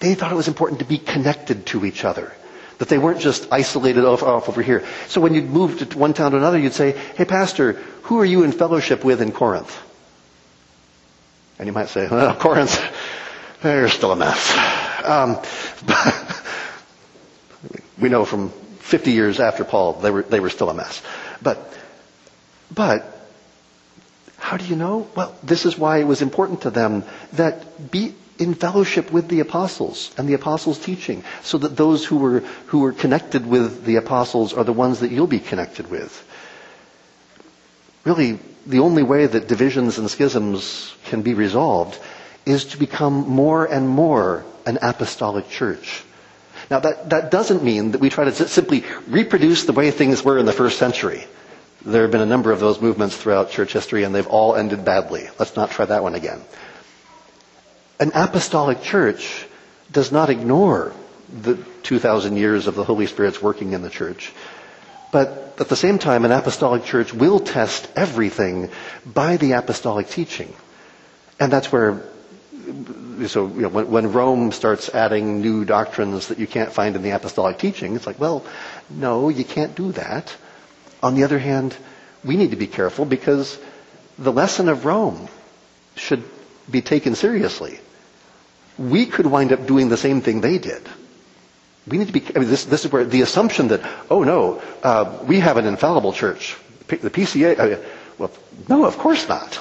they 0.00 0.14
thought 0.14 0.32
it 0.32 0.36
was 0.36 0.48
important 0.48 0.78
to 0.80 0.86
be 0.86 0.98
connected 0.98 1.66
to 1.66 1.84
each 1.84 2.04
other. 2.04 2.32
That 2.78 2.88
they 2.88 2.98
weren't 2.98 3.20
just 3.20 3.48
isolated 3.50 4.04
off, 4.04 4.22
off 4.22 4.48
over 4.48 4.62
here. 4.62 4.86
So 5.08 5.20
when 5.20 5.34
you'd 5.34 5.50
move 5.50 5.80
to 5.80 5.98
one 5.98 6.14
town 6.14 6.30
to 6.30 6.36
another, 6.36 6.58
you'd 6.58 6.74
say, 6.74 6.92
hey 7.16 7.24
pastor, 7.24 7.72
who 8.02 8.20
are 8.20 8.24
you 8.24 8.44
in 8.44 8.52
fellowship 8.52 9.04
with 9.04 9.20
in 9.20 9.32
Corinth? 9.32 9.76
And 11.58 11.66
you 11.66 11.72
might 11.72 11.88
say, 11.88 12.06
well, 12.08 12.34
Corinth, 12.38 12.80
they're 13.62 13.88
still 13.88 14.12
a 14.12 14.16
mess. 14.16 14.52
Um, 15.04 15.38
we 18.00 18.08
know 18.08 18.24
from 18.24 18.50
50 18.50 19.10
years 19.12 19.40
after 19.40 19.64
Paul, 19.64 19.94
they 19.94 20.10
were, 20.10 20.22
they 20.22 20.40
were 20.40 20.50
still 20.50 20.70
a 20.70 20.74
mess. 20.74 21.02
But, 21.42 21.72
but, 22.74 23.14
how 24.38 24.56
do 24.56 24.64
you 24.64 24.76
know? 24.76 25.08
Well, 25.14 25.36
this 25.42 25.66
is 25.66 25.76
why 25.76 25.98
it 25.98 26.04
was 26.06 26.22
important 26.22 26.62
to 26.62 26.70
them 26.70 27.04
that 27.34 27.90
be 27.90 28.14
in 28.38 28.54
fellowship 28.54 29.10
with 29.10 29.28
the 29.28 29.40
apostles 29.40 30.14
and 30.16 30.28
the 30.28 30.34
apostles' 30.34 30.78
teaching, 30.78 31.24
so 31.42 31.58
that 31.58 31.76
those 31.76 32.04
who 32.04 32.18
were, 32.18 32.40
who 32.66 32.80
were 32.80 32.92
connected 32.92 33.44
with 33.46 33.84
the 33.84 33.96
apostles 33.96 34.54
are 34.54 34.62
the 34.64 34.72
ones 34.72 35.00
that 35.00 35.10
you'll 35.10 35.26
be 35.26 35.40
connected 35.40 35.90
with. 35.90 36.24
Really, 38.04 38.38
the 38.64 38.78
only 38.78 39.02
way 39.02 39.26
that 39.26 39.48
divisions 39.48 39.98
and 39.98 40.08
schisms 40.08 40.94
can 41.06 41.22
be 41.22 41.34
resolved 41.34 41.98
is 42.48 42.64
to 42.64 42.78
become 42.78 43.28
more 43.28 43.66
and 43.66 43.88
more 43.88 44.44
an 44.66 44.78
apostolic 44.80 45.48
church. 45.50 46.02
Now 46.70 46.80
that, 46.80 47.10
that 47.10 47.30
doesn't 47.30 47.62
mean 47.62 47.92
that 47.92 48.00
we 48.00 48.10
try 48.10 48.24
to 48.24 48.32
simply 48.48 48.84
reproduce 49.06 49.64
the 49.64 49.72
way 49.72 49.90
things 49.90 50.24
were 50.24 50.38
in 50.38 50.46
the 50.46 50.52
first 50.52 50.78
century. 50.78 51.24
There 51.84 52.02
have 52.02 52.10
been 52.10 52.20
a 52.22 52.26
number 52.26 52.50
of 52.50 52.58
those 52.60 52.80
movements 52.80 53.16
throughout 53.16 53.50
church 53.50 53.72
history 53.72 54.04
and 54.04 54.14
they've 54.14 54.26
all 54.26 54.56
ended 54.56 54.84
badly. 54.84 55.28
Let's 55.38 55.56
not 55.56 55.70
try 55.70 55.84
that 55.84 56.02
one 56.02 56.14
again. 56.14 56.42
An 58.00 58.12
apostolic 58.14 58.82
church 58.82 59.46
does 59.92 60.10
not 60.10 60.30
ignore 60.30 60.92
the 61.42 61.56
2,000 61.82 62.36
years 62.36 62.66
of 62.66 62.74
the 62.74 62.84
Holy 62.84 63.06
Spirit's 63.06 63.42
working 63.42 63.72
in 63.72 63.82
the 63.82 63.90
church. 63.90 64.32
But 65.12 65.54
at 65.58 65.68
the 65.68 65.76
same 65.76 65.98
time, 65.98 66.24
an 66.24 66.32
apostolic 66.32 66.84
church 66.84 67.12
will 67.12 67.40
test 67.40 67.88
everything 67.96 68.70
by 69.06 69.36
the 69.36 69.52
apostolic 69.52 70.08
teaching. 70.08 70.54
And 71.40 71.52
that's 71.52 71.72
where 71.72 72.02
so 73.26 73.46
you 73.48 73.62
know, 73.62 73.68
when, 73.68 73.90
when, 73.90 74.12
Rome 74.12 74.52
starts 74.52 74.88
adding 74.90 75.40
new 75.40 75.64
doctrines 75.64 76.28
that 76.28 76.38
you 76.38 76.46
can't 76.46 76.72
find 76.72 76.96
in 76.96 77.02
the 77.02 77.10
apostolic 77.10 77.58
teaching, 77.58 77.96
it's 77.96 78.06
like, 78.06 78.18
well, 78.20 78.44
no, 78.90 79.28
you 79.28 79.44
can't 79.44 79.74
do 79.74 79.92
that. 79.92 80.34
On 81.02 81.14
the 81.14 81.24
other 81.24 81.38
hand, 81.38 81.76
we 82.24 82.36
need 82.36 82.50
to 82.50 82.56
be 82.56 82.66
careful 82.66 83.04
because 83.04 83.58
the 84.18 84.32
lesson 84.32 84.68
of 84.68 84.84
Rome 84.84 85.28
should 85.96 86.22
be 86.70 86.82
taken 86.82 87.14
seriously. 87.14 87.80
We 88.78 89.06
could 89.06 89.26
wind 89.26 89.52
up 89.52 89.66
doing 89.66 89.88
the 89.88 89.96
same 89.96 90.20
thing 90.20 90.40
they 90.40 90.58
did. 90.58 90.82
We 91.86 91.98
need 91.98 92.08
to 92.08 92.12
be, 92.12 92.22
I 92.36 92.40
mean, 92.40 92.48
this, 92.50 92.64
this 92.66 92.84
is 92.84 92.92
where 92.92 93.04
the 93.04 93.22
assumption 93.22 93.68
that, 93.68 93.80
oh 94.10 94.22
no, 94.22 94.60
uh, 94.82 95.18
we 95.26 95.40
have 95.40 95.56
an 95.56 95.66
infallible 95.66 96.12
church. 96.12 96.56
The 96.88 97.10
PCA, 97.10 97.58
uh, 97.58 97.84
well, 98.18 98.30
no, 98.68 98.84
of 98.84 98.98
course 98.98 99.28
not. 99.28 99.58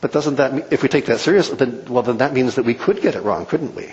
But 0.00 0.12
doesn't 0.12 0.36
that, 0.36 0.72
if 0.72 0.82
we 0.82 0.88
take 0.88 1.06
that 1.06 1.18
seriously, 1.20 1.56
then, 1.56 1.84
well, 1.88 2.02
then 2.02 2.18
that 2.18 2.32
means 2.32 2.54
that 2.54 2.64
we 2.64 2.74
could 2.74 3.00
get 3.02 3.14
it 3.16 3.22
wrong, 3.22 3.46
couldn't 3.46 3.74
we? 3.74 3.92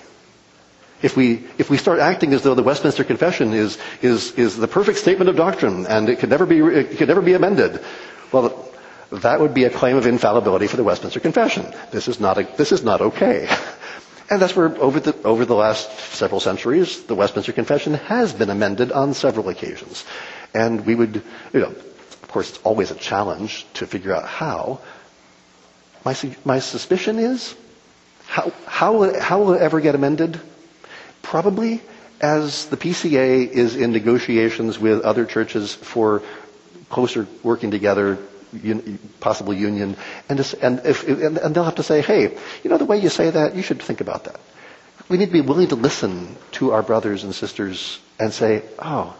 If 1.01 1.17
we, 1.17 1.43
if 1.57 1.69
we 1.69 1.77
start 1.77 1.99
acting 1.99 2.33
as 2.33 2.43
though 2.43 2.55
the 2.55 2.63
Westminster 2.63 3.03
Confession 3.03 3.53
is, 3.53 3.77
is, 4.01 4.31
is 4.33 4.55
the 4.55 4.67
perfect 4.67 4.97
statement 4.99 5.29
of 5.29 5.35
doctrine 5.35 5.85
and 5.87 6.09
it 6.09 6.19
could 6.19 6.29
never 6.29 6.45
be, 6.45 6.59
it 6.59 6.97
could 6.97 7.07
never 7.07 7.21
be 7.21 7.33
amended, 7.33 7.81
well, 8.31 8.69
that 9.11 9.39
would 9.39 9.53
be 9.53 9.65
a 9.65 9.69
claim 9.69 9.97
of 9.97 10.05
infallibility 10.07 10.67
for 10.67 10.77
the 10.77 10.83
Westminster 10.83 11.19
Confession. 11.19 11.65
This 11.91 12.07
is 12.07 12.19
not, 12.19 12.37
a, 12.37 12.43
this 12.57 12.71
is 12.71 12.83
not 12.83 13.01
okay. 13.01 13.47
And 14.29 14.41
that's 14.41 14.55
where 14.55 14.75
over 14.81 14.99
the, 14.99 15.15
over 15.23 15.45
the 15.45 15.53
last 15.53 15.87
several 16.15 16.39
centuries, 16.39 17.03
the 17.03 17.13
Westminster 17.13 17.51
Confession 17.53 17.93
has 17.93 18.33
been 18.33 18.49
amended 18.49 18.91
on 18.91 19.13
several 19.13 19.49
occasions. 19.49 20.03
And 20.53 20.83
we 20.85 20.95
would, 20.95 21.21
you 21.53 21.59
know, 21.59 21.67
of 21.67 22.27
course 22.29 22.49
it's 22.49 22.59
always 22.63 22.89
a 22.89 22.95
challenge 22.95 23.67
to 23.75 23.85
figure 23.85 24.13
out 24.13 24.25
how. 24.25 24.79
My, 26.05 26.15
my 26.45 26.59
suspicion 26.59 27.17
is, 27.17 27.55
how, 28.27 28.51
how, 28.67 29.19
how 29.19 29.39
will 29.39 29.53
it 29.53 29.61
ever 29.61 29.81
get 29.81 29.95
amended? 29.95 30.39
Probably 31.23 31.81
as 32.21 32.67
the 32.67 32.77
PCA 32.77 33.47
is 33.49 33.75
in 33.75 33.91
negotiations 33.91 34.77
with 34.79 35.01
other 35.01 35.25
churches 35.25 35.73
for 35.73 36.21
closer 36.89 37.27
working 37.43 37.71
together, 37.71 38.19
un, 38.53 38.99
possible 39.19 39.53
union, 39.53 39.97
and, 40.29 40.39
and, 40.61 40.79
if, 40.85 41.07
and, 41.07 41.37
and 41.39 41.55
they'll 41.55 41.63
have 41.63 41.75
to 41.75 41.83
say, 41.83 42.01
hey, 42.01 42.37
you 42.63 42.69
know 42.69 42.77
the 42.77 42.85
way 42.85 42.97
you 42.99 43.09
say 43.09 43.31
that, 43.31 43.55
you 43.55 43.63
should 43.63 43.81
think 43.81 43.99
about 43.99 44.25
that. 44.25 44.39
We 45.09 45.17
need 45.17 45.27
to 45.27 45.33
be 45.33 45.41
willing 45.41 45.67
to 45.69 45.75
listen 45.75 46.35
to 46.53 46.71
our 46.71 46.83
brothers 46.83 47.23
and 47.23 47.33
sisters 47.33 47.99
and 48.19 48.31
say, 48.31 48.61
oh, 48.79 49.15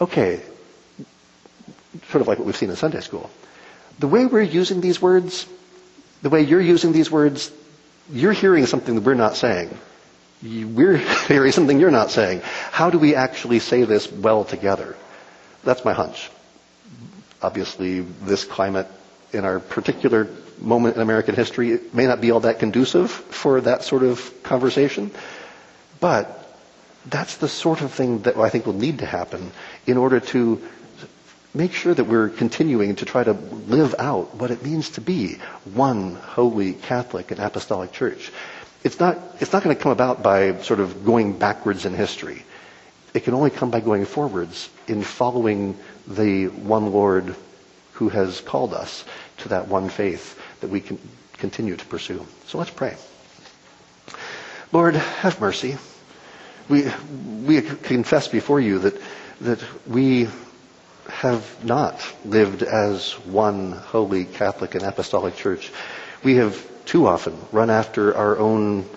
okay, 0.00 0.40
sort 2.08 2.22
of 2.22 2.28
like 2.28 2.38
what 2.38 2.46
we've 2.46 2.56
seen 2.56 2.70
in 2.70 2.76
Sunday 2.76 3.00
school. 3.00 3.28
The 3.98 4.08
way 4.08 4.26
we're 4.26 4.40
using 4.42 4.80
these 4.80 5.02
words, 5.02 5.46
the 6.22 6.30
way 6.30 6.42
you're 6.42 6.60
using 6.60 6.92
these 6.92 7.10
words, 7.10 7.50
you're 8.10 8.32
hearing 8.32 8.66
something 8.66 8.94
that 8.94 9.02
we're 9.04 9.14
not 9.14 9.36
saying. 9.36 9.76
We're 10.42 10.96
hearing 11.28 11.52
something 11.52 11.78
you're 11.80 11.90
not 11.90 12.10
saying. 12.10 12.42
How 12.70 12.90
do 12.90 12.98
we 12.98 13.14
actually 13.14 13.58
say 13.58 13.84
this 13.84 14.10
well 14.10 14.44
together? 14.44 14.96
That's 15.64 15.84
my 15.84 15.92
hunch. 15.92 16.30
Obviously, 17.42 18.00
this 18.00 18.44
climate 18.44 18.86
in 19.32 19.44
our 19.44 19.60
particular 19.60 20.28
moment 20.58 20.96
in 20.96 21.02
American 21.02 21.34
history 21.34 21.72
it 21.72 21.94
may 21.94 22.06
not 22.06 22.20
be 22.20 22.30
all 22.30 22.40
that 22.40 22.58
conducive 22.58 23.10
for 23.10 23.60
that 23.62 23.82
sort 23.82 24.02
of 24.02 24.42
conversation, 24.42 25.10
but 26.00 26.36
that's 27.06 27.36
the 27.38 27.48
sort 27.48 27.80
of 27.80 27.92
thing 27.92 28.20
that 28.22 28.36
I 28.36 28.50
think 28.50 28.66
will 28.66 28.74
need 28.74 28.98
to 28.98 29.06
happen 29.06 29.52
in 29.86 29.96
order 29.96 30.20
to 30.20 30.60
make 31.54 31.72
sure 31.72 31.94
that 31.94 32.04
we're 32.04 32.28
continuing 32.28 32.96
to 32.96 33.04
try 33.04 33.24
to 33.24 33.32
live 33.32 33.94
out 33.98 34.34
what 34.36 34.50
it 34.50 34.62
means 34.62 34.90
to 34.90 35.00
be 35.00 35.36
one 35.74 36.14
holy 36.14 36.74
Catholic 36.74 37.30
and 37.30 37.40
apostolic 37.40 37.92
church. 37.92 38.30
It's 38.84 39.00
not, 39.00 39.18
it's 39.40 39.52
not 39.52 39.62
going 39.62 39.76
to 39.76 39.82
come 39.82 39.92
about 39.92 40.22
by 40.22 40.58
sort 40.58 40.80
of 40.80 41.04
going 41.04 41.38
backwards 41.38 41.84
in 41.84 41.94
history. 41.94 42.44
It 43.12 43.24
can 43.24 43.34
only 43.34 43.50
come 43.50 43.70
by 43.70 43.80
going 43.80 44.04
forwards 44.06 44.70
in 44.86 45.02
following 45.02 45.76
the 46.06 46.46
one 46.46 46.92
Lord 46.92 47.34
who 47.92 48.08
has 48.08 48.40
called 48.40 48.72
us 48.72 49.04
to 49.38 49.48
that 49.50 49.68
one 49.68 49.88
faith 49.88 50.40
that 50.60 50.70
we 50.70 50.80
can 50.80 50.98
continue 51.34 51.76
to 51.76 51.86
pursue. 51.86 52.24
So 52.46 52.58
let's 52.58 52.70
pray. 52.70 52.96
Lord, 54.72 54.94
have 54.94 55.40
mercy. 55.40 55.76
We, 56.68 56.90
we 57.44 57.60
confess 57.62 58.28
before 58.28 58.60
you 58.60 58.78
that, 58.78 59.02
that 59.40 59.64
we 59.86 60.28
have 61.10 61.64
not 61.64 62.00
lived 62.24 62.62
as 62.62 63.12
one 63.26 63.72
holy 63.72 64.24
Catholic 64.24 64.74
and 64.74 64.84
Apostolic 64.84 65.36
Church. 65.36 65.70
We 66.22 66.36
have 66.36 66.66
too 66.86 67.06
often 67.06 67.36
run 67.52 67.70
after 67.70 68.16
our 68.16 68.38
own 68.38 68.88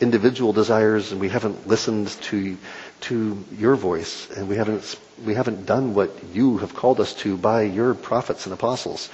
individual 0.00 0.52
desires 0.52 1.12
and 1.12 1.20
we 1.20 1.28
haven't 1.28 1.66
listened 1.66 2.08
to, 2.22 2.56
to 3.02 3.44
your 3.56 3.76
voice 3.76 4.28
and 4.30 4.48
we 4.48 4.56
haven't, 4.56 4.98
we 5.24 5.34
haven't 5.34 5.66
done 5.66 5.94
what 5.94 6.10
you 6.32 6.58
have 6.58 6.74
called 6.74 7.00
us 7.00 7.14
to 7.14 7.36
by 7.36 7.62
your 7.62 7.94
prophets 7.94 8.46
and 8.46 8.52
apostles. 8.52 9.10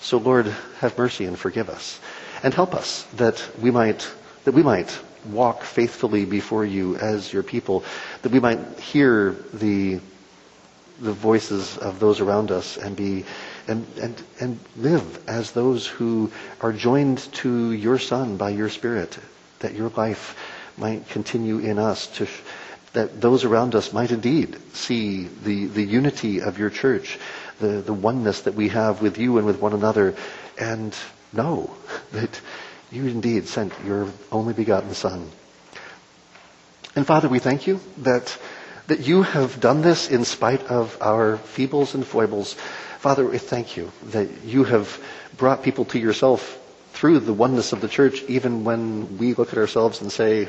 So 0.00 0.18
Lord, 0.18 0.46
have 0.80 0.98
mercy 0.98 1.24
and 1.24 1.38
forgive 1.38 1.68
us 1.70 2.00
and 2.42 2.52
help 2.52 2.74
us 2.74 3.04
that 3.14 3.42
we 3.60 3.70
might, 3.70 4.06
that 4.44 4.52
we 4.52 4.62
might 4.62 4.96
walk 5.30 5.62
faithfully 5.62 6.24
before 6.24 6.64
you 6.64 6.96
as 6.96 7.32
your 7.32 7.42
people, 7.42 7.84
that 8.22 8.32
we 8.32 8.40
might 8.40 8.78
hear 8.78 9.32
the 9.54 10.00
the 11.00 11.12
voices 11.12 11.76
of 11.78 12.00
those 12.00 12.20
around 12.20 12.50
us 12.50 12.76
and 12.76 12.96
be 12.96 13.24
and, 13.66 13.86
and, 14.00 14.22
and 14.40 14.58
live 14.76 15.26
as 15.28 15.52
those 15.52 15.86
who 15.86 16.30
are 16.60 16.72
joined 16.72 17.18
to 17.34 17.72
your 17.72 17.98
Son 17.98 18.36
by 18.36 18.50
your 18.50 18.68
Spirit, 18.68 19.18
that 19.60 19.74
your 19.74 19.88
life 19.90 20.36
might 20.76 21.08
continue 21.08 21.58
in 21.58 21.78
us, 21.78 22.06
to, 22.08 22.26
that 22.92 23.20
those 23.20 23.44
around 23.44 23.74
us 23.74 23.92
might 23.92 24.10
indeed 24.10 24.58
see 24.74 25.24
the, 25.44 25.66
the 25.66 25.82
unity 25.82 26.40
of 26.40 26.58
your 26.58 26.70
church, 26.70 27.18
the, 27.60 27.80
the 27.80 27.92
oneness 27.92 28.42
that 28.42 28.54
we 28.54 28.68
have 28.68 29.00
with 29.00 29.18
you 29.18 29.38
and 29.38 29.46
with 29.46 29.60
one 29.60 29.72
another, 29.72 30.14
and 30.58 30.94
know 31.32 31.74
that 32.12 32.40
you 32.90 33.06
indeed 33.06 33.48
sent 33.48 33.72
your 33.84 34.08
only 34.30 34.52
begotten 34.52 34.94
Son. 34.94 35.30
And 36.96 37.06
Father, 37.06 37.28
we 37.28 37.40
thank 37.40 37.66
you 37.66 37.80
that 37.98 38.36
that 38.86 39.00
you 39.00 39.22
have 39.22 39.60
done 39.60 39.82
this 39.82 40.10
in 40.10 40.24
spite 40.24 40.62
of 40.64 40.96
our 41.00 41.38
feebles 41.38 41.94
and 41.94 42.06
foibles. 42.06 42.54
Father, 42.98 43.24
we 43.26 43.38
thank 43.38 43.76
you 43.76 43.90
that 44.06 44.28
you 44.44 44.64
have 44.64 44.98
brought 45.36 45.62
people 45.62 45.84
to 45.86 45.98
yourself 45.98 46.58
through 46.92 47.20
the 47.20 47.32
oneness 47.32 47.72
of 47.72 47.80
the 47.80 47.88
church, 47.88 48.22
even 48.28 48.64
when 48.64 49.18
we 49.18 49.34
look 49.34 49.52
at 49.52 49.58
ourselves 49.58 50.00
and 50.00 50.12
say, 50.12 50.48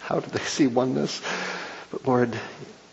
how 0.00 0.20
do 0.20 0.30
they 0.30 0.44
see 0.44 0.66
oneness? 0.66 1.20
But 1.90 2.06
Lord, 2.06 2.38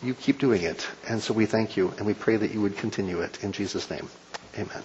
you 0.02 0.14
keep 0.14 0.40
doing 0.40 0.64
it. 0.64 0.88
And 1.08 1.22
so 1.22 1.34
we 1.34 1.46
thank 1.46 1.78
you 1.78 1.94
and 1.98 2.06
we 2.08 2.14
pray 2.14 2.38
that 2.38 2.52
you 2.52 2.62
would 2.62 2.78
continue 2.78 3.22
it. 3.22 3.44
In 3.44 3.52
Jesus' 3.52 3.90
name, 3.90 4.10
amen. 4.58 4.84